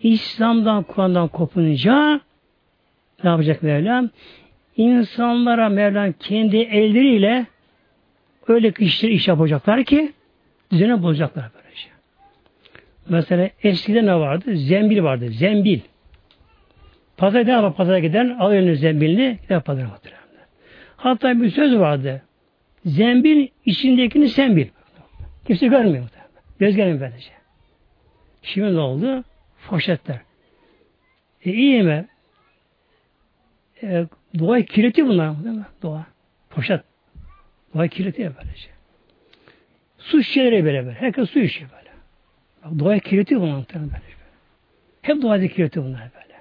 İslam'dan, 0.00 0.82
Kur'an'dan 0.82 1.28
kopununca 1.28 2.20
ne 3.24 3.30
yapacak 3.30 3.62
Mevlam? 3.62 4.10
İnsanlara 4.78 5.68
Mevlam 5.68 6.12
kendi 6.12 6.56
elleriyle 6.56 7.46
öyle 8.48 8.72
işler 8.78 9.08
iş 9.08 9.28
yapacaklar 9.28 9.84
ki 9.84 10.12
düzene 10.70 11.02
bozacaklar 11.02 11.50
böylece. 11.54 11.88
Mesela 13.08 13.50
eskiden 13.62 14.06
ne 14.06 14.14
vardı? 14.14 14.56
Zembil 14.56 15.02
vardı. 15.02 15.28
Zembil. 15.30 15.80
Pazara 17.16 17.42
gider 17.42 17.54
ama 17.54 17.72
pazara 17.72 17.98
giden 17.98 18.36
al 18.38 18.54
eline 18.54 18.74
zembilini 18.74 19.38
gider 19.42 19.60
pazara 19.60 19.90
batırır. 19.90 20.18
Hatta 20.96 21.42
bir 21.42 21.50
söz 21.50 21.78
vardı. 21.78 22.22
Zembil 22.84 23.48
içindekini 23.64 24.28
sen 24.28 24.56
bil. 24.56 24.66
Kimse 25.46 25.66
görmüyor. 25.66 26.08
Göz 26.58 26.76
gelmiyor 26.76 27.00
böylece. 27.00 27.30
Şimdi 28.42 28.74
ne 28.74 28.80
oldu? 28.80 29.24
Foşetler. 29.58 30.20
E 31.44 31.52
iyi 31.52 31.82
mi? 31.82 32.08
E, 33.82 34.06
doğayı 34.38 34.66
kirletiyor 34.66 35.08
bunlar 35.08 35.44
değil 35.44 35.56
mi? 35.56 35.66
Doğa. 35.82 36.06
Poşet. 36.50 36.80
Doğayı 37.74 37.90
kirletiyor 37.90 38.34
böylece. 38.36 38.68
Su 39.98 40.22
şişeleri 40.22 40.64
böyle 40.64 40.86
böyle. 40.86 40.96
Herkes 40.96 41.30
su 41.30 41.38
içiyor 41.38 41.70
böyle. 41.70 41.90
Bak, 42.64 42.78
doğayı 42.78 43.00
kirletiyor 43.00 43.40
bunlar 43.40 43.64
böyle. 43.74 44.02
Hep 45.02 45.22
doğayı 45.22 45.48
kirletiyor 45.48 45.86
bunlar 45.86 46.00
böyle. 46.14 46.38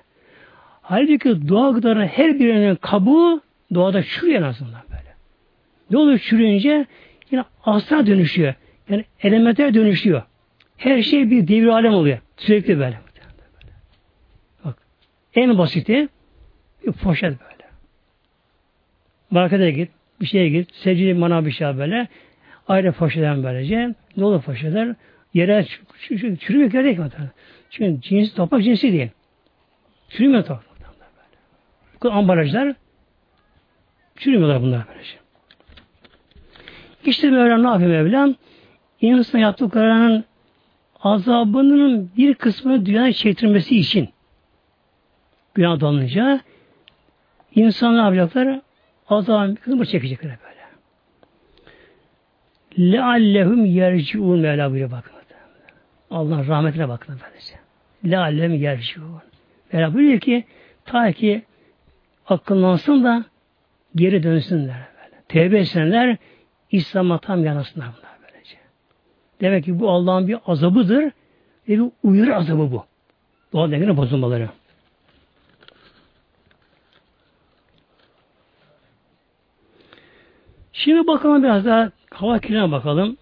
Halbuki 0.81 1.47
doğa 1.47 1.71
gıdaların 1.71 2.07
her 2.07 2.39
birinin 2.39 2.75
kabuğu 2.75 3.41
doğada 3.73 4.03
çürüyor 4.03 4.41
azından 4.41 4.81
böyle. 4.89 5.13
Ne 5.91 5.97
oluyor 5.97 6.19
çürüyünce? 6.19 6.85
Yine 7.31 7.43
asla 7.63 8.07
dönüşüyor. 8.07 8.53
Yani 8.89 9.05
elementler 9.21 9.73
dönüşüyor. 9.73 10.23
Her 10.77 11.01
şey 11.01 11.31
bir 11.31 11.47
devir 11.47 11.67
alem 11.67 11.93
oluyor. 11.93 12.19
Sürekli 12.37 12.79
böyle. 12.79 12.97
Bak. 14.65 14.77
En 15.35 15.57
basiti 15.57 16.09
bir 16.85 16.91
poşet 16.91 17.39
böyle. 17.41 17.46
Markete 19.31 19.71
git, 19.71 19.91
bir 20.21 20.25
şeye 20.25 20.49
git, 20.49 20.75
secili 20.75 21.13
mana 21.13 21.45
bir 21.45 21.51
şey 21.51 21.77
böyle. 21.77 22.07
Ayrı 22.67 22.91
poşetten 22.91 23.43
böylece. 23.43 23.95
Ne 24.17 24.25
olur 24.25 24.41
poşetler? 24.41 24.95
Yere 25.33 25.65
çürümüyor 26.39 26.71
gerek 26.71 26.99
mi? 26.99 27.09
Çünkü 27.69 28.01
cins, 28.01 28.33
toprak 28.33 28.63
cinsi 28.63 28.93
değil. 28.93 29.09
Çürümüyor 30.09 30.43
toprak. 30.43 30.67
Bu 32.03 32.11
ambalajlar 32.11 32.75
çürümüyorlar 34.15 34.61
bunlar 34.61 34.81
böylece. 34.89 35.17
İşte 37.05 37.31
böyle 37.31 37.63
ne 37.63 37.67
yapıyor 37.67 37.89
Mevlam? 37.89 38.35
İnsan 39.01 39.39
yaptıklarının 39.39 40.25
azabının 41.03 42.11
bir 42.17 42.35
kısmını 42.35 42.85
dünyaya 42.85 43.13
çektirmesi 43.13 43.79
için 43.79 44.09
günah 45.53 45.79
dalınca 45.79 46.41
insan 47.55 47.97
ne 47.97 48.01
yapacaklar? 48.01 48.61
Azabın 49.09 49.55
bir 49.55 49.61
kısmını 49.61 49.85
çekecekler 49.85 50.37
böyle. 50.43 50.57
Leallehum 52.91 53.65
yerciun 53.65 54.39
Mevla 54.39 54.69
buyuruyor 54.69 54.91
bakın. 54.91 55.17
Allah 56.11 56.47
rahmetine 56.47 56.89
bakın 56.89 57.19
böylece. 57.25 57.53
Leallehum 58.05 58.53
yerciun. 58.53 59.21
Mevla 59.73 59.93
buyuruyor 59.93 60.19
ki 60.19 60.45
ta 60.85 61.11
ki 61.11 61.41
akıllansın 62.27 63.03
da 63.03 63.25
geri 63.95 64.23
dönsünler 64.23 64.75
böyle. 64.97 65.21
Tevbe 65.27 65.59
etsinler 65.59 66.17
İslam'a 66.71 67.17
tam 67.17 67.45
yanasınlar 67.45 67.87
bunlar 67.97 68.11
böylece. 68.21 68.57
Demek 69.41 69.65
ki 69.65 69.79
bu 69.79 69.89
Allah'ın 69.89 70.27
bir 70.27 70.37
azabıdır 70.45 71.03
ve 71.03 71.11
bir 71.67 71.83
uyarı 72.03 72.35
azabı 72.35 72.71
bu. 72.71 72.85
Doğal 73.53 73.71
dengenin 73.71 73.97
bozulmaları. 73.97 74.49
Şimdi 80.77 81.07
bakalım 81.07 81.43
biraz 81.43 81.65
daha 81.65 81.91
hava 82.09 82.39
kirliliğine 82.39 82.71
bakalım. 82.71 83.17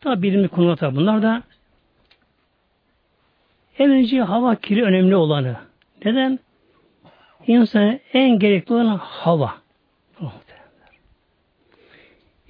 Tabi 0.00 0.22
bilimli 0.22 0.48
konular 0.48 0.76
tabi 0.76 0.96
bunlar 0.96 1.22
da. 1.22 1.42
En 3.78 3.90
önce 3.90 4.20
hava 4.20 4.54
kirli 4.54 4.82
önemli 4.82 5.16
olanı. 5.16 5.56
Neden? 6.04 6.38
İnsana 7.46 7.98
en 8.12 8.38
gerekli 8.38 8.74
olan 8.74 8.96
hava. 8.96 9.54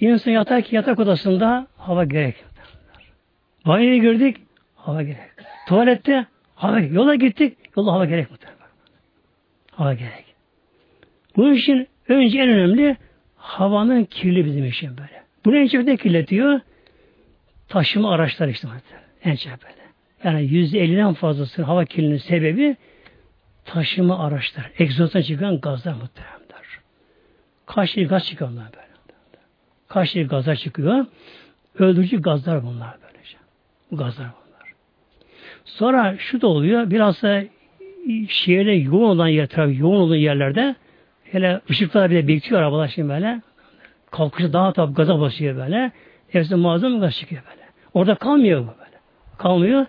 İnsan 0.01 0.30
yatar 0.30 0.62
ki 0.62 0.76
yatak 0.76 0.99
odasında 0.99 1.66
hava 1.76 2.05
gerek. 2.05 2.45
Banyoya 3.66 3.97
girdik, 3.97 4.36
hava 4.76 5.03
gerek. 5.03 5.30
Tuvalette 5.68 6.26
hava 6.55 6.80
gerek. 6.80 6.93
Yola 6.93 7.14
gittik, 7.14 7.57
yola 7.76 7.93
hava 7.93 8.05
gerek. 8.05 8.28
Hava 9.70 9.95
gerek. 9.95 10.24
Bunun 11.36 11.55
için 11.55 11.89
önce 12.09 12.39
en 12.39 12.49
önemli 12.49 12.97
havanın 13.49 14.05
kirli 14.05 14.44
bizim 14.44 14.64
için 14.64 14.90
böyle. 14.90 15.22
Bunu 15.44 15.57
en 15.57 15.66
çok 15.66 15.84
ne 15.84 15.96
kirletiyor? 15.96 16.61
Taşıma 17.68 18.12
araçlar 18.12 18.49
işte. 18.49 18.68
En 19.24 19.36
çok 19.36 19.53
böyle. 19.53 19.88
Yani 20.24 20.44
yüzde 20.44 20.78
elliden 20.80 21.14
fazlası 21.14 21.62
hava 21.62 21.84
kirliliğinin 21.84 22.18
sebebi 22.18 22.76
taşıma 23.64 24.26
araçlar. 24.26 24.70
Egzozdan 24.78 25.20
çıkan 25.20 25.61
gazlar 25.61 25.92
muhtemelen. 25.92 26.38
Kaç 27.68 27.90
şey 27.90 28.07
gaz 28.07 28.26
çıkıyor 28.26 28.51
onlar 28.51 28.64
böyle. 28.72 28.88
Kaç 29.88 30.11
şey 30.11 30.26
gazlar 30.26 30.57
çıkıyor. 30.57 31.07
Öldürücü 31.78 32.22
gazlar 32.22 32.62
bunlar 32.62 32.96
böylece. 33.03 33.36
Bu 33.90 33.96
gazlar 33.96 34.26
bunlar. 34.26 34.72
Sonra 35.64 36.16
şu 36.18 36.40
da 36.40 36.46
oluyor. 36.46 36.90
Biraz 36.90 37.22
da 37.22 37.44
şehirde 38.28 38.72
yoğun 38.72 39.09
olan 39.09 39.28
yer, 39.28 39.46
trafik 39.46 39.78
yoğun 39.78 40.01
olan 40.01 40.16
yerlerde 40.16 40.74
hele 41.32 41.60
ışıklar 41.70 42.10
bile 42.10 42.28
bekliyor 42.28 42.62
arabalar 42.62 42.88
şimdi 42.88 43.08
böyle. 43.08 43.40
Kalkışı 44.10 44.52
daha 44.52 44.72
tabi 44.72 44.94
gaza 44.94 45.20
basıyor 45.20 45.56
böyle. 45.56 45.92
Hepsi 46.28 46.54
muazzam 46.54 47.00
gaz 47.00 47.14
çıkıyor 47.14 47.42
böyle. 47.50 47.62
Orada 47.94 48.14
kalmıyor 48.14 48.60
bu 48.60 48.66
böyle. 48.66 48.96
Kalmıyor. 49.38 49.86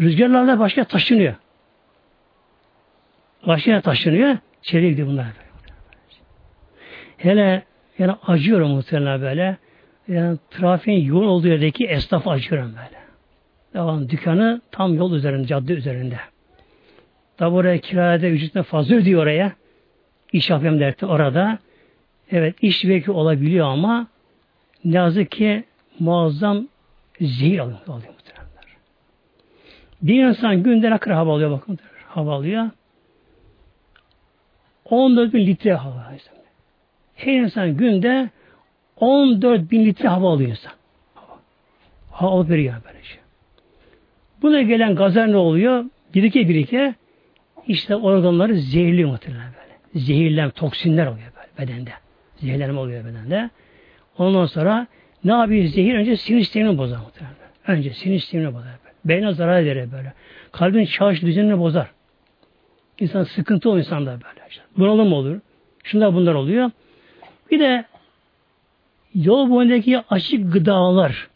Rüzgarlarla 0.00 0.58
başka 0.58 0.84
taşınıyor. 0.84 1.34
Başka 3.46 3.80
taşınıyor. 3.80 4.36
Çevre 4.62 4.90
gidiyor 4.90 5.08
bunlar. 5.08 5.26
Hele 7.16 7.62
yani 7.98 8.12
acıyorum 8.26 8.70
muhtemelen 8.70 9.20
böyle. 9.20 9.56
Yani 10.08 10.38
trafiğin 10.50 11.06
yoğun 11.06 11.26
olduğu 11.26 11.48
yerdeki 11.48 11.86
esnaf 11.86 12.28
acıyorum 12.28 12.68
böyle. 12.68 13.06
Devam 13.74 14.08
dükkanı 14.08 14.60
tam 14.70 14.94
yol 14.94 15.14
üzerinde, 15.14 15.46
cadde 15.46 15.72
üzerinde. 15.72 16.16
Tabi 17.36 17.54
oraya 17.54 17.78
kirada 17.78 18.28
ücretine 18.28 18.62
fazla 18.62 18.94
ödüyor 18.94 19.22
oraya. 19.22 19.52
İş 20.32 20.50
yapayım 20.50 20.80
derdi 20.80 21.06
orada. 21.06 21.58
Evet 22.30 22.56
iş 22.62 22.84
belki 22.84 23.10
olabiliyor 23.10 23.66
ama 23.66 24.06
ne 24.84 24.96
yazık 24.96 25.30
ki 25.30 25.64
muazzam 25.98 26.68
zehir 27.20 27.58
alıyor, 27.58 27.78
alıyor 27.88 28.12
muhtemelenler. 28.12 28.76
Bir 30.02 30.24
insan 30.24 30.62
günde 30.62 30.90
ne 30.90 30.98
kadar 30.98 31.16
hava 31.16 31.34
alıyor 31.34 31.50
bakın. 31.50 31.78
Hava 32.08 32.34
alıyor. 32.34 32.70
14 34.84 35.34
bin 35.34 35.46
litre 35.46 35.74
hava. 35.74 36.12
Her 37.14 37.34
insan 37.34 37.76
günde 37.76 38.30
14 38.96 39.70
bin 39.70 39.84
litre 39.84 40.08
hava 40.08 40.32
alıyor 40.32 40.50
insan. 40.50 40.72
Hava, 41.14 41.38
hava 42.10 42.48
veriyor 42.48 42.74
böyle 42.86 43.02
şey. 43.04 43.20
Buna 44.42 44.62
gelen 44.62 44.94
gazlar 44.94 45.32
ne 45.32 45.36
oluyor? 45.36 45.84
Birike 46.14 46.48
birike 46.48 46.94
işte 47.66 47.96
organları 47.96 48.54
zehirliyor 48.54 49.10
muhtemelen 49.10 49.52
böyle. 49.96 50.04
Zehirlen, 50.04 50.50
toksinler 50.50 51.06
oluyor 51.06 51.32
böyle 51.36 51.68
bedende. 51.68 51.90
Zehirlenme 52.36 52.80
oluyor 52.80 53.04
bedende. 53.04 53.50
Ondan 54.18 54.46
sonra 54.46 54.86
ne 55.24 55.32
yapıyor 55.32 55.64
zehir? 55.64 55.94
Önce 55.94 56.16
sinir 56.16 56.40
sistemini 56.40 56.78
bozar 56.78 56.98
muhtemelen. 56.98 57.36
Önce 57.66 57.90
sinir 57.90 58.18
sistemini 58.18 58.54
bozar. 58.54 58.70
Beyne 59.04 59.32
zarar 59.32 59.64
verir 59.64 59.92
böyle. 59.92 60.12
Kalbin 60.52 60.84
çalışış 60.84 61.22
düzenini 61.22 61.58
bozar. 61.58 61.90
İnsan 62.98 63.22
sıkıntı 63.22 63.70
olur 63.70 63.78
insanda 63.78 64.10
böyle. 64.10 64.48
İşte. 64.50 64.62
Bunalım 64.78 65.12
olur. 65.12 65.40
Şunlar 65.84 66.14
bunlar 66.14 66.34
oluyor. 66.34 66.70
Bir 67.50 67.60
de 67.60 67.84
yol 69.14 69.50
boyundaki 69.50 69.98
açık 70.10 70.52
gıdalar 70.52 71.28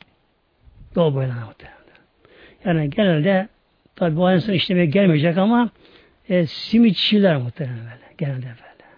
yol 0.96 1.14
boyunda 1.14 1.34
muhtemelen. 1.34 1.80
Yani 2.64 2.90
genelde 2.90 3.48
tabi 3.96 4.16
bu 4.16 4.32
insan 4.32 4.54
işlemeye 4.54 4.86
gelmeyecek 4.86 5.38
ama 5.38 5.70
e, 6.28 6.46
simitçiler 6.46 7.36
muhtemelen 7.36 7.78
böyle. 7.78 8.09
Genelde 8.20 8.46
böyle. 8.46 8.90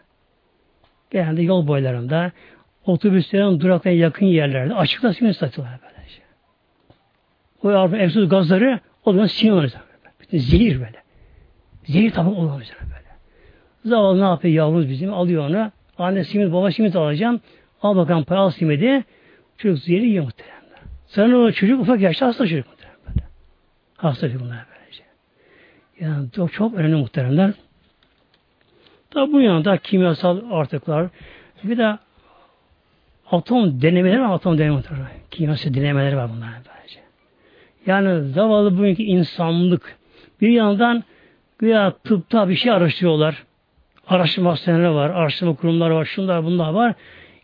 Genelde 1.11 1.43
yol 1.43 1.67
boylarında 1.67 2.33
otobüslerin 2.87 3.61
duraklarına 3.61 3.99
yakın 3.99 4.27
yerlerde 4.27 4.75
açıkta 4.75 5.13
simit 5.13 5.37
satıyorlar 5.37 5.81
böyle. 5.83 6.09
Şey. 6.09 6.25
O 7.63 7.71
yardım 7.71 8.01
egzoz 8.01 8.29
gazları 8.29 8.81
o 9.05 9.13
zaman 9.13 9.27
simit 9.27 9.53
oluyor. 9.53 9.71
Zehir 10.33 10.75
böyle. 10.81 11.03
Zehir 11.85 12.11
tamam 12.11 12.37
oluyor 12.37 12.53
böyle. 12.83 13.03
Zavallı 13.85 14.21
ne 14.21 14.25
yapıyor 14.25 14.55
yavrumuz 14.55 14.89
bizim? 14.89 15.15
Alıyor 15.15 15.49
onu. 15.49 15.73
Anne 15.99 16.25
simit, 16.25 16.53
baba 16.53 16.71
simit 16.71 16.97
alacağım. 16.97 17.41
Al 17.83 17.97
bakalım 17.97 18.25
para 18.25 18.41
al 18.41 18.51
simidi. 18.51 19.05
Çocuk 19.59 19.79
zehri 19.79 20.07
yiyor 20.07 20.25
muhtemelen. 20.25 20.63
Sonra 21.07 21.37
o 21.37 21.53
çocuk 21.53 21.81
ufak 21.81 22.01
yaşta 22.01 22.27
hasta 22.27 22.47
çocuk 22.47 22.67
muhtemelen. 22.67 22.99
Böyle. 23.09 23.27
Hasta 23.97 24.27
çocuk 24.27 24.43
bunlar 24.43 24.67
böylece. 24.79 25.05
Yani 26.01 26.31
çok, 26.31 26.53
çok 26.53 26.75
önemli 26.75 26.97
muhteremler. 26.97 27.53
Tabi 29.13 29.33
bu 29.33 29.41
yanında 29.41 29.77
kimyasal 29.77 30.41
artıklar, 30.51 31.07
bir 31.65 31.79
de 31.79 31.99
atom 33.31 33.83
denemeleri 33.83 34.21
var, 34.21 34.35
atom 34.35 34.59
denemeleri 34.59 34.91
var. 34.91 35.13
Kimyasal 35.31 35.75
denemeleri 35.75 36.17
var 36.17 36.31
bunlar 36.37 36.49
böylece. 36.49 37.01
Yani 37.87 38.29
zavallı 38.29 38.79
bugünkü 38.79 39.03
insanlık 39.03 39.97
bir 40.41 40.49
yandan 40.49 41.05
güya 41.59 41.93
tıpta 42.05 42.49
bir 42.49 42.57
şey 42.57 42.73
araştırıyorlar. 42.73 43.45
Araştırma 44.09 44.51
hastaneleri 44.51 44.95
var, 44.95 45.11
araştırma 45.11 45.55
kurumları 45.55 45.95
var, 45.95 46.05
şunlar 46.05 46.45
bunlar 46.45 46.73
var. 46.73 46.95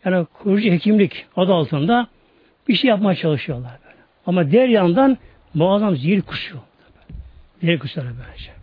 Yani 0.04 0.26
kurucu 0.26 0.70
hekimlik 0.70 1.26
adı 1.36 1.52
altında 1.52 2.06
bir 2.68 2.74
şey 2.74 2.90
yapmaya 2.90 3.14
çalışıyorlar 3.14 3.72
böyle. 3.84 3.96
Ama 4.26 4.50
diğer 4.50 4.68
yandan 4.68 5.18
muazzam 5.54 5.96
zehir 5.96 6.22
kuşuyor. 6.22 6.62
Zehir 7.60 7.78
kuşları 7.78 8.06
böyle 8.06 8.38
şey. 8.38 8.58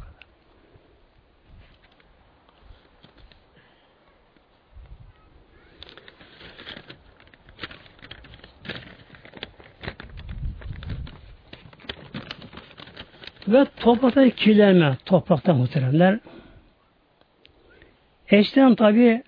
Ve 13.48 13.66
toprakta 13.80 14.30
kirlenme, 14.30 14.98
toprakta 15.06 15.54
muhteremler. 15.54 16.20
Eskiden 18.30 18.76
tabi 18.76 19.24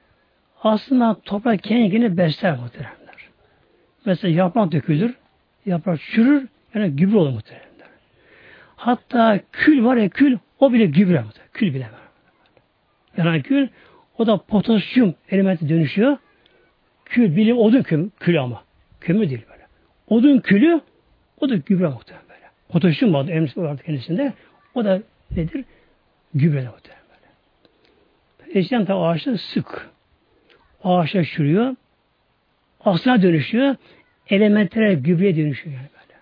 aslında 0.64 1.16
toprak 1.26 1.64
kendini 1.64 2.18
besler 2.18 2.58
muhteremler. 2.58 3.16
Mesela 4.06 4.34
yaprak 4.34 4.72
dökülür, 4.72 5.16
yaprak 5.66 6.00
çürür, 6.02 6.48
yani 6.74 6.96
gübre 6.96 7.18
olur 7.18 7.30
muhteremler. 7.30 7.88
Hatta 8.76 9.40
kül 9.52 9.84
var 9.84 9.96
ya 9.96 10.10
kül, 10.10 10.38
o 10.60 10.74
bile 10.74 10.86
gübre 10.86 11.22
muhteremler. 11.22 11.52
Kül 11.54 11.74
bile 11.74 11.84
var. 11.84 12.08
Yani 13.18 13.42
kül, 13.42 13.68
o 14.18 14.28
da 14.28 14.38
potasyum 14.38 15.16
elementi 15.30 15.70
dönüşüyor. 15.70 16.18
Kül, 17.06 17.36
bilim 17.36 17.58
odun 17.58 17.82
kül, 17.82 18.10
kül 18.20 18.42
ama. 18.42 18.64
Kömür 19.02 19.30
değil 19.30 19.46
böyle. 19.52 19.68
Odun 20.08 20.40
külü, 20.40 20.82
o 21.42 21.50
da 21.50 21.56
gübre 21.56 21.88
muhterem 21.88 22.27
Potasyum 22.70 23.14
vardı, 23.14 23.32
emrisi 23.32 23.62
vardı 23.62 23.82
kendisinde. 23.86 24.34
O 24.76 24.86
da 24.86 25.02
nedir? 25.36 25.66
Gübre 26.34 26.64
muhterem 26.64 27.00
böyle. 27.10 28.60
Eskiden 28.60 28.86
tabi 28.86 29.00
ağaçlar 29.00 29.38
sık. 29.38 29.90
Ağaçlar 30.84 31.24
çürüyor. 31.24 31.76
Aslına 32.86 33.22
dönüşüyor. 33.22 33.76
Elementlere 34.30 34.94
gübreye 34.94 35.36
dönüşüyor 35.36 35.76
yani 35.76 35.88
böyle. 35.94 36.20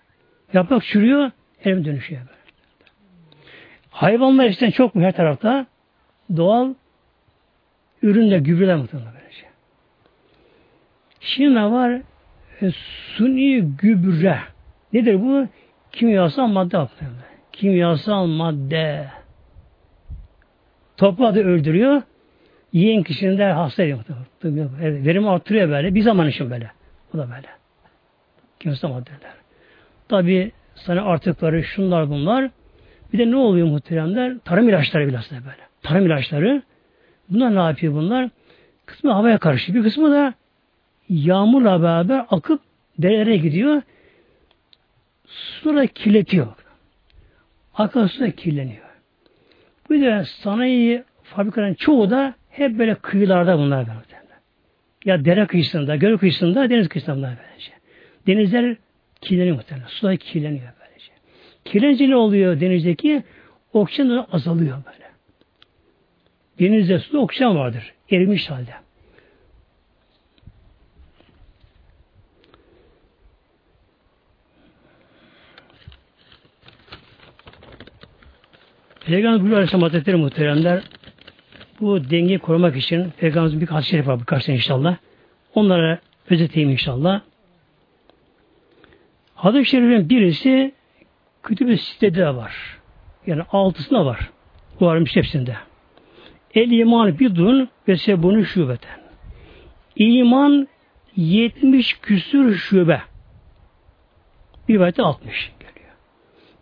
Yaprak 0.52 0.84
çürüyor, 0.84 1.30
element 1.64 1.86
dönüşüyor 1.86 2.20
böyle. 2.20 2.36
Hayvanlar 3.90 4.44
eskiden 4.44 4.70
çok 4.70 4.94
mu 4.94 5.02
her 5.02 5.12
tarafta? 5.12 5.66
Doğal 6.36 6.74
ürünle 8.02 8.38
gübreler 8.38 8.76
muhtemelen 8.76 9.14
böyle 9.14 9.32
şey. 9.32 9.48
Şimdi 11.20 11.54
ne 11.54 11.70
var? 11.70 12.00
E, 12.62 12.70
suni 13.16 13.60
gübre. 13.62 14.38
Nedir 14.92 15.20
bu? 15.20 15.48
Kimyasal 15.96 16.46
madde 16.46 16.78
muhtemelen. 16.78 17.16
Kimyasal 17.52 18.26
madde. 18.26 19.06
Toprağı 20.96 21.34
öldürüyor. 21.34 22.02
Yiyen 22.72 23.02
kişinin 23.02 23.38
de 23.38 23.44
hasta 23.44 23.82
ediyor. 23.82 24.70
Evet, 24.82 25.06
verimi 25.06 25.30
arttırıyor 25.30 25.68
böyle. 25.68 25.94
Bir 25.94 26.02
zaman 26.02 26.28
için 26.28 26.50
böyle. 26.50 26.70
Bu 27.12 27.18
da 27.18 27.28
böyle. 27.30 27.48
Kimyasal 28.60 28.88
maddeler. 28.88 29.34
Tabi 30.08 30.52
sana 30.74 31.02
artıkları 31.04 31.64
şunlar 31.64 32.08
bunlar. 32.10 32.50
Bir 33.12 33.18
de 33.18 33.30
ne 33.30 33.36
oluyor 33.36 33.66
muhteremler? 33.66 34.36
Tarım 34.44 34.68
ilaçları 34.68 35.08
bilhassa 35.08 35.34
böyle. 35.34 35.66
Tarım 35.82 36.06
ilaçları. 36.06 36.62
Bunlar 37.28 37.54
ne 37.54 37.60
yapıyor 37.60 37.92
bunlar? 37.92 38.30
Kısmı 38.86 39.12
havaya 39.12 39.38
karışıyor. 39.38 39.78
Bir 39.78 39.82
kısmı 39.82 40.10
da 40.10 40.34
yağmurla 41.08 41.82
beraber 41.82 42.26
akıp 42.30 42.60
derelere 42.98 43.36
gidiyor. 43.36 43.82
Suda 45.26 45.86
kirletiyor. 45.86 46.46
Akarsu 47.74 48.20
da 48.20 48.30
kirleniyor. 48.30 48.86
Bir 49.90 50.02
de 50.02 50.24
sanayi 50.24 51.04
fabrikaların 51.22 51.74
çoğu 51.74 52.10
da 52.10 52.34
hep 52.50 52.78
böyle 52.78 52.94
kıyılarda 52.94 53.58
bunlar 53.58 53.86
böyle. 53.86 54.16
Ya 55.04 55.24
dere 55.24 55.46
kıyısında, 55.46 55.96
göl 55.96 56.18
kıyısında, 56.18 56.70
deniz 56.70 56.88
kıyısında 56.88 57.16
bunlar 57.16 57.34
böylece. 57.44 57.72
Denizler 58.26 58.76
kirleniyor 59.20 59.56
muhtemelen. 59.56 59.86
Sular 59.86 60.16
kirleniyor 60.16 60.72
böylece. 60.80 61.12
Kirlenince 61.64 62.10
ne 62.10 62.16
oluyor 62.16 62.60
denizdeki? 62.60 63.22
Oksijen 63.72 64.24
azalıyor 64.32 64.76
böyle. 64.86 65.06
Denizde 66.58 66.98
suda 66.98 67.18
oksijen 67.18 67.56
vardır. 67.56 67.94
Erimiş 68.10 68.50
halde. 68.50 68.85
Peygamber 79.06 79.40
buyuruyor 79.40 79.56
Aleyhisselam 79.56 79.82
Hazretleri 79.82 80.16
muhteremler 80.16 80.82
bu 81.80 82.10
dengeyi 82.10 82.38
korumak 82.38 82.76
için 82.76 83.10
Peygamberimizin 83.10 83.60
bir 83.60 83.66
hadis-i 83.66 83.90
şerif 83.90 84.06
var 84.06 84.20
birkaç 84.20 84.44
tane 84.44 84.56
inşallah. 84.56 84.96
Onlara 85.54 85.98
özeteyim 86.30 86.70
inşallah. 86.70 87.20
Hadis-i 89.34 89.70
şerifin 89.70 90.08
birisi 90.08 90.74
kütüb-i 91.42 91.78
sitede 91.78 92.18
de 92.18 92.34
var. 92.34 92.78
Yani 93.26 93.42
altısında 93.52 94.06
var. 94.06 94.30
Bu 94.80 94.86
varmış 94.86 95.16
hepsinde. 95.16 95.56
El 96.54 96.70
iman 96.70 97.18
bidun 97.18 97.68
ve 97.88 97.96
sebunu 97.96 98.44
şubeten. 98.44 99.00
İman 99.96 100.68
70 101.16 101.98
küsür 102.00 102.54
şube. 102.54 103.02
Bir 104.68 104.74
rivayette 104.74 105.02
60 105.02 105.52
geliyor. 105.60 105.94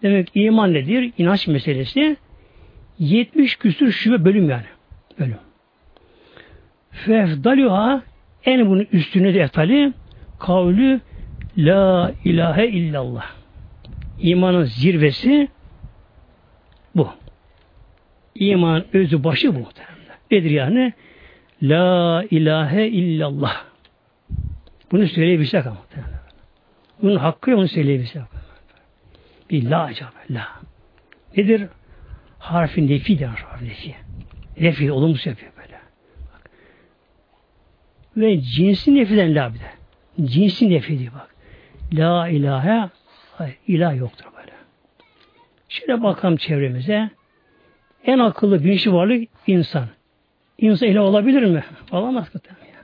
Demek 0.03 0.30
iman 0.34 0.74
nedir? 0.74 1.12
İnanç 1.18 1.47
meselesi. 1.47 2.16
70 2.99 3.57
küsür 3.57 3.92
şube 3.92 4.24
bölüm 4.24 4.51
yani. 4.51 4.64
Bölüm. 5.18 5.38
Fefdaluha 6.90 8.03
en 8.45 8.68
bunun 8.68 8.86
üstüne 8.92 9.34
de 9.34 9.40
etali 9.40 9.92
kavlü 10.38 11.01
La 11.59 12.12
ilahe 12.24 12.68
illallah. 12.68 13.30
İmanın 14.20 14.64
zirvesi 14.64 15.49
bu. 16.95 17.09
İman 18.34 18.84
özü 18.92 19.24
başı 19.24 19.55
bu. 19.55 19.68
Nedir 20.30 20.51
yani? 20.51 20.92
La 21.62 22.24
ilahe 22.30 22.88
illallah. 22.88 23.64
Bunu 24.92 25.09
söyleyebilsek 25.09 25.66
ama. 25.66 25.78
Bunun 27.03 27.16
hakkı 27.16 27.57
onu 27.57 27.68
söyleyebilsek. 27.68 28.22
Bir 29.51 29.70
la 29.70 29.82
acaba 29.82 30.12
la. 30.30 30.49
Nedir? 31.36 31.68
Harfi 32.45 32.88
nefi 32.88 33.18
der 33.18 33.26
harfi 33.26 33.64
nefi. 33.64 33.95
Nefi 34.61 34.92
olumsuz 34.92 35.26
yapıyor 35.26 35.53
böyle. 35.57 35.80
Bak. 36.34 36.51
Ve 38.16 38.40
cinsi 38.40 38.95
nefiden 38.95 39.34
la 39.34 39.55
bir 39.55 39.59
de. 39.59 39.70
Cinsi 40.28 40.70
nefi 40.70 40.99
diyor 40.99 41.12
bak. 41.14 41.34
La 41.92 42.28
ilahe 42.28 42.90
hayır, 43.32 43.57
ilah 43.66 43.97
yoktur 43.97 44.26
böyle. 44.36 44.53
Şöyle 45.68 46.03
bakalım 46.03 46.36
çevremize. 46.36 47.11
En 48.05 48.18
akıllı 48.18 48.64
bilinçli 48.64 48.92
varlık 48.92 49.28
insan. 49.47 49.86
İnsan 50.59 50.88
ilah 50.88 51.03
olabilir 51.03 51.42
mi? 51.42 51.64
Olamaz 51.92 52.28
muhtemelen 52.34 52.66
ya. 52.66 52.80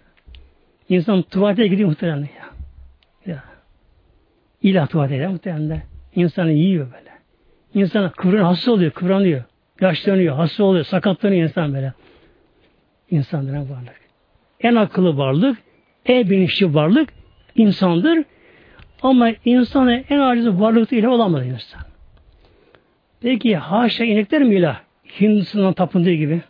İnsan 0.89 1.23
tuvalete 1.23 1.67
gidiyor 1.67 1.89
muhtemelen 1.89 2.21
ya. 2.21 2.51
ya. 3.27 3.45
İlah 4.63 4.89
tuvalete 4.89 5.15
gidiyor 5.15 5.31
muhtemelen. 5.31 5.83
İnsanı 6.15 6.51
yiyor 6.53 6.93
böyle. 6.93 7.11
İnsan 7.75 8.11
kıvran 8.11 8.45
hasta 8.45 8.73
oluyor, 8.73 8.91
kıvranıyor. 8.91 9.45
Yaşlanıyor, 9.81 10.37
hasta 10.37 10.65
oluyor, 10.65 10.85
sakatlanıyor 10.85 11.43
insan 11.43 11.75
böyle. 11.75 11.93
İnsandır 13.11 13.53
varlık. 13.53 14.01
En 14.61 14.75
akıllı 14.75 15.17
varlık, 15.17 15.59
en 16.07 16.31
bilinçli 16.31 16.75
varlık 16.75 17.09
insandır. 17.57 18.25
Ama 19.03 19.31
insanın 19.45 20.05
en 20.09 20.19
aciz 20.19 20.49
varlıkta 20.49 20.97
ilah 20.97 21.11
olamaz 21.11 21.47
insan. 21.47 21.81
Peki 23.21 23.57
haşa 23.57 24.05
inekler 24.05 24.43
mi 24.43 24.55
ilah? 24.55 24.81
Hindistan'dan 25.21 25.73
tapındığı 25.73 26.13
gibi. 26.13 26.43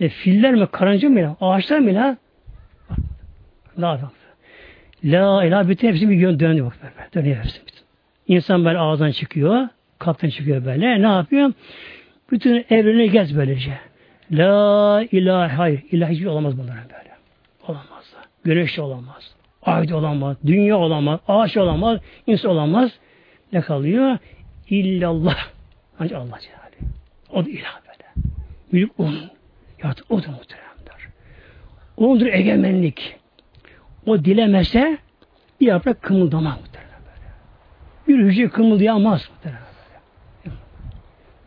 E, 0.00 0.08
filler 0.08 0.54
mi, 0.54 0.66
karınca 0.72 1.08
mı 1.08 1.20
ilah? 1.20 1.34
Ağaçlar 1.40 1.78
mı 1.78 1.90
ilah? 1.90 2.16
Bak. 2.90 2.98
La 5.04 5.44
ilah 5.44 5.68
bütün 5.68 5.88
hepsi 5.88 6.08
bir 6.08 6.16
yön 6.16 6.40
dönüyor 6.40 6.66
bak. 6.66 7.14
Dönüyor 7.14 7.36
hepsi. 7.36 7.60
Bütün. 7.66 7.82
İnsan 8.26 8.64
böyle 8.64 8.78
ağzından 8.78 9.10
çıkıyor, 9.10 9.68
kaptan 10.02 10.28
çıkıyor 10.28 10.64
böyle. 10.64 11.02
Ne 11.02 11.06
yapıyor? 11.06 11.52
Bütün 12.30 12.64
evreni 12.70 13.10
gez 13.10 13.36
böylece. 13.36 13.78
La 14.30 15.04
ilahe 15.12 15.54
hayır. 15.54 15.82
İlah 15.90 16.08
hiçbir 16.08 16.26
olamaz 16.26 16.58
bunların 16.58 16.84
böyle. 16.84 17.10
Olamaz. 17.68 18.14
Güneş 18.44 18.76
de 18.76 18.82
olamaz. 18.82 19.34
Ay 19.62 19.88
da 19.88 19.96
olamaz. 19.96 20.36
Dünya 20.46 20.76
olamaz. 20.76 21.20
Ağaç 21.28 21.56
olamaz. 21.56 22.00
insan 22.26 22.50
olamaz. 22.50 22.90
Ne 23.52 23.60
kalıyor? 23.60 24.18
İllallah. 24.68 25.36
Ancak 25.98 26.18
Allah 26.18 26.38
Celaluhu. 26.40 26.94
O 27.30 27.44
da 27.44 27.50
ilah 27.50 27.80
böyle. 27.88 28.28
Büyük 28.72 29.00
onun. 29.00 29.30
Ya 29.82 29.94
o 30.10 30.22
da 30.22 30.28
muhteremdir. 30.28 31.08
Ondur 31.96 32.26
egemenlik. 32.26 33.16
O 34.06 34.24
dilemese 34.24 34.98
bir 35.60 35.66
yaprak 35.66 36.02
kımıldamaz 36.02 36.60
muhterem 36.60 36.88
böyle. 37.00 37.32
Bir 38.08 38.26
hücre 38.26 38.48
kımıldayamaz 38.48 39.30
muhterem. 39.30 39.71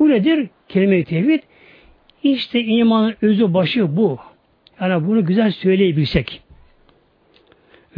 Bu 0.06 0.10
nedir? 0.10 0.49
Kelime-i 0.68 1.03
tevhid. 1.03 1.43
İşte 2.24 2.64
imanın 2.64 3.16
özü 3.22 3.53
başı 3.53 3.97
bu. 3.97 4.20
Yani 4.82 5.08
bunu 5.08 5.26
güzel 5.26 5.51
söyleyebilsek. 5.51 6.41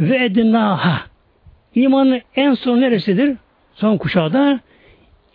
Ve 0.00 0.24
ednaha. 0.24 1.00
İmanın 1.74 2.20
en 2.36 2.54
son 2.54 2.80
neresidir? 2.80 3.36
Son 3.74 3.96
kuşağda 3.96 4.60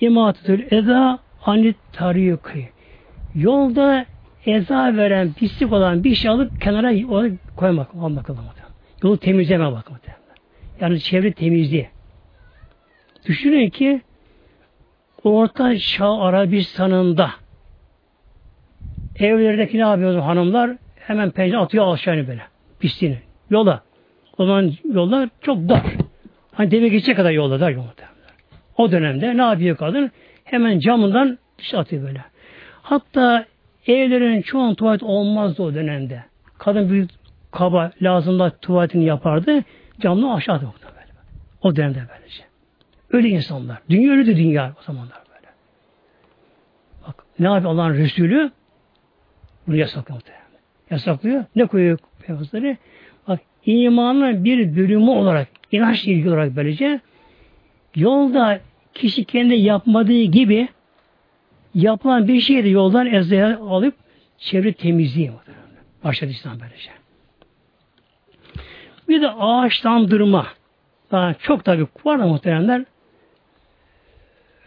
imatetül 0.01 0.63
eda 0.71 1.19
anit 1.45 1.75
tariki. 1.91 2.69
Yolda 3.35 4.05
eza 4.45 4.97
veren, 4.97 5.33
pislik 5.33 5.73
olan 5.73 6.03
bir 6.03 6.15
şey 6.15 6.31
alıp 6.31 6.61
kenara 6.61 6.93
koymak, 7.55 7.95
almak 7.95 8.29
almak. 8.29 8.55
Yolu 9.03 9.17
temizleme 9.17 9.71
bakmak. 9.71 10.01
Yani 10.81 10.99
çevre 10.99 11.33
temizliği. 11.33 11.87
Düşünün 13.27 13.69
ki 13.69 14.01
Orta 15.23 15.77
Çağ 15.77 16.17
Arabistan'ında 16.21 17.31
evlerdeki 19.19 19.77
ne 19.77 19.81
yapıyordu 19.81 20.21
hanımlar? 20.21 20.71
Hemen 20.95 21.31
pencere 21.31 21.57
atıyor 21.57 21.93
aşağıya 21.93 22.27
böyle. 22.27 22.41
Pisliğini. 22.79 23.17
Yola. 23.49 23.83
O 24.37 24.45
zaman 24.45 24.73
yollar 24.93 25.29
çok 25.41 25.69
dar. 25.69 25.83
Hani 26.51 26.71
deve 26.71 26.87
geçecek 26.87 27.15
kadar 27.15 27.31
yolda 27.31 27.59
dar 27.59 27.69
yolda. 27.69 28.03
O 28.77 28.91
dönemde 28.91 29.37
ne 29.37 29.41
yapıyor 29.41 29.77
kadın? 29.77 30.11
Hemen 30.43 30.79
camından 30.79 31.37
dışarı 31.57 31.81
atıyor 31.81 32.03
böyle. 32.03 32.21
Hatta 32.81 33.45
evlerin 33.87 34.41
çoğun 34.41 34.75
tuvalet 34.75 35.03
olmazdı 35.03 35.63
o 35.63 35.73
dönemde. 35.73 36.23
Kadın 36.57 36.89
büyük 36.89 37.09
kaba 37.51 37.91
lazımda 38.01 38.49
tuvaletini 38.49 39.05
yapardı. 39.05 39.63
Camdan 39.99 40.29
aşağı 40.29 40.55
atıyordu 40.55 40.77
böyle. 40.83 41.11
O 41.61 41.75
dönemde 41.75 42.03
böylece. 42.09 42.52
Öyle 43.13 43.29
insanlar. 43.29 43.77
Dünya 43.89 44.11
öyleydi 44.11 44.37
dünya 44.37 44.73
o 44.79 44.83
zamanlar 44.83 45.21
böyle. 45.29 45.47
Bak 47.07 47.25
ne 47.39 47.47
yapıyor 47.47 47.73
Allah'ın 47.73 47.93
Resulü? 47.93 48.51
Bunu 49.67 49.75
yasaklıyor. 49.75 50.21
Yasaklıyor. 50.89 51.45
Ne 51.55 51.65
koyuyor 51.65 51.97
peygamberleri? 52.21 52.77
Bak 53.27 53.39
imanın 53.65 54.43
bir 54.43 54.75
bölümü 54.75 55.09
olarak, 55.09 55.47
inanç 55.71 56.07
ilgi 56.07 56.29
olarak 56.29 56.55
böylece 56.55 56.99
yolda 57.95 58.59
kişi 58.93 59.23
kendi 59.25 59.53
yapmadığı 59.53 60.23
gibi 60.23 60.67
yapılan 61.75 62.27
bir 62.27 62.41
şeyi 62.41 62.63
de 62.63 62.69
yoldan 62.69 63.07
ezaya 63.07 63.59
alıp 63.59 63.95
çevre 64.37 64.73
temizliği 64.73 65.31
başladı 66.03 66.31
İslam 66.31 66.59
böylece. 66.59 66.91
Bir 69.09 69.21
de 69.21 69.29
ağaçlandırma. 69.29 70.47
Daha 71.11 71.33
çok 71.33 71.65
tabi 71.65 71.87
var 72.05 72.19
da 72.19 72.27
muhteremler. 72.27 72.85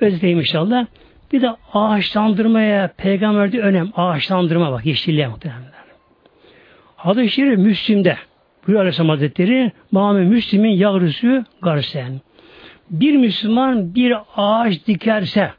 Özeteyim 0.01 0.39
inşallah. 0.39 0.87
Bir 1.33 1.43
de 1.43 1.51
ağaçlandırmaya 1.73 2.93
peygamberde 2.97 3.61
önem. 3.61 3.91
Ağaçlandırma 3.97 4.73
bak 4.73 4.87
yeşilliğe 4.87 5.29
muhteremler. 5.29 5.73
Hadis-i 6.97 7.31
Şerif 7.31 7.59
Müslim'de 7.59 8.17
buyuruyor 8.67 8.81
Aleyhisselam 8.81 9.09
Hazretleri 9.09 9.73
Muhammed 9.93 10.29
Müslim'in 10.29 10.71
yavrusu 10.71 11.45
Garsen. 11.63 12.21
Bir 12.91 13.17
Müslüman 13.17 13.95
bir 13.95 14.15
ağaç 14.37 14.87
dikerse 14.87 15.51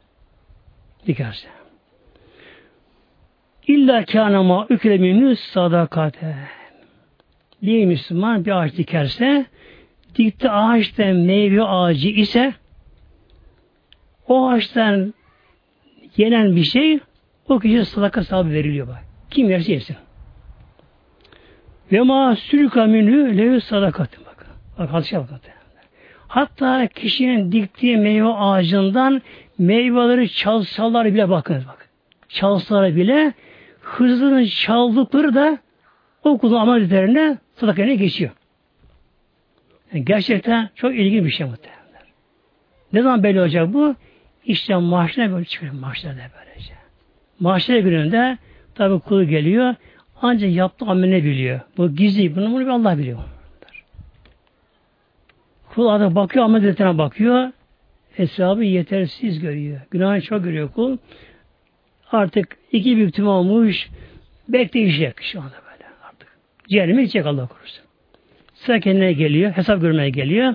dikerse 1.06 1.48
illa 3.66 4.04
kâne 4.04 4.38
ma 4.38 4.66
ükreminü 4.70 5.36
sadakate 5.36 6.36
bir 7.62 7.86
Müslüman 7.86 8.44
bir 8.44 8.50
ağaç 8.50 8.76
dikerse 8.76 9.46
dikti 10.14 10.50
ağaçta 10.50 11.04
meyve 11.04 11.62
ağacı 11.62 12.08
ise 12.08 12.54
o 14.28 14.48
ağaçtan 14.48 15.14
yenen 16.16 16.56
bir 16.56 16.64
şey 16.64 16.98
o 17.48 17.58
kişiye 17.58 17.84
sadaka 17.84 18.24
sahibi 18.24 18.54
veriliyor 18.54 18.88
bak. 18.88 19.04
Kim 19.30 19.50
yerse 19.50 19.72
yesin. 19.72 19.96
Ve 21.92 22.00
ma 22.00 22.36
sürüka 22.36 22.86
minhü 22.86 23.38
levi 23.38 23.60
sadakat. 23.60 24.10
Bakın. 24.26 24.46
Bak 24.78 24.92
hadise 24.92 25.18
bakın. 25.18 25.38
Hatta 26.28 26.86
kişinin 26.86 27.52
diktiği 27.52 27.96
meyve 27.96 28.28
ağacından 28.28 29.22
meyveleri 29.58 30.28
çalsalar 30.32 31.14
bile 31.14 31.30
bakınız 31.30 31.66
bak. 31.66 31.88
Çalsalar 32.28 32.96
bile 32.96 33.32
hızlının 33.80 34.44
çaldıkları 34.44 35.34
da 35.34 35.58
o 36.24 36.38
kulun 36.38 36.56
amel 36.56 36.80
üzerine 36.80 37.38
sadakayla 37.54 37.94
geçiyor. 37.94 38.30
Yani 39.92 40.04
gerçekten 40.04 40.68
çok 40.74 40.94
ilginç 40.94 41.24
bir 41.24 41.30
şey 41.30 41.46
muhtemelen. 41.46 41.78
Ne 42.92 43.02
zaman 43.02 43.22
belli 43.22 43.40
olacak 43.40 43.72
bu? 43.72 43.94
İşte 44.48 44.76
maaşına 44.76 45.32
böyle 45.32 45.44
çıkıyor. 45.44 45.72
Maaşlara 45.72 46.14
da 46.14 46.20
böylece. 46.38 46.72
Maaşlara 47.40 47.78
gününde 47.78 48.38
tabi 48.74 49.00
kulu 49.00 49.28
geliyor. 49.28 49.74
Ancak 50.22 50.50
yaptığı 50.50 50.84
amel 50.86 51.24
biliyor. 51.24 51.60
Bu 51.76 51.96
gizli. 51.96 52.36
Bunu, 52.36 52.52
bunu 52.52 52.72
Allah 52.72 52.98
biliyor. 52.98 53.18
Kul 55.74 55.86
adam 55.86 56.14
bakıyor 56.14 56.44
amel 56.44 56.98
bakıyor. 56.98 57.52
hesabı 58.16 58.64
yetersiz 58.64 59.40
görüyor. 59.40 59.80
Günahını 59.90 60.20
çok 60.20 60.44
görüyor 60.44 60.72
kul. 60.72 60.96
Artık 62.12 62.56
iki 62.72 62.96
büyük 62.96 63.18
olmuş. 63.18 63.88
Bekleyecek 64.48 65.22
şu 65.22 65.40
anda 65.40 65.54
böyle 65.72 65.84
artık. 66.08 66.28
Cehenneme 66.68 67.02
gidecek 67.02 67.26
Allah 67.26 67.46
korusun. 67.46 67.84
Sıra 68.54 68.80
kendine 68.80 69.12
geliyor. 69.12 69.52
Hesap 69.52 69.80
görmeye 69.80 70.10
geliyor. 70.10 70.54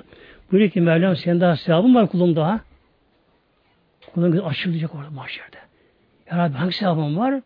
Buyuruyor 0.51 0.71
ki 0.71 0.81
Mevlam 0.81 1.15
senin 1.15 1.41
daha 1.41 1.55
sevabın 1.55 1.95
var 1.95 2.07
kulum 2.07 2.35
daha. 2.35 2.72
Kulun 4.13 4.31
gözü 4.31 4.43
açılacak 4.43 4.95
orada 4.95 5.09
mahşerde. 5.09 5.57
Ya 6.31 6.37
Rabbi 6.37 6.53
hangi 6.53 6.73
sevabın 6.73 7.17
var? 7.17 7.41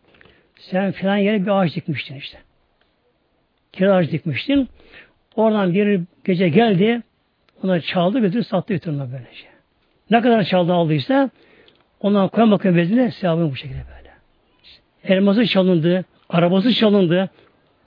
Sen 0.56 0.92
filan 0.92 1.18
yere 1.18 1.46
bir 1.46 1.62
ağaç 1.62 1.76
dikmiştin 1.76 2.16
işte. 2.16 2.38
Kira 3.74 3.96
ağaç 3.96 4.12
dikmiştin. 4.12 4.70
Oradan 5.36 5.74
bir 5.74 6.02
gece 6.26 6.50
geldi. 6.50 7.02
Ona 7.64 7.82
çaldı 7.82 8.20
götürü 8.20 8.44
sattı 8.44 8.74
götürüne 8.74 9.04
böylece. 9.12 9.48
Ne 10.10 10.22
kadar 10.22 10.44
çaldı 10.44 10.74
aldıysa 10.74 11.30
ondan 12.00 12.28
koyan 12.28 12.52
bakın 12.52 12.76
bezine 12.76 13.12
sevabını 13.12 13.52
bu 13.52 13.56
şekilde 13.56 13.84
böyle. 13.98 14.12
Elması 15.04 15.46
çalındı, 15.46 16.06
arabası 16.30 16.74
çalındı. 16.74 17.30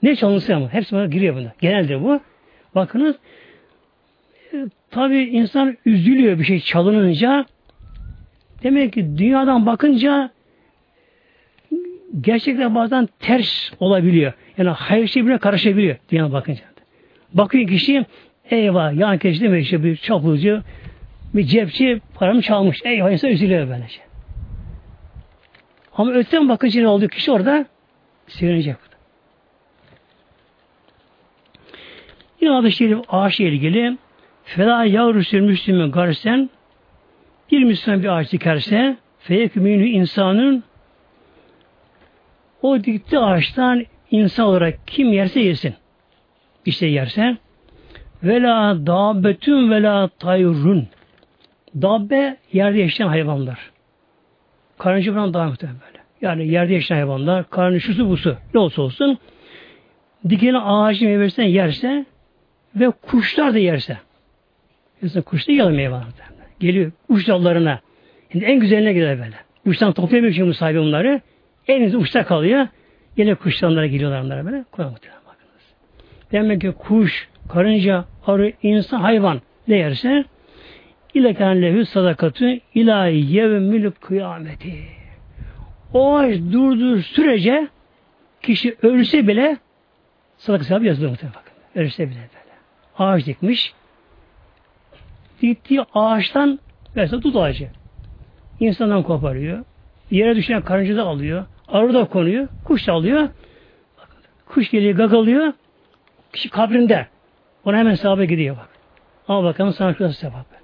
Ne 0.03 0.15
çalınsa 0.15 0.55
ama 0.55 0.73
hepsi 0.73 0.95
bana 0.95 1.05
giriyor 1.05 1.35
bunda. 1.35 1.53
Genelde 1.59 2.01
bu. 2.03 2.19
Bakınız 2.75 3.15
e, 4.53 4.57
tabi 4.91 5.17
insan 5.17 5.77
üzülüyor 5.85 6.39
bir 6.39 6.43
şey 6.43 6.59
çalınınca. 6.59 7.45
Demek 8.63 8.93
ki 8.93 9.17
dünyadan 9.17 9.65
bakınca 9.65 10.31
gerçekten 12.21 12.75
bazen 12.75 13.09
ters 13.19 13.71
olabiliyor. 13.79 14.33
Yani 14.57 14.69
hayır 14.69 15.07
şey 15.07 15.25
bile 15.25 15.37
karışabiliyor 15.37 15.95
dünyadan 16.11 16.33
bakınca. 16.33 16.61
Bakıyor 17.33 17.67
kişi 17.67 18.05
eyvah 18.49 18.93
yan 18.93 19.17
kişi 19.17 19.41
demek 19.41 19.63
işte 19.63 19.83
bir 19.83 19.95
çapulcu 19.95 20.61
bir 21.33 21.43
cepçi 21.43 22.01
paramı 22.15 22.41
çalmış. 22.41 22.79
Eyvah 22.85 23.11
insan 23.11 23.29
üzülüyor 23.31 23.69
böylece. 23.69 24.01
Ama 25.95 26.11
öten 26.11 26.49
bakınca 26.49 26.81
ne 26.81 26.87
oldu? 26.87 27.07
Kişi 27.07 27.31
orada 27.31 27.65
sevinecek. 28.27 28.75
Yine 32.41 32.51
adı 32.51 32.71
şerif 32.71 32.99
ağaçla 33.09 33.43
ilgili 33.43 33.97
Fela 34.43 34.85
yavrusu 34.85 35.37
Müslüman 35.37 35.91
garsen 35.91 36.49
bir 37.51 37.63
Müslüman 37.63 38.03
bir 38.03 38.07
ağaç 38.07 38.31
dikerse 38.31 38.97
feyekümünü 39.19 39.87
insanın 39.87 40.63
o 42.61 42.83
dikti 42.83 43.19
ağaçtan 43.19 43.85
insan 44.11 44.45
olarak 44.45 44.87
kim 44.87 45.13
yerse 45.13 45.39
yesin. 45.39 45.75
İşte 46.65 46.87
yerse 46.87 47.37
vela 48.23 48.87
dabbetün 48.87 49.71
vela 49.71 50.07
tayrun 50.07 50.87
dabbe 51.75 52.37
yerde 52.53 52.79
yaşayan 52.79 53.07
hayvanlar. 53.07 53.71
Karıncı 54.77 55.13
buran 55.13 55.33
daha 55.33 55.45
muhtemelen 55.45 55.79
böyle. 55.87 56.01
Yani 56.21 56.47
yerde 56.47 56.73
yaşayan 56.73 56.95
hayvanlar, 56.95 57.45
şusu 57.79 58.09
busu 58.09 58.37
ne 58.53 58.59
olsa 58.59 58.81
olsun 58.81 59.17
dikeni 60.29 60.57
ağacın 60.57 61.07
meyvesinden 61.07 61.47
yerse 61.47 62.05
ve 62.75 62.89
kuşlar 62.89 63.53
da 63.53 63.57
yerse. 63.57 63.97
Mesela 65.01 65.21
kuş 65.21 65.47
da 65.47 65.51
yiyor 65.51 65.71
meyve 65.71 65.95
Geliyor 66.61 66.91
uç 67.09 67.27
dallarına. 67.27 67.79
Şimdi 68.31 68.45
en 68.45 68.59
güzeline 68.59 68.93
gider 68.93 69.19
böyle. 69.19 69.35
Uçtan 69.65 69.93
toplayamıyor 69.93 70.33
şimdi 70.33 70.53
sahibi 70.53 70.79
bunları. 70.79 71.21
En 71.67 71.93
uçta 71.93 72.25
kalıyor. 72.25 72.67
Yine 73.17 73.35
kuşlarlara 73.35 73.87
geliyorlar 73.87 74.21
onlara 74.21 74.45
böyle. 74.45 74.63
Koyalım 74.71 74.95
bakınız. 74.95 75.73
Demek 76.31 76.61
ki 76.61 76.71
kuş, 76.71 77.29
karınca, 77.49 78.05
arı, 78.27 78.53
insan, 78.63 78.99
hayvan 78.99 79.41
ne 79.67 79.77
yerse 79.77 80.25
ileken 81.13 81.61
lehü 81.61 81.85
sadakatü 81.85 82.59
ilahi 82.75 83.33
yevmül 83.33 83.91
kıyameti. 83.91 84.75
O 85.93 86.15
ağaç 86.17 86.37
durduğu 86.51 87.01
sürece 87.01 87.67
kişi 88.41 88.75
ölse 88.81 89.27
bile 89.27 89.57
sadaka 90.37 90.63
sahibi 90.63 90.87
yazılıyor 90.87 91.11
muhtemelen 91.11 91.35
bakın. 91.35 91.81
Ölse 91.81 92.09
bile 92.09 92.15
böyle. 92.15 92.51
Ağaç 92.97 93.25
dikmiş. 93.25 93.73
Diktiği 95.41 95.81
ağaçtan 95.93 96.59
mesela 96.95 97.21
tut 97.21 97.35
ağacı. 97.35 97.69
İnsandan 98.59 99.03
koparıyor. 99.03 99.65
Yere 100.11 100.35
düşen 100.35 100.61
karınca 100.61 100.97
da 100.97 101.03
alıyor. 101.03 101.45
Arı 101.67 101.93
da 101.93 102.05
konuyor. 102.05 102.47
Kuş 102.63 102.87
da 102.87 102.93
alıyor. 102.93 103.29
Kuş 104.45 104.71
geliyor 104.71 104.97
gagalıyor. 104.97 105.53
Kişi 106.33 106.49
kabrinde. 106.49 107.07
Ona 107.65 107.77
hemen 107.77 107.95
sahabe 107.95 108.25
gidiyor 108.25 108.57
bak. 108.57 108.69
Ama 109.27 109.43
bakalım 109.43 109.73
sana 109.73 109.93
şurası 109.93 110.19
sevap 110.19 110.51
böyle. 110.51 110.61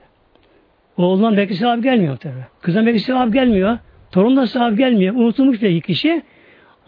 Oğlundan 0.97 1.37
belki 1.37 1.55
sevap 1.55 1.83
gelmiyor 1.83 2.17
tabi. 2.17 2.33
Kızdan 2.61 2.85
belki 2.85 2.99
sevap 2.99 3.33
gelmiyor. 3.33 3.77
Torundan 4.11 4.45
sevap 4.45 4.77
gelmiyor. 4.77 5.15
Unutulmuş 5.15 5.61
belki 5.61 5.81
kişi. 5.81 6.23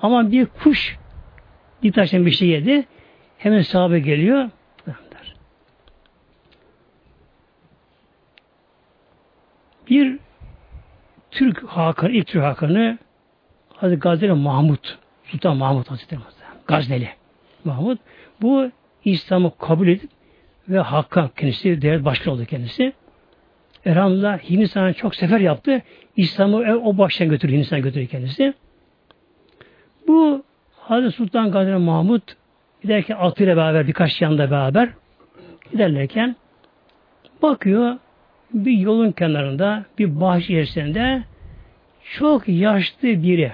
Ama 0.02 0.32
bir 0.32 0.46
kuş 0.46 0.98
bir 1.84 1.92
taştan 1.92 2.26
bir 2.26 2.32
şey 2.32 2.48
yedi. 2.48 2.86
Hemen 3.38 3.62
sahabe 3.62 4.00
geliyor. 4.00 4.50
Bir 9.90 10.20
Türk 11.32 11.64
Hakanı, 11.64 12.12
ilk 12.12 12.28
Türk 12.28 12.44
Hakanı 12.44 12.98
Hazreti 13.74 14.00
Gazneli 14.00 14.34
Mahmut, 14.34 14.98
Sultan 15.24 15.58
Mahmut 15.58 15.92
Hazretleri 15.92 16.22
Gazneli 16.68 17.10
Mahmut. 17.64 18.00
Bu 18.42 18.72
İslam'ı 19.06 19.52
kabul 19.58 19.88
edip 19.88 20.10
ve 20.70 20.80
Hakan 20.80 21.30
kendisi 21.38 21.82
devlet 21.82 22.06
başkanı 22.06 22.34
oldu 22.34 22.46
kendisi. 22.46 22.94
Elhamdülillah 23.86 24.40
Hindistan'a 24.40 24.94
çok 24.94 25.16
sefer 25.16 25.40
yaptı. 25.40 25.82
İslam'ı 26.18 26.58
o 26.84 26.98
baştan 26.98 27.30
götürdü, 27.30 27.54
Hindistan'a 27.54 27.80
götürdü 27.80 28.08
kendisi. 28.08 28.54
Bu 30.08 30.44
Hazreti 30.78 31.16
Sultan 31.16 31.52
Gazneli 31.52 31.78
Mahmut 31.78 32.36
giderken 32.82 33.18
atıyla 33.20 33.58
beraber 33.58 33.88
birkaç 33.88 34.22
yanında 34.22 34.52
beraber 34.52 34.90
giderlerken 35.72 36.36
bakıyor 37.42 37.98
bir 38.54 38.72
yolun 38.72 39.12
kenarında 39.12 39.86
bir 40.00 40.22
bahçe 40.22 40.44
içerisinde 40.44 41.24
çok 42.18 42.48
yaşlı 42.48 43.08
biri 43.08 43.52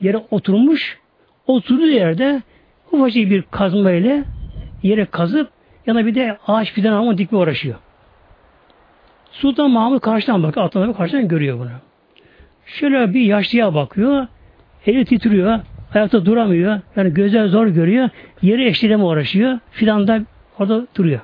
yere 0.00 0.16
oturmuş 0.30 0.98
oturduğu 1.46 1.86
yerde 1.86 2.42
ufacık 2.92 3.30
bir 3.30 3.42
kazma 3.42 3.92
ile 3.92 4.24
yere 4.82 5.04
kazıp 5.04 5.50
yana 5.86 6.06
bir 6.06 6.14
de 6.14 6.38
ağaç 6.46 6.72
fidan 6.72 6.92
ama 6.92 7.18
dikme 7.18 7.38
uğraşıyor. 7.38 7.76
Sultan 9.32 9.70
Mahmut 9.70 10.02
karşıdan 10.02 10.42
bakıyor. 10.42 10.66
Atlanır 10.66 10.94
karşıdan 10.94 11.28
görüyor 11.28 11.58
bunu. 11.58 11.70
Şöyle 12.66 13.14
bir 13.14 13.20
yaşlıya 13.20 13.74
bakıyor. 13.74 14.26
Eli 14.86 15.04
titriyor. 15.04 15.60
Ayakta 15.94 16.26
duramıyor. 16.26 16.80
Yani 16.96 17.14
gözler 17.14 17.46
zor 17.46 17.66
görüyor. 17.66 18.08
Yeri 18.42 18.66
eşleme 18.66 19.04
uğraşıyor. 19.04 19.58
Fidan 19.70 20.08
da 20.08 20.20
orada 20.58 20.86
duruyor. 20.96 21.20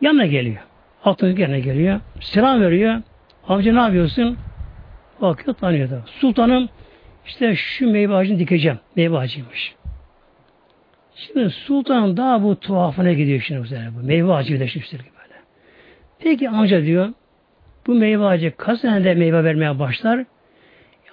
Yanına 0.00 0.26
geliyor. 0.26 0.62
Altın 1.04 1.36
yerine 1.36 1.60
geliyor. 1.60 2.00
Selam 2.20 2.60
veriyor. 2.60 3.02
Amca 3.48 3.72
ne 3.72 3.80
yapıyorsun? 3.80 4.38
Bakıyor 5.20 5.56
tanıyor 5.56 5.90
da. 5.90 6.02
Sultanım 6.06 6.68
işte 7.26 7.56
şu 7.56 7.90
meyve 7.90 8.14
ağacını 8.14 8.38
dikeceğim. 8.38 8.78
Meyve 8.96 9.18
ağacıymış. 9.18 9.74
Şimdi 11.16 11.50
sultan 11.50 12.16
daha 12.16 12.42
bu 12.42 12.60
tuhafına 12.60 13.12
gidiyor 13.12 13.40
şimdi 13.40 13.60
üzerine 13.60 13.88
bu. 13.94 14.06
Meyve 14.06 14.32
ağacı 14.32 14.54
birleşmiştir 14.54 14.98
gibi 14.98 15.10
böyle. 15.22 15.40
Peki 16.18 16.48
amca 16.48 16.82
diyor 16.82 17.08
bu 17.86 17.94
meyve 17.94 18.24
ağacı 18.24 18.56
kaç 18.56 18.80
senede 18.80 19.14
meyve 19.14 19.44
vermeye 19.44 19.78
başlar? 19.78 20.24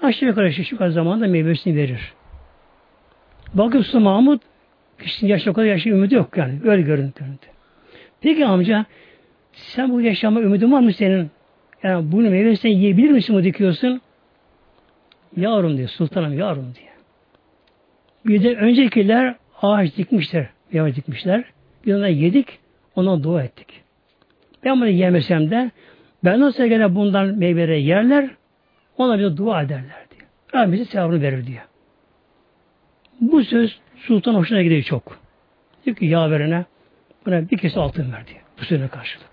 Aşağı 0.01 0.29
yukarı 0.29 0.53
şu 0.53 0.77
kadar 0.77 0.89
zamanda 0.89 1.27
meyvesini 1.27 1.75
verir. 1.75 2.13
Bakıyor 3.53 3.83
Sultan 3.83 4.01
Mahmut 4.01 4.41
kişinin 4.99 5.31
yaşlı 5.31 5.51
o 5.51 5.53
kadar 5.53 5.67
yaşlı 5.67 5.91
ümidi 5.91 6.15
yok 6.15 6.37
yani. 6.37 6.59
Öyle 6.63 6.81
görüntü. 6.81 7.25
Peki 8.21 8.45
amca 8.45 8.85
sen 9.53 9.91
bu 9.91 10.01
yaşama 10.01 10.41
ümidin 10.41 10.71
var 10.71 10.79
mı 10.79 10.93
senin? 10.93 11.31
Yani 11.83 12.11
bunu 12.11 12.29
meyvesini 12.29 12.71
yiyebilir 12.71 13.11
misin 13.11 13.35
bu 13.35 13.43
dikiyorsun? 13.43 14.01
Yavrum 15.37 15.77
diyor, 15.77 15.89
sultanım 15.89 16.37
yavrum 16.37 16.73
diyor. 16.75 16.93
Bir 18.25 18.43
de 18.43 18.55
öncekiler 18.55 19.35
ağaç 19.61 19.97
dikmişler, 19.97 20.47
meyve 20.71 20.95
dikmişler. 20.95 21.43
Biz 21.85 21.95
onları 21.95 22.11
yedik, 22.11 22.59
ona 22.95 23.23
dua 23.23 23.43
ettik. 23.43 23.67
Ben 24.63 24.75
bunu 24.81 24.89
yemesem 24.89 25.51
de 25.51 25.71
ben 26.23 26.39
nasıl 26.39 26.65
gene 26.65 26.95
bundan 26.95 27.27
meyveleri 27.27 27.83
yerler, 27.83 28.29
ona 28.97 29.19
bir 29.19 29.37
dua 29.37 29.61
ederler 29.61 30.05
diyor. 30.11 30.29
Rabbim 30.55 30.73
bize 30.73 30.85
sevabını 30.85 31.21
verir 31.21 31.47
diyor. 31.47 31.63
Bu 33.21 33.43
söz 33.43 33.79
sultan 33.95 34.35
hoşuna 34.35 34.63
gidiyor 34.63 34.81
çok. 34.81 35.19
Diyor 35.85 35.95
ki 35.95 36.05
yaverine 36.05 36.65
buna 37.25 37.49
bir 37.49 37.57
kese 37.57 37.79
altın 37.79 38.13
ver 38.13 38.27
diyor. 38.27 38.39
Bu 38.59 38.65
söze 38.65 38.87
karşılık. 38.87 39.32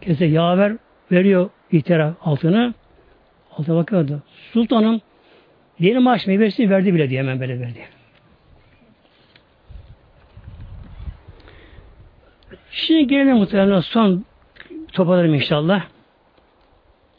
Kese 0.00 0.24
yaver 0.24 0.76
veriyor 1.12 1.50
ihtiyar 1.72 2.12
altını. 2.22 2.74
Altına 3.58 3.76
bakıyordu. 3.76 4.22
Sultanım 4.52 5.00
yeni 5.78 5.98
maaş 5.98 6.26
meyvesini 6.26 6.70
verdi 6.70 6.94
bile 6.94 7.10
diye 7.10 7.20
hemen 7.20 7.40
böyle 7.40 7.60
verdi. 7.60 7.80
Şimdi 12.70 13.06
gelelim 13.06 13.36
muhtemelen 13.36 13.80
son 13.80 14.24
toparlarım 14.92 15.34
inşallah. 15.34 15.86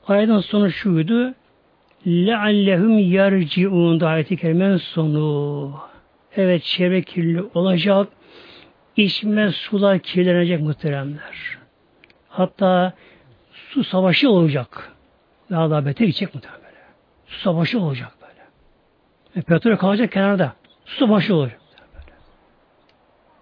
Ayetin 0.07 0.39
sonu 0.39 0.71
şuydu. 0.71 1.33
لَعَلَّهُمْ 2.05 2.99
يَرْجِعُونَ 2.99 3.99
da 3.99 4.07
ayeti 4.07 4.37
kerimenin 4.37 4.77
sonu. 4.77 5.73
Evet 6.35 6.63
çevre 6.63 7.01
kirli 7.01 7.41
olacak. 7.53 8.07
İçme 8.97 9.51
sular 9.51 9.99
kirlenecek 9.99 10.61
muhteremler. 10.61 11.57
Hatta 12.32 12.92
su 13.52 13.84
savaşı 13.84 14.30
olacak. 14.30 14.92
Daha 15.50 15.70
da 15.70 15.86
beter 15.86 16.06
içecek 16.06 16.34
muhtemelen 16.34 16.62
böyle. 16.62 16.76
Su 17.26 17.40
savaşı 17.40 17.80
olacak 17.80 18.12
böyle. 18.22 18.40
E, 19.36 19.42
petrol 19.42 19.76
kalacak 19.76 20.12
kenarda. 20.12 20.52
Su 20.84 21.06
savaşı 21.06 21.34
olacak. 21.34 21.60
Böyle. 21.94 22.16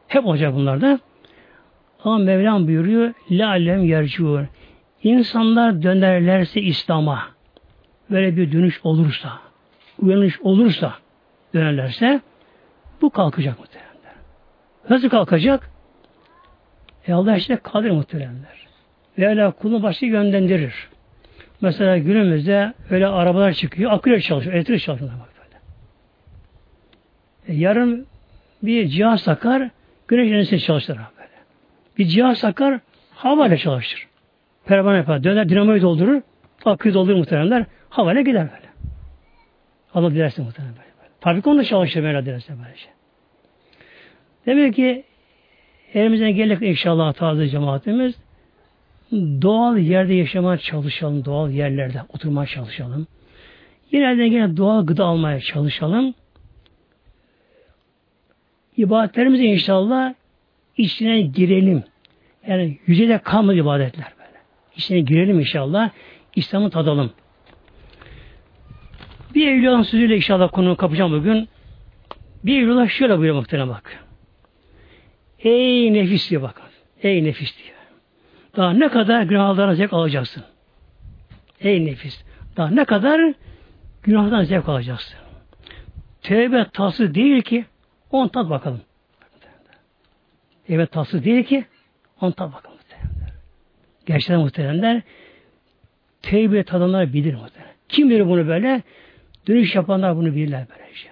Hep 0.09 0.27
olacak 0.27 0.55
bunlar 0.55 0.81
da. 0.81 0.99
Ama 2.05 2.19
Mevlam 2.19 2.67
buyuruyor 2.67 3.15
La 3.31 3.49
alem 3.49 3.85
yerciur. 3.85 4.45
İnsanlar 5.03 5.83
dönerlerse 5.83 6.61
İslam'a 6.61 7.23
böyle 8.11 8.37
bir 8.37 8.53
dönüş 8.53 8.81
olursa 8.85 9.39
uyanış 9.99 10.41
olursa 10.41 10.95
dönerlerse 11.55 12.21
bu 13.03 13.11
kalkacak 13.11 13.59
muhteremler. 13.59 14.13
Nasıl 14.91 15.09
kalkacak? 15.09 15.71
E 17.07 17.13
Allah 17.13 17.37
işte 17.37 17.57
kadir 17.57 17.91
muhteremler. 17.91 18.70
Öyle 19.19 19.51
kulunu 19.51 19.83
başka 19.83 20.07
yönlendirir. 20.07 20.89
Mesela 21.61 21.99
günümüzde 21.99 22.75
öyle 22.91 23.07
arabalar 23.07 23.53
çıkıyor, 23.53 23.93
aküyle 23.93 24.21
çalışıyor, 24.21 24.55
elektrik 24.55 24.83
çalışıyor. 24.83 25.11
Bak 25.21 25.29
böyle. 25.39 25.59
E 27.49 27.61
yarın 27.61 28.07
bir 28.63 28.89
cihaz 28.89 29.25
takar, 29.25 29.71
güneş 30.09 30.29
enerjisi 30.29 30.61
çalıştırır 30.61 31.01
böyle. 31.19 31.29
Bir 31.99 32.05
cihaz 32.05 32.41
takar, 32.41 32.81
havayla 33.15 33.57
çalışır. 33.57 34.07
Pervane 34.65 34.97
yapar, 34.97 35.25
döner, 35.25 35.49
dinamoyu 35.49 35.83
doldurur, 35.83 36.23
aküyü 36.65 36.95
doldurur 36.95 37.17
muhteremler, 37.17 37.65
havayla 37.89 38.21
gider 38.21 38.49
böyle. 38.53 38.71
Allah 39.95 40.11
dilerse 40.11 40.43
muhterem 40.43 40.71
böyle. 40.71 40.91
Fabrika 41.21 41.51
onu 41.51 41.59
da 41.59 41.65
çalışır 41.65 42.03
böyle 42.03 42.27
dilerse 42.27 42.53
böyle 42.59 42.77
şey. 42.77 42.93
Demek 44.47 44.75
ki 44.75 45.05
elimizden 45.95 46.31
gelip 46.31 46.63
inşallah 46.63 47.13
taze 47.13 47.49
cemaatimiz 47.49 48.15
doğal 49.13 49.79
yerde 49.79 50.15
yaşamaya 50.15 50.59
çalışalım, 50.59 51.25
doğal 51.25 51.51
yerlerde 51.51 52.03
oturmaya 52.09 52.47
çalışalım. 52.47 53.07
Yine 53.93 54.25
yine 54.25 54.57
doğal 54.57 54.87
gıda 54.87 55.05
almaya 55.05 55.41
çalışalım. 55.41 56.15
İbadetlerimize 58.77 59.45
inşallah 59.45 60.15
içine 60.77 61.21
girelim. 61.21 61.85
Yani 62.47 62.79
yüzeyde 62.87 63.19
kalmadı 63.19 63.57
ibadetler 63.57 64.13
böyle. 64.19 64.39
İçine 64.77 65.01
girelim 65.01 65.41
inşallah. 65.41 65.91
İslam'ı 66.37 66.71
tadalım. 66.71 67.13
Bir 69.35 69.49
Evliya'nın 69.49 69.83
sözüyle 69.83 70.17
inşallah 70.17 70.53
konuyu 70.53 70.77
kapacağım 70.77 71.13
bugün. 71.13 71.49
Bir 72.45 72.63
Evliya 72.63 72.89
şöyle 72.89 73.19
buyuruyor 73.19 73.35
muhtemelen 73.35 73.69
bak. 73.69 74.05
Ey 75.39 75.93
nefis 75.95 76.31
diyor 76.31 76.43
bakın. 76.43 76.65
Ey 77.03 77.25
nefis 77.25 77.59
diyor. 77.59 77.80
Daha 78.57 78.73
ne 78.73 78.89
kadar 78.89 79.23
günahlardan 79.23 79.75
zevk 79.75 79.93
alacaksın? 79.93 80.45
Ey 81.61 81.87
nefis. 81.87 82.25
Daha 82.57 82.71
ne 82.71 82.85
kadar 82.85 83.35
günahdan 84.03 84.43
zevk 84.45 84.69
alacaksın? 84.69 85.19
Tevbe 86.23 86.67
tası 86.73 87.15
değil 87.15 87.43
ki 87.43 87.65
on 88.11 88.29
tat 88.29 88.51
bakalım. 88.51 88.81
Evet 90.69 90.93
tası 90.93 91.25
değil 91.25 91.45
ki 91.45 91.65
on 92.21 92.31
tat 92.31 92.53
bakalım. 92.53 92.81
Gerçekten 94.07 94.41
muhteremler 94.41 95.03
tevbe 96.23 96.65
tadanlar 96.65 97.13
bilir 97.13 97.35
muhterem. 97.35 97.71
Kim 97.89 98.11
bilir 98.11 98.27
bunu 98.27 98.49
böyle? 98.49 98.83
Dönüş 99.49 99.75
yapanlar 99.75 100.17
bunu 100.17 100.35
bilirler 100.35 100.67
böylece. 100.71 101.09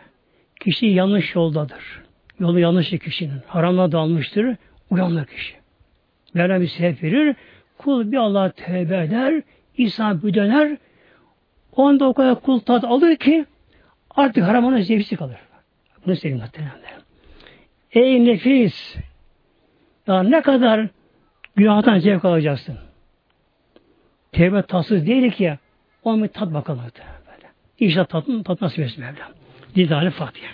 Kişi 0.61 0.86
yanlış 0.86 1.34
yoldadır. 1.34 2.03
Yolu 2.41 2.61
yanlış 2.61 2.91
kişinin. 2.91 3.43
Haramla 3.47 3.93
dalmıştır. 3.93 4.57
Uyanır 4.91 5.26
kişi. 5.26 5.58
Mevlam 6.35 6.61
bir 6.61 6.66
sebep 6.66 7.03
verir. 7.03 7.37
Kul 7.79 8.12
bir 8.12 8.16
Allah'a 8.16 8.51
tevbe 8.51 9.03
eder. 9.05 9.43
İsa 9.76 10.22
bir 10.22 10.35
döner. 10.35 10.76
Onda 11.72 12.09
o 12.09 12.14
kadar 12.14 12.41
kul 12.41 12.61
tat 12.61 12.85
alır 12.85 13.16
ki 13.16 13.47
artık 14.11 14.45
haramına 14.45 14.83
zevksi 14.83 15.16
kalır. 15.16 15.37
Bunu 16.07 16.16
söyleyeyim 16.16 16.45
muhtemelen. 16.45 16.72
Ey 17.93 18.24
nefis! 18.24 18.97
Daha 20.07 20.22
ne 20.22 20.43
kadar 20.43 20.89
günahtan 21.57 21.99
zevk 21.99 22.24
alacaksın? 22.24 22.79
Tevbe 24.33 24.62
tatsız 24.62 25.07
değil 25.07 25.33
ki 25.33 25.59
onu 26.03 26.22
bir 26.22 26.29
tat 26.29 26.55
bakalım. 26.55 26.83
Böyle. 27.26 27.49
İnşallah 27.79 28.07
tat, 28.07 28.26
tat 28.45 28.61
nasip 28.61 28.79
etsin 28.79 29.05
Mevlam. 29.05 29.31
Didali 29.74 30.11
Fatiha. 30.11 30.51